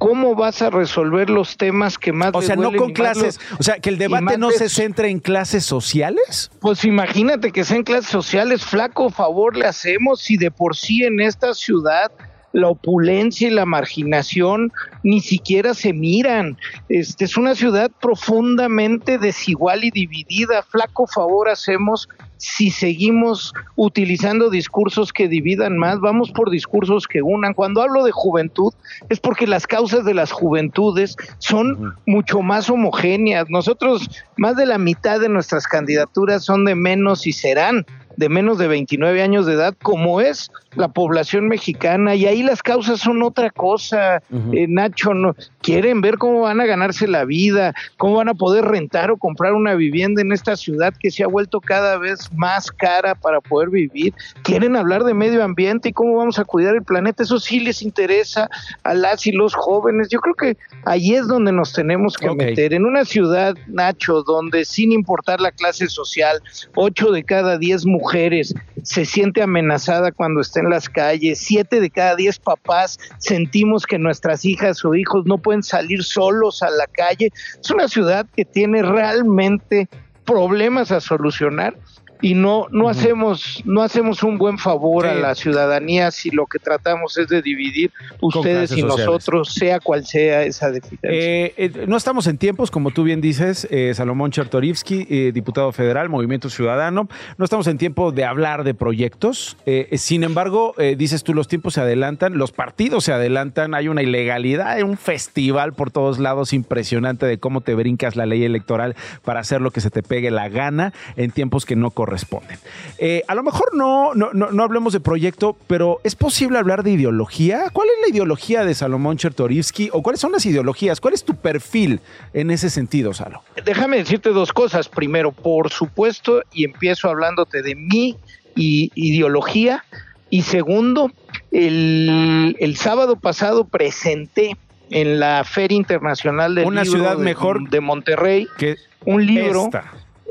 ¿cómo 0.00 0.34
vas 0.34 0.62
a 0.62 0.70
resolver 0.70 1.28
los 1.28 1.58
temas 1.58 1.98
que 1.98 2.12
más... 2.12 2.30
O 2.32 2.40
sea, 2.40 2.56
no 2.56 2.72
con 2.72 2.92
clases, 2.92 3.38
o 3.58 3.62
sea, 3.62 3.78
que 3.78 3.90
el 3.90 3.98
debate 3.98 4.38
no 4.38 4.50
se 4.50 4.70
centre 4.70 5.10
en 5.10 5.20
clases 5.20 5.64
sociales. 5.64 6.50
Pues 6.58 6.84
imagínate 6.84 7.52
que 7.52 7.64
sean 7.64 7.84
clases 7.84 8.10
sociales, 8.10 8.64
flaco 8.64 9.10
favor 9.10 9.56
le 9.56 9.66
hacemos 9.66 10.22
si 10.22 10.38
de 10.38 10.50
por 10.50 10.74
sí 10.74 11.04
en 11.04 11.20
esta 11.20 11.52
ciudad 11.52 12.10
la 12.52 12.68
opulencia 12.68 13.48
y 13.48 13.50
la 13.50 13.66
marginación 13.66 14.72
ni 15.02 15.20
siquiera 15.20 15.74
se 15.74 15.92
miran. 15.92 16.56
Este 16.88 17.26
es 17.26 17.36
una 17.36 17.54
ciudad 17.54 17.90
profundamente 18.00 19.18
desigual 19.18 19.84
y 19.84 19.90
dividida. 19.90 20.62
Flaco 20.62 21.06
favor 21.06 21.50
hacemos 21.50 22.08
si 22.40 22.70
seguimos 22.70 23.52
utilizando 23.76 24.48
discursos 24.48 25.12
que 25.12 25.28
dividan 25.28 25.76
más, 25.76 26.00
vamos 26.00 26.30
por 26.32 26.50
discursos 26.50 27.06
que 27.06 27.20
unan. 27.20 27.52
Cuando 27.52 27.82
hablo 27.82 28.02
de 28.02 28.12
juventud 28.12 28.72
es 29.10 29.20
porque 29.20 29.46
las 29.46 29.66
causas 29.66 30.06
de 30.06 30.14
las 30.14 30.32
juventudes 30.32 31.16
son 31.38 31.94
mucho 32.06 32.40
más 32.40 32.70
homogéneas. 32.70 33.50
Nosotros, 33.50 34.08
más 34.38 34.56
de 34.56 34.64
la 34.64 34.78
mitad 34.78 35.20
de 35.20 35.28
nuestras 35.28 35.66
candidaturas 35.66 36.42
son 36.42 36.64
de 36.64 36.74
menos 36.74 37.26
y 37.26 37.32
serán 37.32 37.84
de 38.16 38.28
menos 38.28 38.58
de 38.58 38.68
29 38.68 39.22
años 39.22 39.46
de 39.46 39.54
edad, 39.54 39.74
como 39.82 40.20
es 40.20 40.50
la 40.74 40.88
población 40.88 41.48
mexicana, 41.48 42.14
y 42.14 42.26
ahí 42.26 42.42
las 42.42 42.62
causas 42.62 43.00
son 43.00 43.22
otra 43.22 43.50
cosa, 43.50 44.22
eh, 44.52 44.66
Nacho, 44.68 45.14
no, 45.14 45.34
quieren 45.62 46.00
ver 46.00 46.18
cómo 46.18 46.42
van 46.42 46.60
a 46.60 46.66
ganarse 46.66 47.08
la 47.08 47.24
vida, 47.24 47.74
cómo 47.96 48.16
van 48.16 48.28
a 48.28 48.34
poder 48.34 48.64
rentar 48.64 49.10
o 49.10 49.16
comprar 49.16 49.52
una 49.54 49.74
vivienda 49.74 50.22
en 50.22 50.32
esta 50.32 50.56
ciudad 50.56 50.94
que 50.98 51.10
se 51.10 51.24
ha 51.24 51.26
vuelto 51.26 51.60
cada 51.60 51.98
vez 51.98 52.30
más 52.34 52.70
cara 52.70 53.14
para 53.14 53.40
poder 53.40 53.70
vivir, 53.70 54.14
quieren 54.42 54.76
hablar 54.76 55.04
de 55.04 55.14
medio 55.14 55.42
ambiente 55.42 55.88
y 55.88 55.92
cómo 55.92 56.16
vamos 56.16 56.38
a 56.38 56.44
cuidar 56.44 56.76
el 56.76 56.82
planeta, 56.82 57.22
eso 57.22 57.38
sí 57.40 57.60
les 57.60 57.82
interesa 57.82 58.48
a 58.84 58.94
las 58.94 59.26
y 59.26 59.32
los 59.32 59.54
jóvenes, 59.54 60.08
yo 60.08 60.20
creo 60.20 60.34
que 60.34 60.56
ahí 60.84 61.14
es 61.14 61.26
donde 61.26 61.52
nos 61.52 61.72
tenemos 61.72 62.16
que 62.16 62.30
meter, 62.30 62.74
en 62.74 62.86
una 62.86 63.04
ciudad, 63.04 63.56
Nacho, 63.66 64.22
donde 64.22 64.64
sin 64.64 64.92
importar 64.92 65.40
la 65.40 65.50
clase 65.52 65.88
social, 65.88 66.40
ocho 66.74 67.10
de 67.10 67.24
cada 67.24 67.58
diez 67.58 67.84
mujeres 67.86 67.99
mujeres 68.00 68.54
se 68.82 69.04
siente 69.04 69.42
amenazada 69.42 70.10
cuando 70.10 70.40
está 70.40 70.60
en 70.60 70.70
las 70.70 70.88
calles, 70.88 71.38
siete 71.38 71.80
de 71.80 71.90
cada 71.90 72.16
diez 72.16 72.38
papás 72.38 72.98
sentimos 73.18 73.86
que 73.86 73.98
nuestras 73.98 74.44
hijas 74.44 74.84
o 74.84 74.94
hijos 74.94 75.26
no 75.26 75.38
pueden 75.38 75.62
salir 75.62 76.02
solos 76.02 76.62
a 76.62 76.70
la 76.70 76.86
calle. 76.86 77.30
Es 77.62 77.70
una 77.70 77.88
ciudad 77.88 78.26
que 78.34 78.44
tiene 78.44 78.82
realmente 78.82 79.88
problemas 80.24 80.90
a 80.92 81.00
solucionar 81.00 81.76
y 82.22 82.34
no 82.34 82.66
no 82.70 82.88
hacemos 82.88 83.62
no 83.64 83.82
hacemos 83.82 84.22
un 84.22 84.38
buen 84.38 84.58
favor 84.58 85.06
a 85.06 85.14
la 85.14 85.34
ciudadanía 85.34 86.10
si 86.10 86.30
lo 86.30 86.46
que 86.46 86.58
tratamos 86.58 87.16
es 87.18 87.28
de 87.28 87.42
dividir 87.42 87.90
ustedes 88.20 88.72
y 88.72 88.82
nosotros 88.82 89.52
sea 89.52 89.80
cual 89.80 90.04
sea 90.04 90.42
esa 90.42 90.70
deficiencia. 90.70 91.10
Eh, 91.10 91.54
eh, 91.56 91.84
no 91.86 91.96
estamos 91.96 92.26
en 92.26 92.38
tiempos 92.38 92.70
como 92.70 92.90
tú 92.90 93.02
bien 93.02 93.20
dices 93.20 93.66
eh, 93.70 93.92
Salomón 93.94 94.30
Chertorivsky 94.30 95.30
diputado 95.32 95.72
federal 95.72 96.08
Movimiento 96.08 96.50
Ciudadano. 96.50 97.08
No 97.38 97.44
estamos 97.44 97.66
en 97.66 97.78
tiempo 97.78 98.12
de 98.12 98.24
hablar 98.24 98.64
de 98.64 98.74
proyectos. 98.74 99.56
Sin 99.92 100.24
embargo 100.24 100.74
dices 100.96 101.24
tú 101.24 101.34
los 101.34 101.48
tiempos 101.48 101.74
se 101.74 101.80
adelantan 101.80 102.36
los 102.36 102.52
partidos 102.52 103.04
se 103.04 103.12
adelantan 103.12 103.74
hay 103.74 103.88
una 103.88 104.02
ilegalidad 104.02 104.68
hay 104.68 104.82
un 104.82 104.96
festival 104.96 105.72
por 105.72 105.90
todos 105.90 106.18
lados 106.18 106.52
impresionante 106.52 107.26
de 107.26 107.38
cómo 107.38 107.60
te 107.60 107.74
brincas 107.74 108.16
la 108.16 108.26
ley 108.26 108.44
electoral 108.44 108.96
para 109.24 109.40
hacer 109.40 109.60
lo 109.60 109.70
que 109.70 109.80
se 109.80 109.90
te 109.90 110.02
pegue 110.02 110.30
la 110.30 110.48
gana 110.48 110.92
en 111.16 111.30
tiempos 111.30 111.66
que 111.66 111.76
no 111.76 111.90
corresponden 112.10 112.58
responden. 112.58 112.58
Eh, 112.98 113.22
a 113.28 113.34
lo 113.34 113.42
mejor 113.42 113.74
no, 113.74 114.14
no, 114.14 114.32
no, 114.32 114.62
hablemos 114.62 114.92
de 114.92 115.00
proyecto, 115.00 115.56
pero 115.66 116.00
¿es 116.04 116.16
posible 116.16 116.58
hablar 116.58 116.82
de 116.82 116.90
ideología? 116.90 117.70
¿Cuál 117.72 117.88
es 117.88 117.94
la 118.02 118.14
ideología 118.14 118.64
de 118.64 118.74
Salomón 118.74 119.16
Chertorivsky 119.16 119.90
o 119.92 120.02
cuáles 120.02 120.20
son 120.20 120.32
las 120.32 120.44
ideologías? 120.44 121.00
¿Cuál 121.00 121.14
es 121.14 121.24
tu 121.24 121.36
perfil 121.36 122.00
en 122.34 122.50
ese 122.50 122.68
sentido, 122.68 123.14
Salo? 123.14 123.42
Déjame 123.64 123.98
decirte 123.98 124.30
dos 124.30 124.52
cosas. 124.52 124.88
Primero, 124.88 125.32
por 125.32 125.70
supuesto, 125.70 126.42
y 126.52 126.64
empiezo 126.64 127.08
hablándote 127.08 127.62
de 127.62 127.74
mi 127.76 128.16
ideología. 128.56 129.84
Y 130.28 130.42
segundo, 130.42 131.10
el, 131.50 132.56
el 132.58 132.76
sábado 132.76 133.16
pasado 133.16 133.64
presenté 133.64 134.56
en 134.90 135.20
la 135.20 135.44
Feria 135.44 135.76
Internacional 135.76 136.54
del 136.54 136.66
Una 136.66 136.84
ciudad 136.84 137.16
de, 137.16 137.24
mejor 137.24 137.70
de 137.70 137.80
Monterrey 137.80 138.48
que 138.58 138.76
un 139.04 139.24
libro 139.24 139.70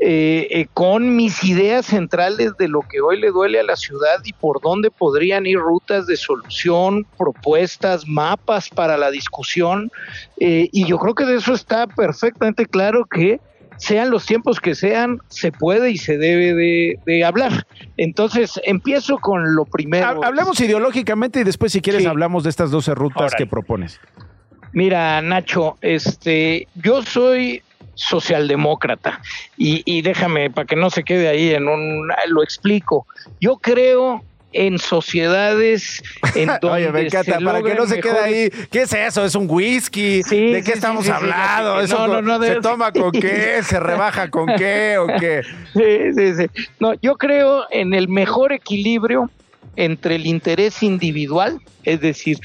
eh, 0.02 0.48
eh, 0.50 0.66
con 0.72 1.14
mis 1.14 1.44
ideas 1.44 1.84
centrales 1.84 2.56
de 2.56 2.68
lo 2.68 2.80
que 2.80 3.02
hoy 3.02 3.20
le 3.20 3.30
duele 3.30 3.60
a 3.60 3.62
la 3.62 3.76
ciudad 3.76 4.16
y 4.24 4.32
por 4.32 4.62
dónde 4.62 4.90
podrían 4.90 5.44
ir 5.44 5.58
rutas 5.58 6.06
de 6.06 6.16
solución, 6.16 7.06
propuestas, 7.18 8.08
mapas 8.08 8.70
para 8.70 8.96
la 8.96 9.10
discusión. 9.10 9.92
Eh, 10.38 10.70
y 10.72 10.86
yo 10.86 10.96
creo 10.96 11.14
que 11.14 11.26
de 11.26 11.36
eso 11.36 11.52
está 11.52 11.86
perfectamente 11.86 12.64
claro 12.64 13.04
que 13.04 13.40
sean 13.76 14.08
los 14.10 14.24
tiempos 14.24 14.58
que 14.58 14.74
sean, 14.74 15.20
se 15.28 15.52
puede 15.52 15.90
y 15.90 15.98
se 15.98 16.16
debe 16.16 16.96
de, 17.04 17.24
hablar. 17.24 17.66
Entonces, 17.98 18.58
empiezo 18.64 19.18
con 19.18 19.54
lo 19.54 19.66
primero. 19.66 20.24
Hablemos 20.24 20.58
ideológicamente 20.60 21.40
y 21.40 21.44
después, 21.44 21.72
si 21.72 21.82
quieres, 21.82 22.06
hablamos 22.06 22.44
de 22.44 22.50
estas 22.50 22.70
12 22.70 22.94
rutas 22.94 23.34
que 23.34 23.46
propones. 23.46 24.00
Mira, 24.72 25.20
Nacho, 25.20 25.76
este, 25.82 26.68
yo 26.74 27.02
soy 27.02 27.62
socialdemócrata. 28.00 29.20
Y, 29.56 29.82
y 29.84 30.02
déjame, 30.02 30.50
para 30.50 30.66
que 30.66 30.76
no 30.76 30.90
se 30.90 31.04
quede 31.04 31.28
ahí 31.28 31.50
en 31.54 31.68
un... 31.68 32.08
lo 32.28 32.42
explico. 32.42 33.06
Yo 33.40 33.56
creo 33.56 34.22
en 34.52 34.78
sociedades 34.78 36.02
en 36.34 36.48
donde 36.60 36.68
Oye, 36.70 36.92
me 36.92 37.02
encanta, 37.02 37.38
para 37.38 37.62
que 37.62 37.74
no 37.74 37.86
se 37.86 38.00
quede 38.00 38.18
ahí, 38.18 38.50
¿qué 38.70 38.82
es 38.82 38.92
eso? 38.92 39.24
¿Es 39.24 39.34
un 39.34 39.46
whisky? 39.48 40.22
¿De 40.22 40.62
qué 40.64 40.72
estamos 40.72 41.08
hablando? 41.08 41.80
¿Eso 41.80 42.06
no, 42.06 42.20
no, 42.20 42.42
¿Se 42.42 42.60
toma 42.60 42.92
con 42.92 43.12
qué? 43.12 43.60
¿Se 43.62 43.78
rebaja 43.78 44.28
con 44.30 44.46
qué 44.56 44.98
o 44.98 45.06
qué? 45.06 45.42
Sí, 45.72 46.12
sí, 46.16 46.34
sí. 46.34 46.62
No, 46.80 46.94
yo 46.94 47.16
creo 47.16 47.64
en 47.70 47.94
el 47.94 48.08
mejor 48.08 48.52
equilibrio 48.52 49.30
entre 49.76 50.16
el 50.16 50.26
interés 50.26 50.82
individual, 50.82 51.60
es 51.84 52.00
decir, 52.00 52.38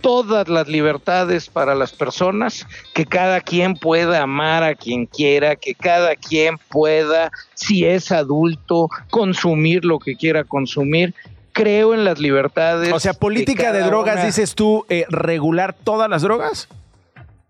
todas 0.00 0.48
las 0.48 0.68
libertades 0.68 1.48
para 1.48 1.74
las 1.74 1.92
personas, 1.92 2.66
que 2.94 3.06
cada 3.06 3.40
quien 3.40 3.74
pueda 3.74 4.22
amar 4.22 4.62
a 4.62 4.74
quien 4.74 5.06
quiera, 5.06 5.56
que 5.56 5.74
cada 5.74 6.16
quien 6.16 6.56
pueda, 6.68 7.30
si 7.54 7.84
es 7.84 8.12
adulto, 8.12 8.88
consumir 9.10 9.84
lo 9.84 9.98
que 9.98 10.16
quiera 10.16 10.44
consumir. 10.44 11.14
Creo 11.52 11.94
en 11.94 12.04
las 12.04 12.18
libertades. 12.20 12.92
O 12.92 13.00
sea, 13.00 13.14
política 13.14 13.72
de, 13.72 13.82
drogas, 13.82 14.24
dices 14.24 14.54
tú, 14.54 14.86
eh, 14.88 15.04
regular 15.08 15.74
todas 15.74 16.08
las 16.08 16.22
drogas. 16.22 16.68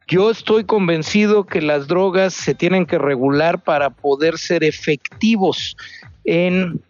Yo 0.06 0.30
estoy 0.30 0.64
convencido 0.64 1.44
que 1.44 1.60
las 1.60 1.86
drogas 1.86 2.32
se 2.32 2.54
tienen 2.54 2.86
que 2.86 2.96
regular 2.96 3.62
para 3.62 3.90
poder 3.90 4.38
ser 4.38 4.64
efectivos 4.64 5.76
en 6.24 6.80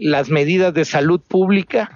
las 0.00 0.30
medidas 0.30 0.72
de 0.72 0.86
salud 0.86 1.20
pública, 1.20 1.90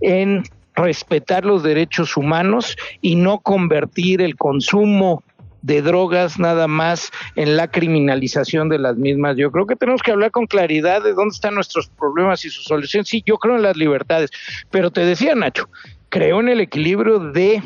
en 0.00 0.44
respetar 0.82 1.44
los 1.44 1.62
derechos 1.62 2.16
humanos 2.16 2.76
y 3.00 3.16
no 3.16 3.40
convertir 3.40 4.22
el 4.22 4.36
consumo 4.36 5.22
de 5.62 5.82
drogas 5.82 6.38
nada 6.38 6.66
más 6.66 7.10
en 7.36 7.56
la 7.56 7.70
criminalización 7.70 8.68
de 8.68 8.78
las 8.78 8.96
mismas. 8.96 9.36
Yo 9.36 9.50
creo 9.50 9.66
que 9.66 9.76
tenemos 9.76 10.02
que 10.02 10.12
hablar 10.12 10.30
con 10.30 10.46
claridad 10.46 11.02
de 11.02 11.12
dónde 11.12 11.34
están 11.34 11.54
nuestros 11.54 11.88
problemas 11.88 12.44
y 12.44 12.50
sus 12.50 12.64
soluciones. 12.64 13.08
Sí, 13.08 13.22
yo 13.26 13.38
creo 13.38 13.56
en 13.56 13.62
las 13.62 13.76
libertades, 13.76 14.30
pero 14.70 14.90
te 14.90 15.04
decía 15.04 15.34
Nacho, 15.34 15.68
creo 16.08 16.40
en 16.40 16.48
el 16.48 16.60
equilibrio 16.60 17.18
de 17.18 17.62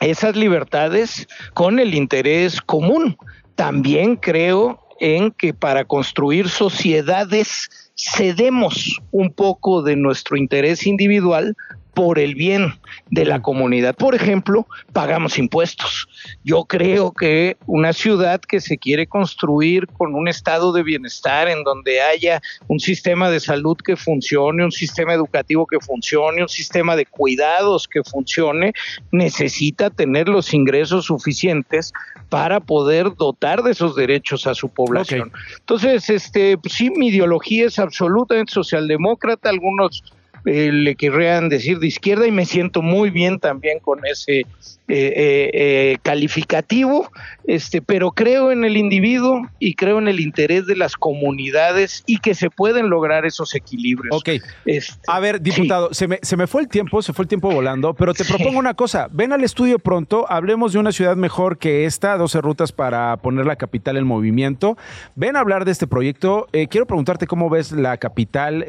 esas 0.00 0.36
libertades 0.36 1.26
con 1.54 1.78
el 1.78 1.94
interés 1.94 2.60
común. 2.60 3.16
También 3.54 4.16
creo 4.16 4.80
en 5.00 5.30
que 5.30 5.54
para 5.54 5.84
construir 5.84 6.48
sociedades 6.48 7.70
cedemos 7.96 9.00
un 9.10 9.32
poco 9.32 9.82
de 9.82 9.96
nuestro 9.96 10.36
interés 10.36 10.86
individual 10.86 11.56
por 11.96 12.18
el 12.18 12.34
bien 12.34 12.74
de 13.10 13.24
la 13.24 13.40
comunidad. 13.40 13.96
Por 13.96 14.14
ejemplo, 14.14 14.66
pagamos 14.92 15.38
impuestos. 15.38 16.06
Yo 16.44 16.66
creo 16.66 17.10
que 17.10 17.56
una 17.64 17.94
ciudad 17.94 18.38
que 18.42 18.60
se 18.60 18.76
quiere 18.76 19.06
construir 19.06 19.86
con 19.86 20.14
un 20.14 20.28
estado 20.28 20.74
de 20.74 20.82
bienestar 20.82 21.48
en 21.48 21.64
donde 21.64 22.02
haya 22.02 22.42
un 22.68 22.80
sistema 22.80 23.30
de 23.30 23.40
salud 23.40 23.78
que 23.82 23.96
funcione, 23.96 24.62
un 24.62 24.72
sistema 24.72 25.14
educativo 25.14 25.66
que 25.66 25.80
funcione, 25.80 26.42
un 26.42 26.50
sistema 26.50 26.96
de 26.96 27.06
cuidados 27.06 27.88
que 27.88 28.04
funcione, 28.04 28.74
necesita 29.10 29.88
tener 29.88 30.28
los 30.28 30.52
ingresos 30.52 31.06
suficientes 31.06 31.94
para 32.28 32.60
poder 32.60 33.14
dotar 33.16 33.62
de 33.62 33.70
esos 33.70 33.96
derechos 33.96 34.46
a 34.46 34.54
su 34.54 34.68
población. 34.68 35.32
Entonces, 35.60 36.10
este, 36.10 36.58
pues 36.58 36.74
sí, 36.74 36.90
mi 36.90 37.08
ideología 37.08 37.64
es 37.68 37.78
absolutamente 37.78 38.52
socialdemócrata, 38.52 39.48
algunos 39.48 40.02
eh, 40.46 40.70
le 40.72 40.94
querrían 40.94 41.48
decir 41.48 41.80
de 41.80 41.88
izquierda 41.88 42.24
y 42.24 42.30
me 42.30 42.46
siento 42.46 42.80
muy 42.80 43.10
bien 43.10 43.40
también 43.40 43.80
con 43.80 44.06
ese 44.06 44.46
eh, 44.88 45.50
eh, 45.52 45.98
calificativo, 46.04 47.10
este, 47.48 47.82
pero 47.82 48.12
creo 48.12 48.52
en 48.52 48.64
el 48.64 48.76
individuo 48.76 49.42
y 49.58 49.74
creo 49.74 49.98
en 49.98 50.06
el 50.06 50.20
interés 50.20 50.66
de 50.66 50.76
las 50.76 50.94
comunidades 50.94 52.04
y 52.06 52.18
que 52.18 52.36
se 52.36 52.48
pueden 52.48 52.88
lograr 52.88 53.26
esos 53.26 53.56
equilibrios. 53.56 54.14
Ok. 54.14 54.40
Este, 54.66 55.00
a 55.08 55.18
ver, 55.18 55.40
diputado, 55.40 55.92
se, 55.92 56.06
me, 56.06 56.20
se 56.22 56.36
me 56.36 56.46
fue 56.46 56.62
el 56.62 56.68
tiempo, 56.68 57.02
se 57.02 57.12
fue 57.12 57.24
el 57.24 57.28
tiempo 57.28 57.50
volando, 57.50 57.94
pero 57.94 58.14
te 58.14 58.24
propongo 58.24 58.60
una 58.60 58.74
cosa, 58.74 59.08
ven 59.10 59.32
al 59.32 59.42
estudio 59.42 59.80
pronto, 59.80 60.26
hablemos 60.28 60.72
de 60.72 60.78
una 60.78 60.92
ciudad 60.92 61.16
mejor 61.16 61.58
que 61.58 61.86
esta, 61.86 62.16
12 62.16 62.40
rutas 62.40 62.70
para 62.70 63.16
poner 63.16 63.46
la 63.46 63.56
capital 63.56 63.96
en 63.96 64.06
movimiento. 64.06 64.78
Ven 65.16 65.34
a 65.34 65.40
hablar 65.40 65.64
de 65.64 65.72
este 65.72 65.88
proyecto. 65.88 66.46
quiero 66.70 66.86
preguntarte 66.86 67.26
cómo 67.26 67.50
ves 67.50 67.72
la 67.72 67.96
capital, 67.96 68.64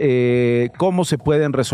cómo 0.77 1.05
se 1.05 1.19
pueden 1.19 1.53
resolver 1.53 1.66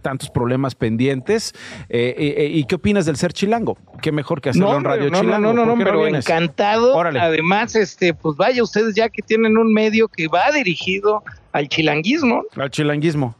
tantos 0.00 0.30
problemas 0.30 0.74
pendientes 0.74 1.54
y 1.88 2.64
qué 2.64 2.74
opinas 2.74 3.06
del 3.06 3.16
ser 3.16 3.32
chilango 3.32 3.76
qué 4.00 4.12
mejor 4.12 4.40
que 4.40 4.50
hacerlo 4.50 4.76
en 4.76 4.84
Radio 4.84 5.10
no, 5.10 5.20
Chilango. 5.20 5.52
No, 5.52 5.64
no, 5.64 5.76
no, 5.76 5.84
pero 5.84 6.06
encantado. 6.06 6.98
Además, 7.00 7.74
este, 7.74 8.14
pues 8.14 8.36
vaya, 8.36 8.62
ustedes 8.62 8.94
ya 8.94 9.08
que 9.08 9.22
tienen 9.22 9.56
un 9.56 9.72
medio 9.72 10.08
que 10.08 10.28
va 10.28 10.50
dirigido 10.52 11.22
al 11.52 11.68
chilanguismo. 11.68 12.44
Al 12.56 12.70
chilanguismo. 12.70 13.34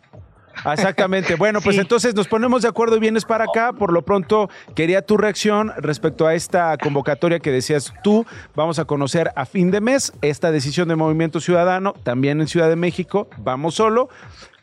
Exactamente. 0.73 1.37
Bueno, 1.47 1.61
pues 1.61 1.77
entonces 1.77 2.15
nos 2.15 2.29
ponemos 2.29 2.63
de 2.63 2.69
acuerdo 2.69 2.97
y 2.97 3.01
vienes 3.01 3.25
para 3.25 3.45
acá. 3.45 3.73
Por 3.73 3.93
lo 3.93 4.03
pronto, 4.03 4.49
quería 4.75 5.03
tu 5.03 5.17
reacción 5.17 5.73
respecto 5.77 6.27
a 6.27 6.35
esta 6.35 6.77
convocatoria 6.79 7.41
que 7.41 7.51
decías 7.51 7.93
tú. 8.03 8.25
Vamos 8.55 8.79
a 8.79 8.87
conocer 8.87 9.31
a 9.37 9.45
fin 9.45 9.71
de 9.71 9.81
mes 9.81 10.13
esta 10.23 10.51
decisión 10.51 10.89
de 10.89 10.97
Movimiento 10.97 11.41
Ciudadano, 11.41 11.93
también 12.03 12.41
en 12.41 12.49
Ciudad 12.49 12.69
de 12.69 12.77
México. 12.77 13.29
Vamos 13.39 13.75
solo 13.75 14.09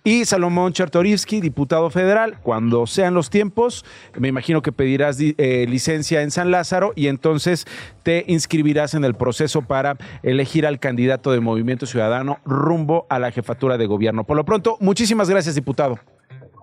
y 0.04 0.26
Salomón 0.26 0.74
Chartorivsky, 0.74 1.40
diputado 1.40 1.90
federal. 1.90 2.38
Cuando 2.42 2.86
sean 2.88 3.14
los 3.14 3.30
tiempos, 3.30 3.86
me 4.18 4.28
imagino 4.28 4.62
que 4.62 4.72
pedirás 4.72 5.18
eh, 5.20 5.66
licencia 5.70 6.22
en 6.22 6.32
San 6.32 6.52
Lázaro 6.52 6.94
y 6.96 7.08
entonces 7.08 7.66
te 8.04 8.26
inscribirás 8.28 8.94
en 8.94 9.06
el 9.06 9.16
proceso 9.16 9.62
para 9.62 9.98
elegir 10.24 10.66
al 10.66 10.80
candidato 10.80 11.32
de 11.32 11.40
Movimiento 11.40 11.86
Ciudadano 11.86 12.40
rumbo 12.46 13.06
a 13.10 13.20
la 13.20 13.32
jefatura 13.32 13.78
de 13.78 13.86
gobierno. 13.86 14.24
Por 14.26 14.38
lo 14.38 14.44
pronto, 14.44 14.78
muchísimas 14.80 15.30
gracias, 15.30 15.56
diputado. 15.56 16.00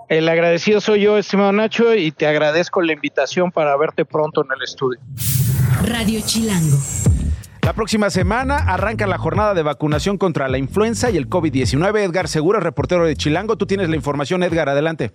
El 0.09 0.29
agradecido 0.29 0.81
soy 0.81 1.03
yo, 1.03 1.17
estimado 1.17 1.53
Nacho, 1.53 1.95
y 1.95 2.11
te 2.11 2.27
agradezco 2.27 2.83
la 2.83 2.93
invitación 2.93 3.53
para 3.53 3.77
verte 3.77 4.05
pronto 4.05 4.45
en 4.45 4.49
el 4.57 4.63
estudio. 4.65 5.01
Radio 5.85 6.21
Chilango. 6.27 6.79
La 7.63 7.75
próxima 7.75 8.11
semana 8.11 8.57
arranca 8.57 9.07
la 9.07 9.19
jornada 9.19 9.55
de 9.55 9.63
vacunación 9.63 10.19
contra 10.19 10.49
la 10.49 10.59
influenza 10.59 11.11
y 11.11 11.17
el 11.17 11.29
COVID-19. 11.29 12.01
Edgar 12.01 12.27
Segura, 12.29 12.59
reportero 12.59 13.05
de 13.05 13.17
Chilango. 13.17 13.57
Tú 13.57 13.67
tienes 13.67 13.89
la 13.89 13.97
información, 13.97 14.43
Edgar, 14.43 14.69
adelante. 14.69 15.13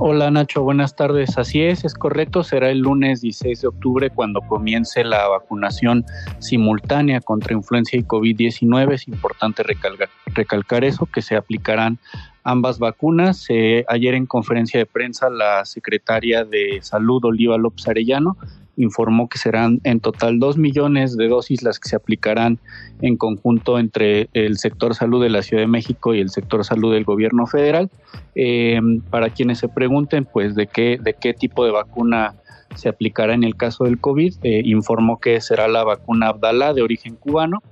Hola 0.00 0.30
Nacho, 0.30 0.62
buenas 0.62 0.94
tardes. 0.94 1.38
Así 1.38 1.60
es, 1.62 1.84
es 1.84 1.94
correcto. 1.94 2.44
Será 2.44 2.70
el 2.70 2.78
lunes 2.78 3.20
16 3.20 3.62
de 3.62 3.66
octubre 3.68 4.10
cuando 4.10 4.40
comience 4.42 5.02
la 5.02 5.26
vacunación 5.26 6.04
simultánea 6.38 7.20
contra 7.20 7.54
influenza 7.54 7.96
y 7.96 8.04
COVID-19. 8.04 8.92
Es 8.92 9.08
importante 9.08 9.64
recalcar, 9.64 10.84
eso, 10.84 11.06
que 11.06 11.20
se 11.20 11.34
aplicarán 11.34 11.98
ambas 12.44 12.78
vacunas. 12.78 13.46
Eh, 13.48 13.84
ayer 13.88 14.14
en 14.14 14.26
conferencia 14.26 14.78
de 14.78 14.86
prensa 14.86 15.30
la 15.30 15.64
secretaria 15.64 16.44
de 16.44 16.78
Salud, 16.80 17.24
Oliva 17.24 17.58
López 17.58 17.88
Arellano, 17.88 18.36
informó 18.78 19.28
que 19.28 19.38
serán 19.38 19.80
en 19.84 20.00
total 20.00 20.38
dos 20.38 20.56
millones 20.56 21.16
de 21.16 21.28
dosis 21.28 21.62
las 21.62 21.78
que 21.78 21.88
se 21.88 21.96
aplicarán 21.96 22.58
en 23.02 23.16
conjunto 23.16 23.78
entre 23.78 24.28
el 24.32 24.56
sector 24.56 24.94
salud 24.94 25.22
de 25.22 25.30
la 25.30 25.42
Ciudad 25.42 25.62
de 25.62 25.66
México 25.66 26.14
y 26.14 26.20
el 26.20 26.30
sector 26.30 26.64
salud 26.64 26.94
del 26.94 27.04
gobierno 27.04 27.46
federal. 27.46 27.90
Eh, 28.34 28.80
para 29.10 29.30
quienes 29.30 29.58
se 29.58 29.68
pregunten, 29.68 30.24
pues, 30.24 30.54
de 30.54 30.66
qué, 30.68 30.98
de 31.02 31.14
qué 31.14 31.34
tipo 31.34 31.64
de 31.64 31.72
vacuna 31.72 32.34
se 32.74 32.88
aplicará 32.88 33.34
en 33.34 33.44
el 33.44 33.56
caso 33.56 33.84
del 33.84 34.00
COVID, 34.00 34.34
eh, 34.42 34.62
informó 34.64 35.18
que 35.18 35.40
será 35.40 35.68
la 35.68 35.84
vacuna 35.84 36.28
Abdala 36.28 36.72
de 36.72 36.82
origen 36.82 37.16
cubano, 37.16 37.62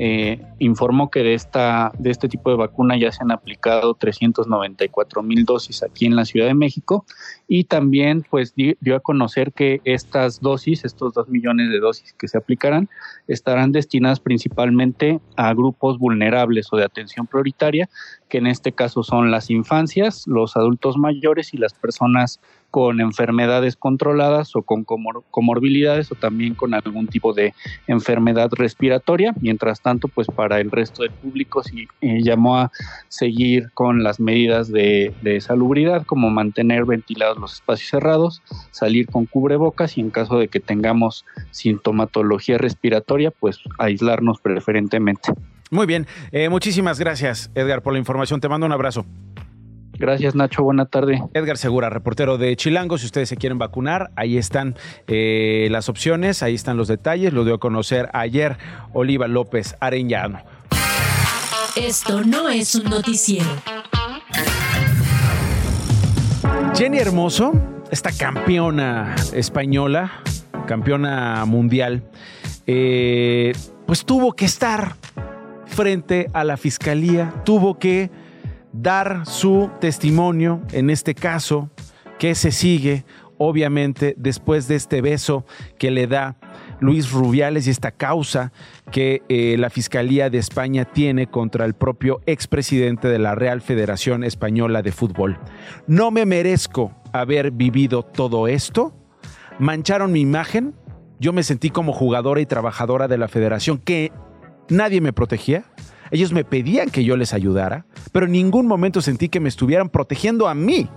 eh, 0.00 0.40
informó 0.60 1.10
que 1.10 1.24
de, 1.24 1.34
esta, 1.34 1.90
de 1.98 2.10
este 2.10 2.28
tipo 2.28 2.50
de 2.50 2.56
vacuna 2.56 2.96
ya 2.96 3.10
se 3.10 3.24
han 3.24 3.32
aplicado 3.32 3.94
394 3.94 5.24
mil 5.24 5.44
dosis 5.44 5.82
aquí 5.82 6.06
en 6.06 6.14
la 6.14 6.24
Ciudad 6.24 6.46
de 6.46 6.54
México 6.54 7.04
y 7.48 7.64
también 7.64 8.24
pues 8.28 8.54
dio 8.54 8.94
a 8.94 9.00
conocer 9.00 9.52
que 9.52 9.80
estas 9.84 10.40
dosis, 10.40 10.84
estos 10.84 11.14
dos 11.14 11.28
millones 11.28 11.70
de 11.70 11.80
dosis 11.80 12.12
que 12.12 12.28
se 12.28 12.36
aplicarán, 12.36 12.90
estarán 13.26 13.72
destinadas 13.72 14.20
principalmente 14.20 15.18
a 15.36 15.54
grupos 15.54 15.98
vulnerables 15.98 16.68
o 16.70 16.76
de 16.76 16.84
atención 16.84 17.26
prioritaria, 17.26 17.88
que 18.28 18.38
en 18.38 18.46
este 18.46 18.72
caso 18.72 19.02
son 19.02 19.30
las 19.30 19.48
infancias, 19.48 20.26
los 20.26 20.58
adultos 20.58 20.98
mayores 20.98 21.54
y 21.54 21.56
las 21.56 21.72
personas 21.72 22.38
con 22.70 23.00
enfermedades 23.00 23.76
controladas 23.76 24.54
o 24.54 24.60
con 24.60 24.84
comorbilidades 24.84 26.12
o 26.12 26.16
también 26.16 26.54
con 26.54 26.74
algún 26.74 27.06
tipo 27.06 27.32
de 27.32 27.54
enfermedad 27.86 28.50
respiratoria. 28.52 29.32
Mientras 29.40 29.80
tanto, 29.80 30.08
pues 30.08 30.26
para 30.26 30.60
el 30.60 30.70
resto 30.70 31.02
del 31.02 31.12
público 31.12 31.62
sí 31.62 31.88
eh, 32.02 32.20
llamó 32.22 32.58
a 32.58 32.70
seguir 33.08 33.70
con 33.72 34.02
las 34.02 34.20
medidas 34.20 34.70
de 34.70 35.38
salubridad, 35.40 36.04
como 36.04 36.28
mantener 36.28 36.84
ventilados 36.84 37.37
los 37.38 37.54
espacios 37.54 37.90
cerrados, 37.90 38.42
salir 38.70 39.06
con 39.06 39.26
cubrebocas 39.26 39.96
y 39.96 40.00
en 40.00 40.10
caso 40.10 40.38
de 40.38 40.48
que 40.48 40.60
tengamos 40.60 41.24
sintomatología 41.50 42.58
respiratoria, 42.58 43.30
pues 43.30 43.60
aislarnos 43.78 44.40
preferentemente. 44.40 45.32
Muy 45.70 45.86
bien, 45.86 46.06
eh, 46.32 46.48
muchísimas 46.48 46.98
gracias 46.98 47.50
Edgar 47.54 47.82
por 47.82 47.92
la 47.92 47.98
información, 47.98 48.40
te 48.40 48.48
mando 48.48 48.66
un 48.66 48.72
abrazo. 48.72 49.04
Gracias, 49.98 50.36
Nacho. 50.36 50.62
Buena 50.62 50.86
tarde. 50.86 51.20
Edgar 51.34 51.56
Segura, 51.56 51.90
reportero 51.90 52.38
de 52.38 52.54
Chilango. 52.54 52.98
Si 52.98 53.06
ustedes 53.06 53.28
se 53.28 53.36
quieren 53.36 53.58
vacunar, 53.58 54.10
ahí 54.14 54.38
están 54.38 54.76
eh, 55.08 55.66
las 55.72 55.88
opciones, 55.88 56.44
ahí 56.44 56.54
están 56.54 56.76
los 56.76 56.86
detalles. 56.86 57.32
Lo 57.32 57.44
dio 57.44 57.54
a 57.54 57.58
conocer 57.58 58.08
ayer 58.12 58.58
Oliva 58.92 59.26
López 59.26 59.74
Arellano. 59.80 60.40
Esto 61.74 62.22
no 62.24 62.48
es 62.48 62.74
un 62.76 62.84
noticiero. 62.84 63.48
Jenny 66.78 66.98
Hermoso, 66.98 67.54
esta 67.90 68.12
campeona 68.12 69.16
española, 69.32 70.22
campeona 70.68 71.44
mundial, 71.44 72.04
eh, 72.68 73.52
pues 73.84 74.04
tuvo 74.04 74.32
que 74.34 74.44
estar 74.44 74.94
frente 75.66 76.30
a 76.32 76.44
la 76.44 76.56
fiscalía, 76.56 77.34
tuvo 77.44 77.80
que 77.80 78.12
dar 78.72 79.26
su 79.26 79.72
testimonio 79.80 80.62
en 80.70 80.90
este 80.90 81.16
caso 81.16 81.68
que 82.16 82.36
se 82.36 82.52
sigue 82.52 83.04
obviamente 83.38 84.14
después 84.16 84.68
de 84.68 84.76
este 84.76 85.00
beso 85.00 85.44
que 85.78 85.90
le 85.90 86.06
da 86.06 86.36
Luis 86.80 87.10
Rubiales 87.10 87.66
y 87.66 87.70
esta 87.70 87.90
causa 87.90 88.52
que 88.90 89.22
eh, 89.28 89.56
la 89.58 89.70
Fiscalía 89.70 90.30
de 90.30 90.38
España 90.38 90.84
tiene 90.84 91.26
contra 91.26 91.64
el 91.64 91.74
propio 91.74 92.20
expresidente 92.26 93.08
de 93.08 93.18
la 93.18 93.34
Real 93.34 93.60
Federación 93.60 94.24
Española 94.24 94.82
de 94.82 94.92
Fútbol. 94.92 95.38
No 95.86 96.10
me 96.10 96.26
merezco 96.26 96.94
haber 97.12 97.50
vivido 97.50 98.02
todo 98.02 98.48
esto. 98.48 98.92
Mancharon 99.58 100.12
mi 100.12 100.20
imagen. 100.20 100.74
Yo 101.20 101.32
me 101.32 101.42
sentí 101.42 101.70
como 101.70 101.92
jugadora 101.92 102.40
y 102.40 102.46
trabajadora 102.46 103.08
de 103.08 103.18
la 103.18 103.28
federación 103.28 103.78
que 103.78 104.12
nadie 104.68 105.00
me 105.00 105.12
protegía. 105.12 105.64
Ellos 106.10 106.32
me 106.32 106.44
pedían 106.44 106.90
que 106.90 107.04
yo 107.04 107.16
les 107.16 107.34
ayudara, 107.34 107.86
pero 108.12 108.26
en 108.26 108.32
ningún 108.32 108.66
momento 108.66 109.02
sentí 109.02 109.28
que 109.28 109.40
me 109.40 109.48
estuvieran 109.48 109.88
protegiendo 109.88 110.48
a 110.48 110.54
mí. 110.54 110.88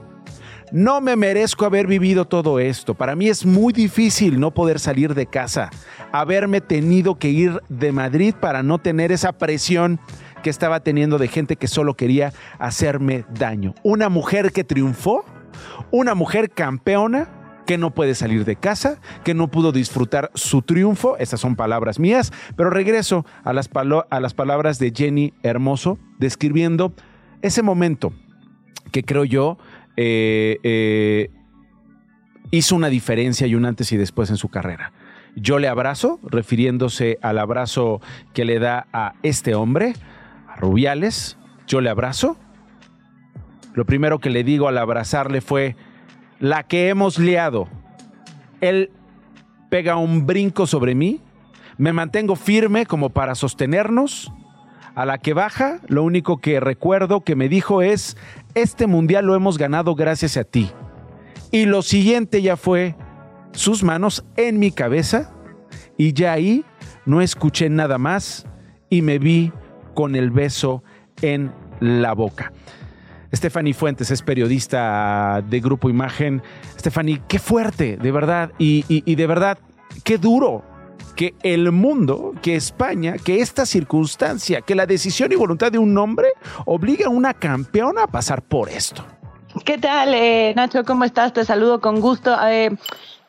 No 0.71 1.01
me 1.01 1.17
merezco 1.17 1.65
haber 1.65 1.85
vivido 1.85 2.23
todo 2.25 2.59
esto. 2.59 2.93
Para 2.93 3.13
mí 3.13 3.27
es 3.27 3.45
muy 3.45 3.73
difícil 3.73 4.39
no 4.39 4.51
poder 4.51 4.79
salir 4.79 5.13
de 5.13 5.25
casa, 5.25 5.69
haberme 6.13 6.61
tenido 6.61 7.19
que 7.19 7.29
ir 7.29 7.59
de 7.67 7.91
Madrid 7.91 8.33
para 8.39 8.63
no 8.63 8.79
tener 8.79 9.11
esa 9.11 9.33
presión 9.33 9.99
que 10.41 10.49
estaba 10.49 10.79
teniendo 10.79 11.17
de 11.17 11.27
gente 11.27 11.57
que 11.57 11.67
solo 11.67 11.95
quería 11.95 12.31
hacerme 12.57 13.25
daño. 13.33 13.75
Una 13.83 14.07
mujer 14.07 14.53
que 14.53 14.63
triunfó, 14.63 15.25
una 15.91 16.15
mujer 16.15 16.49
campeona 16.49 17.27
que 17.67 17.77
no 17.77 17.93
puede 17.93 18.15
salir 18.15 18.45
de 18.45 18.55
casa, 18.55 19.01
que 19.25 19.33
no 19.33 19.49
pudo 19.49 19.73
disfrutar 19.73 20.31
su 20.35 20.61
triunfo, 20.61 21.17
esas 21.17 21.41
son 21.41 21.57
palabras 21.57 21.99
mías, 21.99 22.31
pero 22.55 22.69
regreso 22.69 23.25
a 23.43 23.51
las, 23.51 23.69
a 24.09 24.19
las 24.21 24.33
palabras 24.33 24.79
de 24.79 24.93
Jenny 24.95 25.33
Hermoso 25.43 25.99
describiendo 26.17 26.93
ese 27.41 27.61
momento 27.61 28.13
que 28.91 29.03
creo 29.03 29.25
yo 29.25 29.57
eh, 29.97 30.57
eh, 30.63 31.29
hizo 32.51 32.75
una 32.75 32.89
diferencia 32.89 33.47
y 33.47 33.55
un 33.55 33.65
antes 33.65 33.91
y 33.91 33.97
después 33.97 34.29
en 34.29 34.37
su 34.37 34.49
carrera. 34.49 34.91
Yo 35.35 35.59
le 35.59 35.67
abrazo, 35.67 36.19
refiriéndose 36.23 37.17
al 37.21 37.39
abrazo 37.39 38.01
que 38.33 38.45
le 38.45 38.59
da 38.59 38.87
a 38.91 39.13
este 39.23 39.55
hombre, 39.55 39.93
a 40.47 40.57
Rubiales, 40.57 41.37
yo 41.67 41.79
le 41.81 41.89
abrazo. 41.89 42.37
Lo 43.73 43.85
primero 43.85 44.19
que 44.19 44.29
le 44.29 44.43
digo 44.43 44.67
al 44.67 44.77
abrazarle 44.77 45.39
fue, 45.39 45.77
la 46.39 46.63
que 46.63 46.89
hemos 46.89 47.17
liado. 47.17 47.69
Él 48.59 48.91
pega 49.69 49.95
un 49.95 50.25
brinco 50.25 50.67
sobre 50.67 50.95
mí, 50.95 51.21
me 51.77 51.93
mantengo 51.93 52.35
firme 52.35 52.85
como 52.85 53.09
para 53.09 53.35
sostenernos. 53.35 54.31
A 54.93 55.05
la 55.05 55.17
que 55.17 55.33
baja, 55.33 55.79
lo 55.87 56.03
único 56.03 56.37
que 56.37 56.59
recuerdo 56.59 57.21
que 57.21 57.35
me 57.35 57.47
dijo 57.47 57.81
es, 57.81 58.17
este 58.55 58.87
mundial 58.87 59.25
lo 59.25 59.35
hemos 59.35 59.57
ganado 59.57 59.95
gracias 59.95 60.35
a 60.35 60.43
ti. 60.43 60.69
Y 61.51 61.65
lo 61.65 61.81
siguiente 61.81 62.41
ya 62.41 62.57
fue 62.57 62.95
sus 63.53 63.83
manos 63.83 64.25
en 64.35 64.59
mi 64.59 64.71
cabeza 64.71 65.33
y 65.97 66.13
ya 66.13 66.33
ahí 66.33 66.65
no 67.05 67.21
escuché 67.21 67.69
nada 67.69 67.97
más 67.97 68.45
y 68.89 69.01
me 69.01 69.19
vi 69.19 69.51
con 69.93 70.15
el 70.15 70.29
beso 70.31 70.83
en 71.21 71.51
la 71.79 72.13
boca. 72.13 72.51
Stephanie 73.33 73.73
Fuentes 73.73 74.11
es 74.11 74.21
periodista 74.21 75.41
de 75.49 75.59
Grupo 75.61 75.89
Imagen. 75.89 76.41
Stephanie, 76.77 77.21
qué 77.29 77.39
fuerte, 77.39 77.95
de 77.95 78.11
verdad, 78.11 78.51
y, 78.57 78.83
y 78.87 79.15
de 79.15 79.27
verdad, 79.27 79.57
qué 80.03 80.17
duro 80.17 80.63
que 81.11 81.35
el 81.43 81.71
mundo, 81.71 82.33
que 82.41 82.55
España, 82.55 83.15
que 83.23 83.41
esta 83.41 83.65
circunstancia, 83.65 84.61
que 84.61 84.75
la 84.75 84.85
decisión 84.85 85.31
y 85.31 85.35
voluntad 85.35 85.71
de 85.71 85.77
un 85.77 85.97
hombre 85.97 86.29
obliga 86.65 87.07
a 87.07 87.09
una 87.09 87.33
campeona 87.33 88.03
a 88.03 88.07
pasar 88.07 88.41
por 88.41 88.69
esto. 88.69 89.05
¿Qué 89.65 89.77
tal, 89.77 90.13
eh, 90.13 90.53
Nacho? 90.55 90.83
¿Cómo 90.85 91.03
estás? 91.03 91.33
Te 91.33 91.43
saludo 91.43 91.81
con 91.81 91.99
gusto. 91.99 92.35
Eh, 92.47 92.71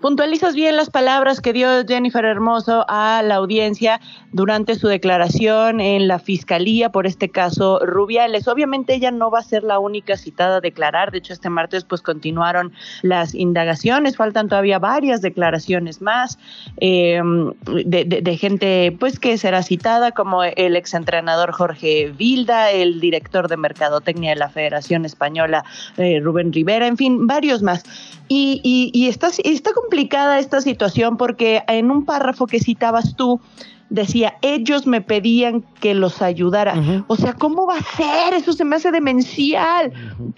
puntualizas 0.03 0.57
bien 0.57 0.77
las 0.77 0.91
palabras 0.91 1.41
que 1.41 1.53
dio 1.53 1.87
Jennifer 1.87 2.25
Hermoso 2.25 2.85
a 2.89 3.23
la 3.23 3.37
audiencia 3.37 4.01
durante 4.33 4.75
su 4.75 4.89
declaración 4.89 5.81
en 5.81 6.09
la 6.09 6.19
fiscalía 6.19 6.91
por 6.91 7.07
este 7.07 7.29
caso 7.31 7.79
Rubiales. 7.87 8.49
Obviamente 8.49 8.95
ella 8.95 9.13
no 9.13 9.31
va 9.31 9.39
a 9.39 9.43
ser 9.43 9.63
la 9.63 9.79
única 9.79 10.17
citada 10.17 10.57
a 10.57 10.61
declarar. 10.61 11.13
De 11.13 11.19
hecho, 11.19 11.33
este 11.33 11.49
martes 11.49 11.85
pues 11.85 12.03
continuaron 12.03 12.73
las 13.03 13.33
indagaciones. 13.35 14.17
Faltan 14.17 14.49
todavía 14.49 14.81
varias 14.81 15.23
declaraciones 15.23 16.03
más 16.03 16.37
em, 16.79 17.53
de, 17.65 18.37
gente 18.37 18.97
pues 18.99 19.21
que 19.21 19.39
será 19.39 19.63
citada 19.63 20.11
como 20.11 20.43
el 20.43 20.75
exentrenador 20.75 21.53
Jorge 21.53 22.13
Vilda, 22.19 22.73
el 22.73 23.01
director 23.01 23.47
de 23.47 23.57
mercadotecnia 23.57 24.31
de 24.31 24.37
la 24.37 24.49
Federación 24.49 25.05
Española 25.05 25.65
eh, 25.97 26.19
Rubén 26.21 26.53
Rivera, 26.53 26.89
en 26.89 26.97
fin, 26.97 27.29
varios 27.29 27.63
más. 27.63 27.85
Y, 28.29 28.61
y, 28.65 28.91
y 28.95 29.09
está, 29.09 29.29
está 29.45 29.73
complicada 29.93 30.38
esta 30.38 30.62
situación 30.62 31.18
porque 31.18 31.64
en 31.68 31.90
un 31.90 32.07
párrafo 32.07 32.47
que 32.47 32.61
citabas 32.61 33.14
tú, 33.14 33.43
decía, 33.90 34.38
ellos 34.40 34.86
me 34.86 35.03
pedían 35.03 35.66
que 35.80 35.93
los 35.93 36.22
ayudara. 36.22 36.74
O 37.09 37.16
sea, 37.16 37.34
¿cómo 37.34 37.66
va 37.66 37.76
a 37.76 37.82
ser? 37.82 38.32
Eso 38.32 38.55
se 38.55 38.64
me 38.64 38.76
hace 38.76 38.90
demencial. 38.90 39.93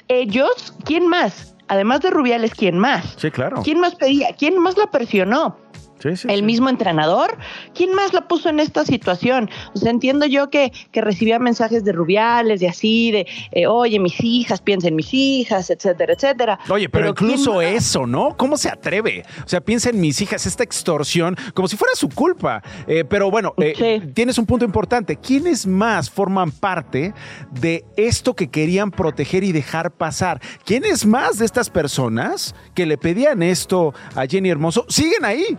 Ellos, 0.09 0.75
¿quién 0.85 1.07
más? 1.07 1.55
Además 1.69 2.01
de 2.01 2.11
Rubiales, 2.11 2.53
¿quién 2.53 2.79
más? 2.79 3.15
Sí, 3.17 3.31
claro. 3.31 3.63
¿Quién 3.63 3.79
más 3.79 3.95
pedía? 3.95 4.35
¿Quién 4.37 4.59
más 4.59 4.77
la 4.77 4.91
presionó? 4.91 5.57
El 6.03 6.43
mismo 6.43 6.69
entrenador. 6.69 7.37
¿Quién 7.75 7.95
más 7.95 8.13
la 8.13 8.29
puso 8.29 8.49
en 8.49 8.61
esta 8.61 8.85
situación? 8.85 9.51
O 9.75 9.79
sea, 9.79 9.91
entiendo 9.91 10.27
yo 10.27 10.51
que, 10.51 10.73
que 10.93 11.01
recibía 11.01 11.39
mensajes 11.39 11.85
de 11.85 11.93
Rubiales, 11.93 12.61
de 12.61 12.69
así, 12.69 13.11
de, 13.11 13.27
eh, 13.53 13.67
oye, 13.67 13.99
mis 13.99 14.23
hijas, 14.23 14.61
piensa 14.61 14.89
en 14.89 14.97
mis 14.97 15.13
hijas, 15.13 15.71
etcétera, 15.71 16.15
etcétera. 16.15 16.59
Oye, 16.69 16.89
pero, 16.89 17.11
incluso 17.11 17.61
eso, 17.61 18.07
¿no? 18.07 18.37
¿Cómo 18.37 18.57
se 18.57 18.69
atreve? 18.69 19.25
O 19.45 19.49
sea, 19.49 19.61
piensa 19.61 19.91
en 19.91 20.01
mis 20.01 20.21
hijas, 20.21 20.47
esta 20.47 20.63
extorsión, 20.63 21.37
como 21.55 21.69
si 21.69 21.77
fuera 21.77 21.95
su 21.95 22.09
culpa. 22.09 22.63
Eh, 22.87 23.05
pero 23.05 23.31
bueno, 23.31 23.55
eh, 23.59 24.03
tienes 24.15 24.39
un 24.39 24.47
punto 24.47 24.65
importante. 24.65 25.17
¿Quiénes 25.17 25.67
más 25.67 26.11
forman 26.11 26.51
parte 26.51 27.15
de 27.51 27.85
esto 27.97 28.35
que 28.35 28.49
querían 28.49 28.91
proteger 28.91 29.45
y 29.45 29.53
dejar 29.53 29.93
pasar? 29.93 30.41
¿Quiénes 30.65 31.07
más 31.07 31.39
de 31.39 31.47
estas 31.47 31.71
personas 31.71 32.55
que 32.75 32.87
le 32.87 32.99
pedían 32.99 33.43
esto 33.43 33.95
a 34.15 34.27
Jenny 34.27 34.51
Hermoso 34.51 34.85
siguen 34.89 35.25
ahí? 35.25 35.59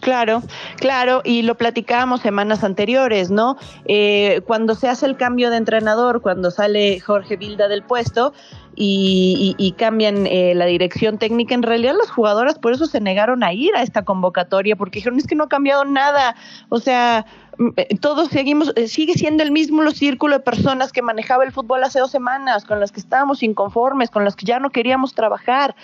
Claro, 0.00 0.42
claro, 0.76 1.20
y 1.24 1.42
lo 1.42 1.56
platicábamos 1.56 2.22
semanas 2.22 2.64
anteriores, 2.64 3.30
¿no? 3.30 3.58
Eh, 3.84 4.40
cuando 4.46 4.74
se 4.74 4.88
hace 4.88 5.04
el 5.04 5.18
cambio 5.18 5.50
de 5.50 5.58
entrenador, 5.58 6.22
cuando 6.22 6.50
sale 6.50 7.00
Jorge 7.00 7.36
Vilda 7.36 7.68
del 7.68 7.82
puesto 7.82 8.32
y, 8.74 9.74
cambian 9.76 10.26
eh, 10.26 10.54
la 10.54 10.64
dirección 10.64 11.18
técnica, 11.18 11.54
en 11.54 11.62
realidad 11.62 11.94
las 11.98 12.10
jugadoras 12.10 12.58
por 12.58 12.72
eso 12.72 12.86
se 12.86 13.00
negaron 13.00 13.44
a 13.44 13.52
ir 13.52 13.74
a 13.76 13.82
esta 13.82 14.02
convocatoria, 14.02 14.74
porque 14.74 15.00
dijeron, 15.00 15.18
es 15.18 15.26
que 15.26 15.34
no 15.34 15.44
ha 15.44 15.48
cambiado 15.48 15.84
nada, 15.84 16.34
o 16.70 16.78
sea, 16.78 17.26
mm, 17.58 17.68
eh, 17.76 17.98
todos 18.00 18.28
seguimos, 18.28 18.72
sigue 18.86 19.14
siendo 19.14 19.42
el 19.42 19.52
mismo 19.52 19.88
círculo 19.90 20.38
de 20.38 20.40
personas 20.40 20.92
que 20.92 21.02
manejaba 21.02 21.44
el 21.44 21.52
fútbol 21.52 21.84
hace 21.84 22.00
dos 22.00 22.10
semanas, 22.10 22.64
con 22.64 22.80
las 22.80 22.90
que 22.90 23.00
estábamos 23.00 23.42
inconformes, 23.42 24.10
con 24.10 24.24
las 24.24 24.34
que 24.34 24.46
ya 24.46 24.58
no 24.60 24.70
queríamos 24.70 25.14
trabajar 25.14 25.74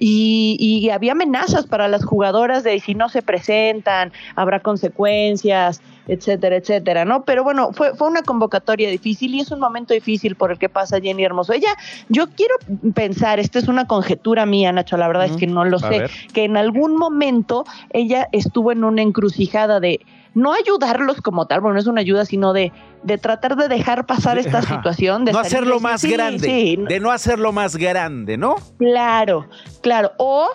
y, 0.00 0.90
había 0.90 1.12
amenazas 1.12 1.66
para 1.66 1.88
las 1.88 2.04
jugadoras 2.04 2.64
de 2.64 2.78
si 2.80 2.94
no 2.94 3.08
se 3.08 3.22
presentan, 3.22 4.12
habrá 4.36 4.60
consecuencias, 4.60 5.82
etcétera, 6.06 6.56
etcétera, 6.56 7.04
¿no? 7.04 7.24
Pero 7.24 7.44
bueno, 7.44 7.72
fue, 7.72 7.94
fue 7.94 8.08
una 8.08 8.22
convocatoria 8.22 8.88
difícil 8.88 9.34
y 9.34 9.40
es 9.40 9.50
un 9.50 9.60
momento 9.60 9.92
difícil 9.94 10.36
por 10.36 10.50
el 10.50 10.58
que 10.58 10.68
pasa 10.68 11.00
Jenny 11.00 11.24
Hermoso. 11.24 11.52
Ella, 11.52 11.74
yo 12.08 12.28
quiero 12.28 12.54
pensar, 12.94 13.38
esta 13.38 13.58
es 13.58 13.68
una 13.68 13.86
conjetura 13.86 14.46
mía, 14.46 14.72
Nacho, 14.72 14.96
la 14.96 15.08
verdad 15.08 15.26
es 15.26 15.36
que 15.36 15.46
no 15.46 15.64
lo 15.64 15.78
sé, 15.78 16.06
que 16.32 16.44
en 16.44 16.56
algún 16.56 16.96
momento 16.96 17.64
ella 17.90 18.28
estuvo 18.32 18.72
en 18.72 18.84
una 18.84 19.02
encrucijada 19.02 19.80
de 19.80 20.00
no 20.38 20.52
ayudarlos 20.52 21.20
como 21.20 21.46
tal, 21.46 21.60
bueno, 21.60 21.74
no 21.74 21.80
es 21.80 21.86
una 21.86 22.00
ayuda, 22.00 22.24
sino 22.24 22.52
de, 22.52 22.72
de 23.02 23.18
tratar 23.18 23.56
de 23.56 23.68
dejar 23.68 24.06
pasar 24.06 24.38
esta 24.38 24.62
situación. 24.62 25.24
De 25.24 25.32
no 25.32 25.40
hacerlo 25.40 25.80
más 25.80 26.04
grande, 26.04 26.78
de 26.88 27.00
no 27.00 27.10
hacerlo 27.10 27.52
más 27.52 27.76
grande, 27.76 28.36
¿no? 28.36 28.54
Claro, 28.78 29.48
claro. 29.82 30.12
O 30.18 30.48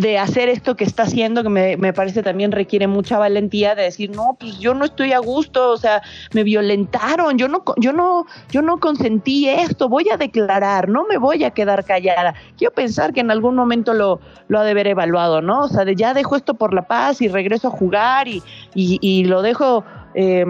de 0.00 0.18
hacer 0.18 0.48
esto 0.48 0.76
que 0.76 0.84
está 0.84 1.02
haciendo, 1.02 1.42
que 1.42 1.48
me, 1.50 1.92
parece 1.92 2.22
también 2.22 2.52
requiere 2.52 2.86
mucha 2.86 3.18
valentía 3.18 3.74
de 3.74 3.82
decir, 3.82 4.10
no, 4.10 4.36
pues 4.40 4.58
yo 4.58 4.72
no 4.72 4.86
estoy 4.86 5.12
a 5.12 5.18
gusto, 5.18 5.70
o 5.70 5.76
sea, 5.76 6.02
me 6.32 6.42
violentaron, 6.42 7.36
yo 7.36 7.48
no, 7.48 7.62
yo 7.76 7.92
no, 7.92 8.24
yo 8.50 8.62
no 8.62 8.80
consentí 8.80 9.48
esto, 9.48 9.88
voy 9.90 10.08
a 10.08 10.16
declarar, 10.16 10.88
no 10.88 11.04
me 11.06 11.18
voy 11.18 11.44
a 11.44 11.50
quedar 11.50 11.84
callada. 11.84 12.34
Quiero 12.56 12.72
pensar 12.72 13.12
que 13.12 13.20
en 13.20 13.30
algún 13.30 13.54
momento 13.54 13.92
lo, 13.92 14.20
lo 14.48 14.58
ha 14.58 14.64
de 14.64 14.70
haber 14.70 14.86
evaluado, 14.86 15.42
¿no? 15.42 15.64
O 15.64 15.68
sea, 15.68 15.84
de 15.84 15.94
ya 15.94 16.14
dejo 16.14 16.34
esto 16.34 16.54
por 16.54 16.72
la 16.72 16.86
paz 16.86 17.20
y 17.20 17.28
regreso 17.28 17.68
a 17.68 17.70
jugar 17.70 18.26
y, 18.26 18.42
y, 18.74 18.98
y 19.02 19.24
lo 19.24 19.42
dejo 19.42 19.84
eh, 20.14 20.46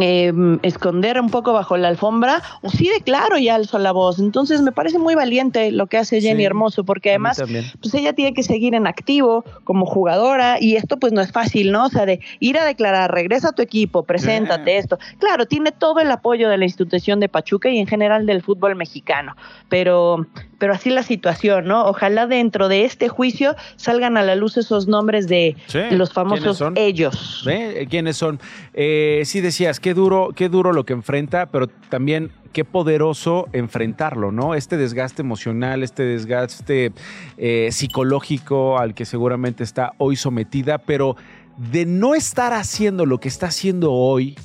eh, 0.00 0.32
esconder 0.62 1.20
un 1.20 1.30
poco 1.30 1.52
bajo 1.52 1.76
la 1.76 1.88
alfombra 1.88 2.42
o 2.62 2.70
sí 2.70 2.88
de 2.88 3.00
claro 3.00 3.38
y 3.38 3.48
alzo 3.48 3.78
la 3.78 3.92
voz. 3.92 4.18
Entonces 4.18 4.62
me 4.62 4.72
parece 4.72 4.98
muy 4.98 5.14
valiente 5.14 5.72
lo 5.72 5.86
que 5.86 5.98
hace 5.98 6.20
Jenny 6.20 6.44
Hermoso 6.44 6.84
porque 6.84 7.10
además 7.10 7.42
pues 7.80 7.94
ella 7.94 8.12
tiene 8.12 8.34
que 8.34 8.42
seguir 8.42 8.74
en 8.74 8.86
activo 8.86 9.44
como 9.64 9.86
jugadora 9.86 10.60
y 10.60 10.76
esto 10.76 10.98
pues 10.98 11.12
no 11.12 11.20
es 11.20 11.32
fácil, 11.32 11.72
¿no? 11.72 11.86
O 11.86 11.88
sea, 11.88 12.06
de 12.06 12.20
ir 12.38 12.58
a 12.58 12.64
declarar, 12.64 13.12
regresa 13.12 13.48
a 13.48 13.52
tu 13.52 13.62
equipo, 13.62 14.04
preséntate 14.04 14.76
esto. 14.76 14.98
Claro, 15.18 15.46
tiene 15.46 15.72
todo 15.72 16.00
el 16.00 16.10
apoyo 16.10 16.48
de 16.48 16.58
la 16.58 16.64
institución 16.64 17.20
de 17.20 17.28
Pachuca 17.28 17.68
y 17.68 17.78
en 17.78 17.86
general 17.86 18.26
del 18.26 18.42
fútbol 18.42 18.76
mexicano, 18.76 19.36
pero 19.68 20.26
pero 20.60 20.74
así 20.74 20.90
la 20.90 21.02
situación, 21.02 21.64
¿no? 21.64 21.86
Ojalá 21.86 22.26
dentro 22.26 22.68
de 22.68 22.84
este 22.84 23.08
juicio 23.08 23.56
salgan 23.76 24.16
a 24.18 24.22
la 24.22 24.36
luz 24.36 24.58
esos 24.58 24.86
nombres 24.86 25.26
de 25.26 25.56
los 25.90 26.12
famosos 26.12 26.62
ellos. 26.76 27.44
¿Quiénes 27.88 28.18
son? 28.18 28.38
Eh, 28.74 29.22
sí 29.24 29.40
decías, 29.40 29.80
qué 29.80 29.94
duro, 29.94 30.28
qué 30.36 30.50
duro 30.50 30.72
lo 30.72 30.84
que 30.84 30.92
enfrenta, 30.92 31.46
pero 31.46 31.66
también 31.66 32.30
qué 32.52 32.64
poderoso 32.64 33.48
enfrentarlo, 33.54 34.32
¿no? 34.32 34.54
Este 34.54 34.76
desgaste 34.76 35.22
emocional, 35.22 35.82
este 35.82 36.02
desgaste 36.02 36.92
eh, 37.38 37.68
psicológico 37.72 38.78
al 38.78 38.94
que 38.94 39.06
seguramente 39.06 39.64
está 39.64 39.94
hoy 39.96 40.16
sometida, 40.16 40.76
pero 40.76 41.16
de 41.56 41.86
no 41.86 42.14
estar 42.14 42.52
haciendo 42.52 43.06
lo 43.06 43.18
que 43.18 43.28
está 43.28 43.46
haciendo 43.46 43.92
hoy, 43.92 44.36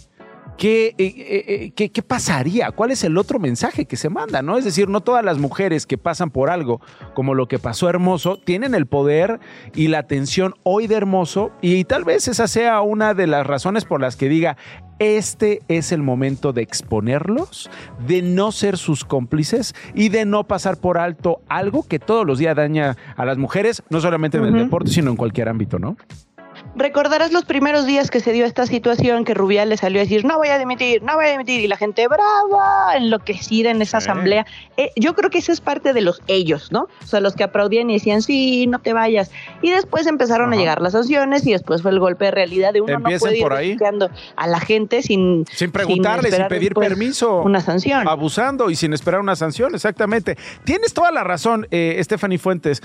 eh, 0.59 0.95
eh, 0.97 1.45
eh, 1.47 1.71
¿Qué, 1.75 1.89
qué, 1.89 2.01
pasaría? 2.01 2.71
¿Cuál 2.71 2.91
es 2.91 3.03
el 3.03 3.17
otro 3.17 3.39
mensaje 3.39 3.85
que 3.85 3.97
se 3.97 4.09
manda? 4.09 4.41
¿no? 4.41 4.57
Es 4.57 4.65
decir, 4.65 4.89
no 4.89 5.01
todas 5.01 5.23
las 5.23 5.37
mujeres 5.37 5.85
que 5.85 5.97
pasan 5.97 6.31
por 6.31 6.49
algo 6.49 6.81
como 7.13 7.33
lo 7.33 7.47
que 7.47 7.59
pasó 7.59 7.89
Hermoso 7.89 8.37
tienen 8.37 8.73
el 8.75 8.85
poder 8.85 9.39
y 9.73 9.87
la 9.87 9.99
atención 9.99 10.55
hoy 10.63 10.87
de 10.87 10.95
Hermoso 10.95 11.51
y 11.61 11.83
tal 11.83 12.03
vez 12.03 12.27
esa 12.27 12.47
sea 12.47 12.81
una 12.81 13.13
de 13.13 13.27
las 13.27 13.45
razones 13.45 13.85
por 13.85 14.01
las 14.01 14.15
que 14.15 14.29
diga, 14.29 14.57
este 14.99 15.61
es 15.67 15.91
el 15.91 16.01
momento 16.01 16.53
de 16.53 16.61
exponerlos, 16.61 17.69
de 18.07 18.21
no 18.21 18.51
ser 18.51 18.77
sus 18.77 19.03
cómplices 19.03 19.75
y 19.93 20.09
de 20.09 20.25
no 20.25 20.45
pasar 20.45 20.77
por 20.77 20.97
alto 20.97 21.41
algo 21.49 21.83
que 21.83 21.99
todos 21.99 22.25
los 22.25 22.39
días 22.39 22.55
daña 22.55 22.95
a 23.17 23.25
las 23.25 23.37
mujeres, 23.37 23.83
no 23.89 23.99
solamente 23.99 24.37
en 24.37 24.45
el 24.45 24.53
deporte, 24.53 24.89
sino 24.91 25.11
en 25.11 25.17
cualquier 25.17 25.49
ámbito, 25.49 25.79
¿no? 25.79 25.97
Recordarás 26.75 27.31
los 27.31 27.45
primeros 27.45 27.85
días 27.85 28.11
que 28.11 28.19
se 28.19 28.33
dio 28.33 28.45
esta 28.45 28.65
situación 28.65 29.23
que 29.23 29.33
Rubial 29.33 29.69
le 29.69 29.77
salió 29.77 30.01
a 30.01 30.03
decir, 30.03 30.25
no 30.25 30.37
voy 30.37 30.49
a 30.49 30.59
dimitir, 30.59 31.01
no 31.03 31.15
voy 31.15 31.25
a 31.25 31.31
dimitir, 31.31 31.61
y 31.61 31.67
la 31.67 31.77
gente 31.77 32.05
brava, 32.07 32.97
enloquecida 32.97 33.71
en 33.71 33.81
esa 33.81 33.97
asamblea. 33.99 34.45
Eh, 34.75 34.91
yo 34.97 35.15
creo 35.15 35.29
que 35.29 35.37
esa 35.37 35.53
es 35.53 35.61
parte 35.61 35.93
de 35.93 36.01
los 36.01 36.21
ellos, 36.27 36.73
¿no? 36.73 36.87
O 37.01 37.05
sea, 37.05 37.21
los 37.21 37.35
que 37.35 37.45
aplaudían 37.45 37.89
y 37.89 37.93
decían, 37.93 38.21
sí, 38.21 38.67
no 38.67 38.79
te 38.79 38.91
vayas. 38.91 39.31
Y 39.61 39.71
después 39.71 40.05
empezaron 40.05 40.51
a 40.51 40.57
llegar 40.57 40.81
las 40.81 40.91
sanciones 40.91 41.47
y 41.47 41.53
después 41.53 41.81
fue 41.81 41.91
el 41.91 41.99
golpe 41.99 42.25
de 42.25 42.31
realidad 42.31 42.73
de 42.73 42.81
uno 42.81 42.99
no 42.99 43.09
puede 43.19 43.37
ir 43.37 43.43
por 43.43 43.53
ahí. 43.53 43.77
a 44.35 44.47
la 44.47 44.59
gente 44.59 45.01
sin... 45.01 45.45
Sin 45.51 45.71
preguntarle, 45.71 46.29
sin, 46.29 46.47
pedir 46.47 46.73
permiso. 46.73 47.41
Una 47.41 47.61
sanción. 47.61 48.05
Abusando 48.05 48.69
y 48.69 48.75
sin 48.75 48.91
esperar 48.91 49.21
una 49.21 49.37
sanción, 49.37 49.75
exactamente. 49.75 50.37
Tienes 50.65 50.93
toda 50.93 51.11
la 51.11 51.23
razón, 51.23 51.67
eh, 51.71 52.01
Stephanie 52.03 52.37
Fuentes. 52.37 52.81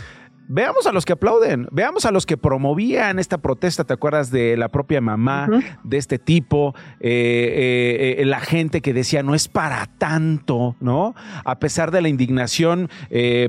Veamos 0.53 0.89
a 0.89 0.93
los 0.93 1.05
que 1.05 1.13
aplauden, 1.13 1.69
veamos 1.71 2.05
a 2.07 2.11
los 2.11 2.27
que 2.27 2.37
promovían 2.37 3.21
esta 3.21 3.39
protesta, 3.39 3.85
¿te 3.85 3.93
acuerdas 3.93 4.33
de 4.33 4.57
la 4.57 4.69
propia 4.69 5.01
mamá 5.01 5.49
de 5.85 5.97
este 5.97 6.19
tipo? 6.19 6.75
Eh, 6.99 7.09
eh, 7.09 8.17
eh, 8.19 8.25
la 8.25 8.41
gente 8.41 8.81
que 8.81 8.93
decía, 8.93 9.23
no 9.23 9.37
es 9.37 9.47
para 9.47 9.87
tanto, 9.87 10.75
¿no? 10.81 11.15
A 11.45 11.61
pesar 11.61 11.93
de 11.93 12.03
la 12.03 12.09
indignación, 12.09 12.91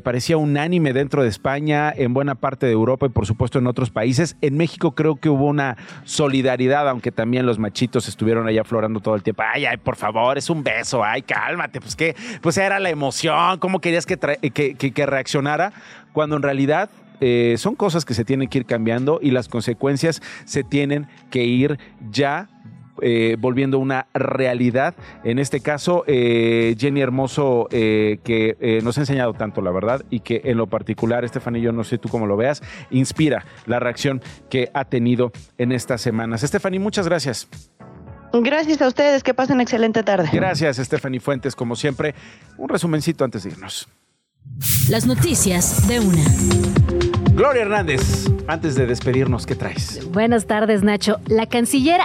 parecía 0.03 0.37
unánime 0.37 0.93
dentro 0.93 1.23
de 1.23 1.29
España, 1.29 1.91
en 1.91 2.13
buena 2.13 2.35
parte 2.35 2.67
de 2.67 2.73
Europa 2.73 3.07
y 3.07 3.09
por 3.09 3.25
supuesto 3.25 3.57
en 3.57 3.65
otros 3.65 3.89
países. 3.89 4.37
En 4.41 4.55
México 4.55 4.93
creo 4.93 5.15
que 5.15 5.29
hubo 5.29 5.47
una 5.47 5.77
solidaridad, 6.03 6.87
aunque 6.87 7.11
también 7.11 7.47
los 7.47 7.57
machitos 7.57 8.07
estuvieron 8.09 8.47
allá 8.47 8.61
aflorando 8.61 8.99
todo 8.99 9.15
el 9.15 9.23
tiempo. 9.23 9.41
Ay, 9.51 9.65
ay, 9.65 9.77
por 9.77 9.95
favor, 9.95 10.37
es 10.37 10.51
un 10.51 10.63
beso, 10.63 11.03
ay, 11.03 11.23
cálmate, 11.23 11.81
pues 11.81 11.95
que, 11.95 12.15
pues 12.43 12.59
era 12.59 12.79
la 12.79 12.91
emoción, 12.91 13.57
¿cómo 13.57 13.81
querías 13.81 14.05
que, 14.05 14.19
que, 14.51 14.75
que 14.75 15.05
reaccionara? 15.07 15.73
Cuando 16.13 16.35
en 16.35 16.43
realidad 16.43 16.89
eh, 17.21 17.55
son 17.57 17.75
cosas 17.75 18.03
que 18.03 18.15
se 18.15 18.25
tienen 18.25 18.49
que 18.49 18.57
ir 18.57 18.65
cambiando 18.65 19.19
y 19.21 19.29
las 19.29 19.47
consecuencias 19.47 20.21
se 20.45 20.63
tienen 20.63 21.07
que 21.29 21.43
ir 21.45 21.77
ya 22.09 22.49
eh, 23.03 23.37
volviendo 23.39 23.77
una 23.77 24.07
realidad. 24.13 24.95
En 25.23 25.37
este 25.37 25.61
caso, 25.61 26.03
eh, 26.07 26.75
Jenny 26.77 27.01
Hermoso, 27.01 27.67
que 27.69 28.79
nos 28.83 28.97
ha 28.97 29.01
enseñado 29.01 29.33
tanto, 29.33 29.61
la 29.61 29.71
verdad, 29.71 30.03
y 30.09 30.21
que 30.21 30.41
en 30.45 30.57
lo 30.57 30.67
particular, 30.67 31.23
Estefanía, 31.23 31.61
yo 31.61 31.71
no 31.71 31.83
sé 31.83 31.99
tú 31.99 32.09
cómo 32.09 32.25
lo 32.25 32.37
veas, 32.37 32.61
inspira 32.89 33.45
la 33.65 33.79
reacción 33.79 34.21
que 34.49 34.69
ha 34.73 34.85
tenido 34.85 35.31
en 35.57 35.71
estas 35.71 36.01
semanas. 36.01 36.43
Estefanía, 36.43 36.79
muchas 36.79 37.07
gracias. 37.07 37.47
Gracias 38.33 38.81
a 38.81 38.87
ustedes, 38.87 39.23
que 39.23 39.33
pasen 39.33 39.61
excelente 39.61 40.03
tarde. 40.03 40.29
Gracias, 40.31 40.77
Stephanie 40.77 41.19
Fuentes, 41.19 41.55
como 41.55 41.75
siempre. 41.75 42.15
Un 42.57 42.69
resumencito 42.69 43.25
antes 43.25 43.43
de 43.43 43.49
irnos. 43.49 43.89
Las 44.89 45.05
noticias 45.05 45.87
de 45.87 45.99
una. 45.99 46.23
Gloria 47.33 47.61
Hernández, 47.61 48.29
antes 48.47 48.75
de 48.75 48.85
despedirnos, 48.85 49.45
¿qué 49.45 49.55
traes? 49.55 50.05
Buenas 50.11 50.47
tardes, 50.47 50.83
Nacho. 50.83 51.19
La 51.27 51.45
canciller 51.45 52.01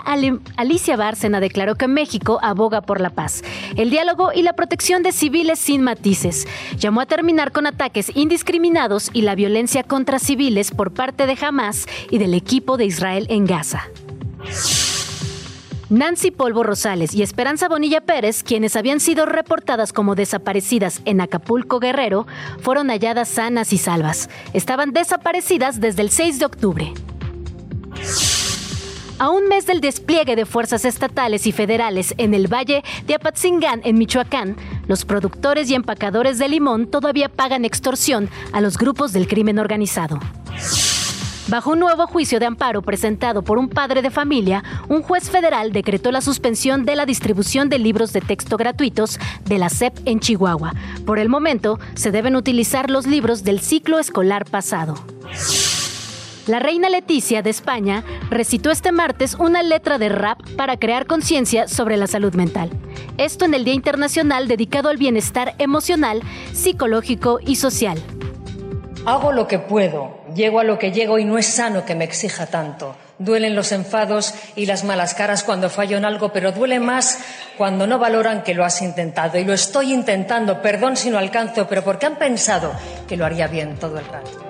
Alicia 0.56 0.96
Bárcena 0.96 1.40
declaró 1.40 1.74
que 1.74 1.88
México 1.88 2.38
aboga 2.42 2.82
por 2.82 3.00
la 3.00 3.10
paz, 3.10 3.42
el 3.76 3.90
diálogo 3.90 4.30
y 4.32 4.42
la 4.42 4.52
protección 4.52 5.02
de 5.02 5.10
civiles 5.12 5.58
sin 5.58 5.82
matices. 5.82 6.46
Llamó 6.78 7.00
a 7.00 7.06
terminar 7.06 7.50
con 7.50 7.66
ataques 7.66 8.12
indiscriminados 8.14 9.10
y 9.12 9.22
la 9.22 9.34
violencia 9.34 9.82
contra 9.82 10.18
civiles 10.18 10.70
por 10.70 10.94
parte 10.94 11.26
de 11.26 11.36
Hamas 11.40 11.86
y 12.10 12.18
del 12.18 12.34
equipo 12.34 12.76
de 12.76 12.86
Israel 12.86 13.26
en 13.28 13.46
Gaza. 13.46 13.82
Nancy 15.88 16.32
Polvo 16.32 16.64
Rosales 16.64 17.14
y 17.14 17.22
Esperanza 17.22 17.68
Bonilla 17.68 18.00
Pérez, 18.00 18.42
quienes 18.42 18.74
habían 18.74 18.98
sido 18.98 19.24
reportadas 19.24 19.92
como 19.92 20.16
desaparecidas 20.16 21.00
en 21.04 21.20
Acapulco 21.20 21.78
Guerrero, 21.78 22.26
fueron 22.60 22.88
halladas 22.88 23.28
sanas 23.28 23.72
y 23.72 23.78
salvas. 23.78 24.28
Estaban 24.52 24.92
desaparecidas 24.92 25.80
desde 25.80 26.02
el 26.02 26.10
6 26.10 26.40
de 26.40 26.44
octubre. 26.44 26.92
A 29.18 29.30
un 29.30 29.46
mes 29.46 29.64
del 29.66 29.80
despliegue 29.80 30.34
de 30.34 30.44
fuerzas 30.44 30.84
estatales 30.84 31.46
y 31.46 31.52
federales 31.52 32.14
en 32.18 32.34
el 32.34 32.52
valle 32.52 32.82
de 33.06 33.14
Apatzingán, 33.14 33.80
en 33.84 33.96
Michoacán, 33.96 34.56
los 34.88 35.04
productores 35.04 35.70
y 35.70 35.74
empacadores 35.74 36.38
de 36.38 36.48
limón 36.48 36.90
todavía 36.90 37.28
pagan 37.28 37.64
extorsión 37.64 38.28
a 38.52 38.60
los 38.60 38.76
grupos 38.76 39.12
del 39.12 39.28
crimen 39.28 39.60
organizado. 39.60 40.18
Bajo 41.48 41.70
un 41.70 41.78
nuevo 41.78 42.08
juicio 42.08 42.40
de 42.40 42.46
amparo 42.46 42.82
presentado 42.82 43.42
por 43.42 43.56
un 43.58 43.68
padre 43.68 44.02
de 44.02 44.10
familia, 44.10 44.64
un 44.88 45.02
juez 45.02 45.30
federal 45.30 45.70
decretó 45.70 46.10
la 46.10 46.20
suspensión 46.20 46.84
de 46.84 46.96
la 46.96 47.06
distribución 47.06 47.68
de 47.68 47.78
libros 47.78 48.12
de 48.12 48.20
texto 48.20 48.56
gratuitos 48.56 49.20
de 49.44 49.58
la 49.58 49.68
SEP 49.68 49.96
en 50.06 50.18
Chihuahua. 50.18 50.74
Por 51.04 51.20
el 51.20 51.28
momento, 51.28 51.78
se 51.94 52.10
deben 52.10 52.34
utilizar 52.34 52.90
los 52.90 53.06
libros 53.06 53.44
del 53.44 53.60
ciclo 53.60 54.00
escolar 54.00 54.44
pasado. 54.44 54.94
La 56.48 56.58
reina 56.58 56.88
Leticia 56.88 57.42
de 57.42 57.50
España 57.50 58.02
recitó 58.28 58.72
este 58.72 58.90
martes 58.90 59.34
una 59.34 59.62
letra 59.62 59.98
de 59.98 60.08
rap 60.08 60.40
para 60.56 60.76
crear 60.76 61.06
conciencia 61.06 61.68
sobre 61.68 61.96
la 61.96 62.08
salud 62.08 62.34
mental. 62.34 62.70
Esto 63.18 63.44
en 63.44 63.54
el 63.54 63.64
Día 63.64 63.74
Internacional 63.74 64.48
dedicado 64.48 64.88
al 64.88 64.96
bienestar 64.96 65.54
emocional, 65.58 66.22
psicológico 66.52 67.38
y 67.44 67.56
social. 67.56 68.00
Hago 69.04 69.30
lo 69.30 69.46
que 69.46 69.60
puedo, 69.60 70.15
llego 70.36 70.60
a 70.60 70.64
lo 70.64 70.78
que 70.78 70.92
llego 70.92 71.18
y 71.18 71.24
no 71.24 71.38
es 71.38 71.46
sano 71.46 71.84
que 71.84 71.96
me 71.96 72.04
exija 72.04 72.46
tanto. 72.46 72.94
Duelen 73.18 73.56
los 73.56 73.72
enfados 73.72 74.34
y 74.54 74.66
las 74.66 74.84
malas 74.84 75.14
caras 75.14 75.42
cuando 75.42 75.70
fallo 75.70 75.96
en 75.96 76.04
algo, 76.04 76.32
pero 76.32 76.52
duele 76.52 76.78
más 76.78 77.18
cuando 77.56 77.86
no 77.86 77.98
valoran 77.98 78.42
que 78.42 78.54
lo 78.54 78.64
has 78.64 78.82
intentado. 78.82 79.38
Y 79.38 79.44
lo 79.44 79.54
estoy 79.54 79.92
intentando, 79.92 80.62
perdón 80.62 80.96
si 80.96 81.10
no 81.10 81.18
alcanzo, 81.18 81.66
pero 81.66 81.82
porque 81.82 82.06
han 82.06 82.16
pensado 82.16 82.72
que 83.08 83.16
lo 83.16 83.24
haría 83.24 83.48
bien 83.48 83.76
todo 83.76 83.98
el 83.98 84.06
rato. 84.06 84.45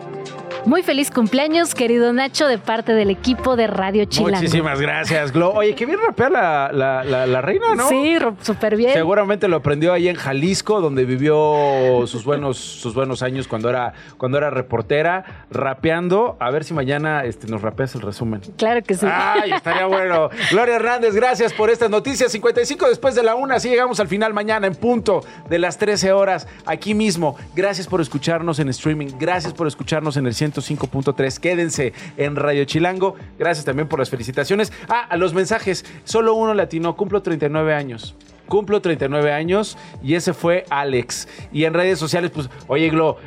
Muy 0.66 0.82
feliz 0.82 1.12
cumpleaños, 1.12 1.76
querido 1.76 2.12
Nacho, 2.12 2.48
de 2.48 2.58
parte 2.58 2.92
del 2.92 3.08
equipo 3.08 3.54
de 3.54 3.68
Radio 3.68 4.04
Chilango. 4.04 4.38
Muchísimas 4.38 4.80
gracias, 4.80 5.30
Glo. 5.30 5.52
Oye, 5.52 5.76
qué 5.76 5.86
bien 5.86 6.00
rapea 6.04 6.28
la, 6.28 6.72
la, 6.72 7.40
reina, 7.40 7.76
¿no? 7.76 7.88
Sí, 7.88 8.16
súper 8.42 8.76
bien. 8.76 8.92
Seguramente 8.92 9.46
lo 9.46 9.58
aprendió 9.58 9.92
ahí 9.92 10.08
en 10.08 10.16
Jalisco, 10.16 10.80
donde 10.80 11.04
vivió 11.04 12.04
sus 12.08 12.24
buenos, 12.24 12.56
sus 12.56 12.94
buenos 12.94 13.22
años 13.22 13.46
cuando 13.46 13.70
era, 13.70 13.92
cuando 14.18 14.38
era 14.38 14.50
reportera, 14.50 15.46
rapeando. 15.52 16.36
A 16.40 16.50
ver 16.50 16.64
si 16.64 16.74
mañana 16.74 17.24
este, 17.24 17.46
nos 17.46 17.62
rapeas 17.62 17.94
el 17.94 18.00
resumen. 18.00 18.40
Claro 18.56 18.82
que 18.82 18.94
sí. 18.96 19.06
Ay, 19.08 19.52
estaría 19.52 19.86
bueno. 19.86 20.30
Gloria 20.50 20.74
Hernández, 20.74 21.14
gracias 21.14 21.52
por 21.52 21.70
estas 21.70 21.90
noticias. 21.90 22.32
55 22.32 22.88
después 22.88 23.14
de 23.14 23.22
la 23.22 23.36
una, 23.36 23.54
así 23.54 23.68
llegamos 23.68 24.00
al 24.00 24.08
final 24.08 24.34
mañana 24.34 24.66
en 24.66 24.74
punto 24.74 25.24
de 25.48 25.60
las 25.60 25.78
13 25.78 26.10
horas, 26.10 26.48
aquí 26.64 26.92
mismo. 26.92 27.36
Gracias 27.54 27.86
por 27.86 28.00
escucharnos 28.00 28.58
en 28.58 28.68
streaming. 28.70 29.10
Gracias 29.16 29.52
por 29.52 29.68
escucharnos 29.68 30.16
en 30.16 30.26
el 30.26 30.34
100 30.34 30.55
5.3. 30.61 31.38
Quédense 31.38 31.92
en 32.16 32.36
Radio 32.36 32.64
Chilango. 32.64 33.16
Gracias 33.38 33.64
también 33.64 33.88
por 33.88 33.98
las 33.98 34.11
felicitaciones. 34.11 34.72
Ah, 34.88 35.07
a 35.09 35.16
los 35.16 35.34
mensajes. 35.34 35.84
Solo 36.04 36.34
uno 36.34 36.54
latino. 36.54 36.96
Cumplo 36.96 37.22
39 37.22 37.74
años 37.74 38.14
cumplo 38.47 38.80
39 38.80 39.32
años 39.32 39.76
y 40.03 40.14
ese 40.14 40.32
fue 40.32 40.64
Alex. 40.70 41.28
Y 41.53 41.64
en 41.64 41.74
redes 41.74 41.99
sociales, 41.99 42.30
pues, 42.32 42.49
oye, 42.66 42.88
Glo, 42.90 43.18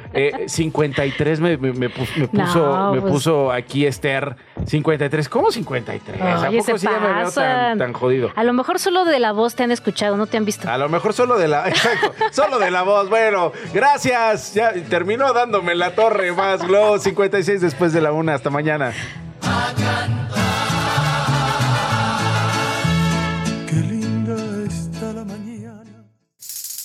53 0.47 1.39
eh, 1.39 1.57
me, 1.57 1.89
puso, 1.89 2.91
me 2.93 3.01
pues 3.01 3.13
puso 3.13 3.51
aquí 3.51 3.85
Esther. 3.85 4.35
53, 4.65 5.29
¿cómo 5.29 5.51
53? 5.51 6.21
¿A 6.21 6.51
poco 6.51 6.77
sí 6.77 6.85
ya 6.85 6.99
me 6.99 7.13
veo 7.13 7.31
tan, 7.31 7.93
jodido? 7.93 8.31
A 8.35 8.43
lo 8.43 8.53
mejor 8.53 8.79
solo 8.79 9.05
de 9.05 9.19
la 9.19 9.31
voz 9.31 9.55
te 9.55 9.63
han 9.63 9.71
escuchado, 9.71 10.17
no 10.17 10.27
te 10.27 10.37
han 10.37 10.45
visto. 10.45 10.69
A 10.69 10.77
lo 10.77 10.89
mejor 10.89 11.13
solo 11.13 11.37
de 11.37 11.47
la, 11.47 11.67
exacto, 11.69 12.13
solo 12.31 12.59
de 12.59 12.71
la 12.71 12.83
voz. 12.83 13.09
Bueno, 13.09 13.51
gracias. 13.73 14.53
Ya 14.53 14.73
terminó 14.89 15.33
dándome 15.33 15.75
la 15.75 15.95
torre 15.95 16.31
más, 16.31 16.65
Glo. 16.65 16.97
56 16.97 17.61
después 17.61 17.93
de 17.93 18.01
la 18.01 18.11
una. 18.11 18.35
Hasta 18.35 18.49
mañana. 18.49 18.93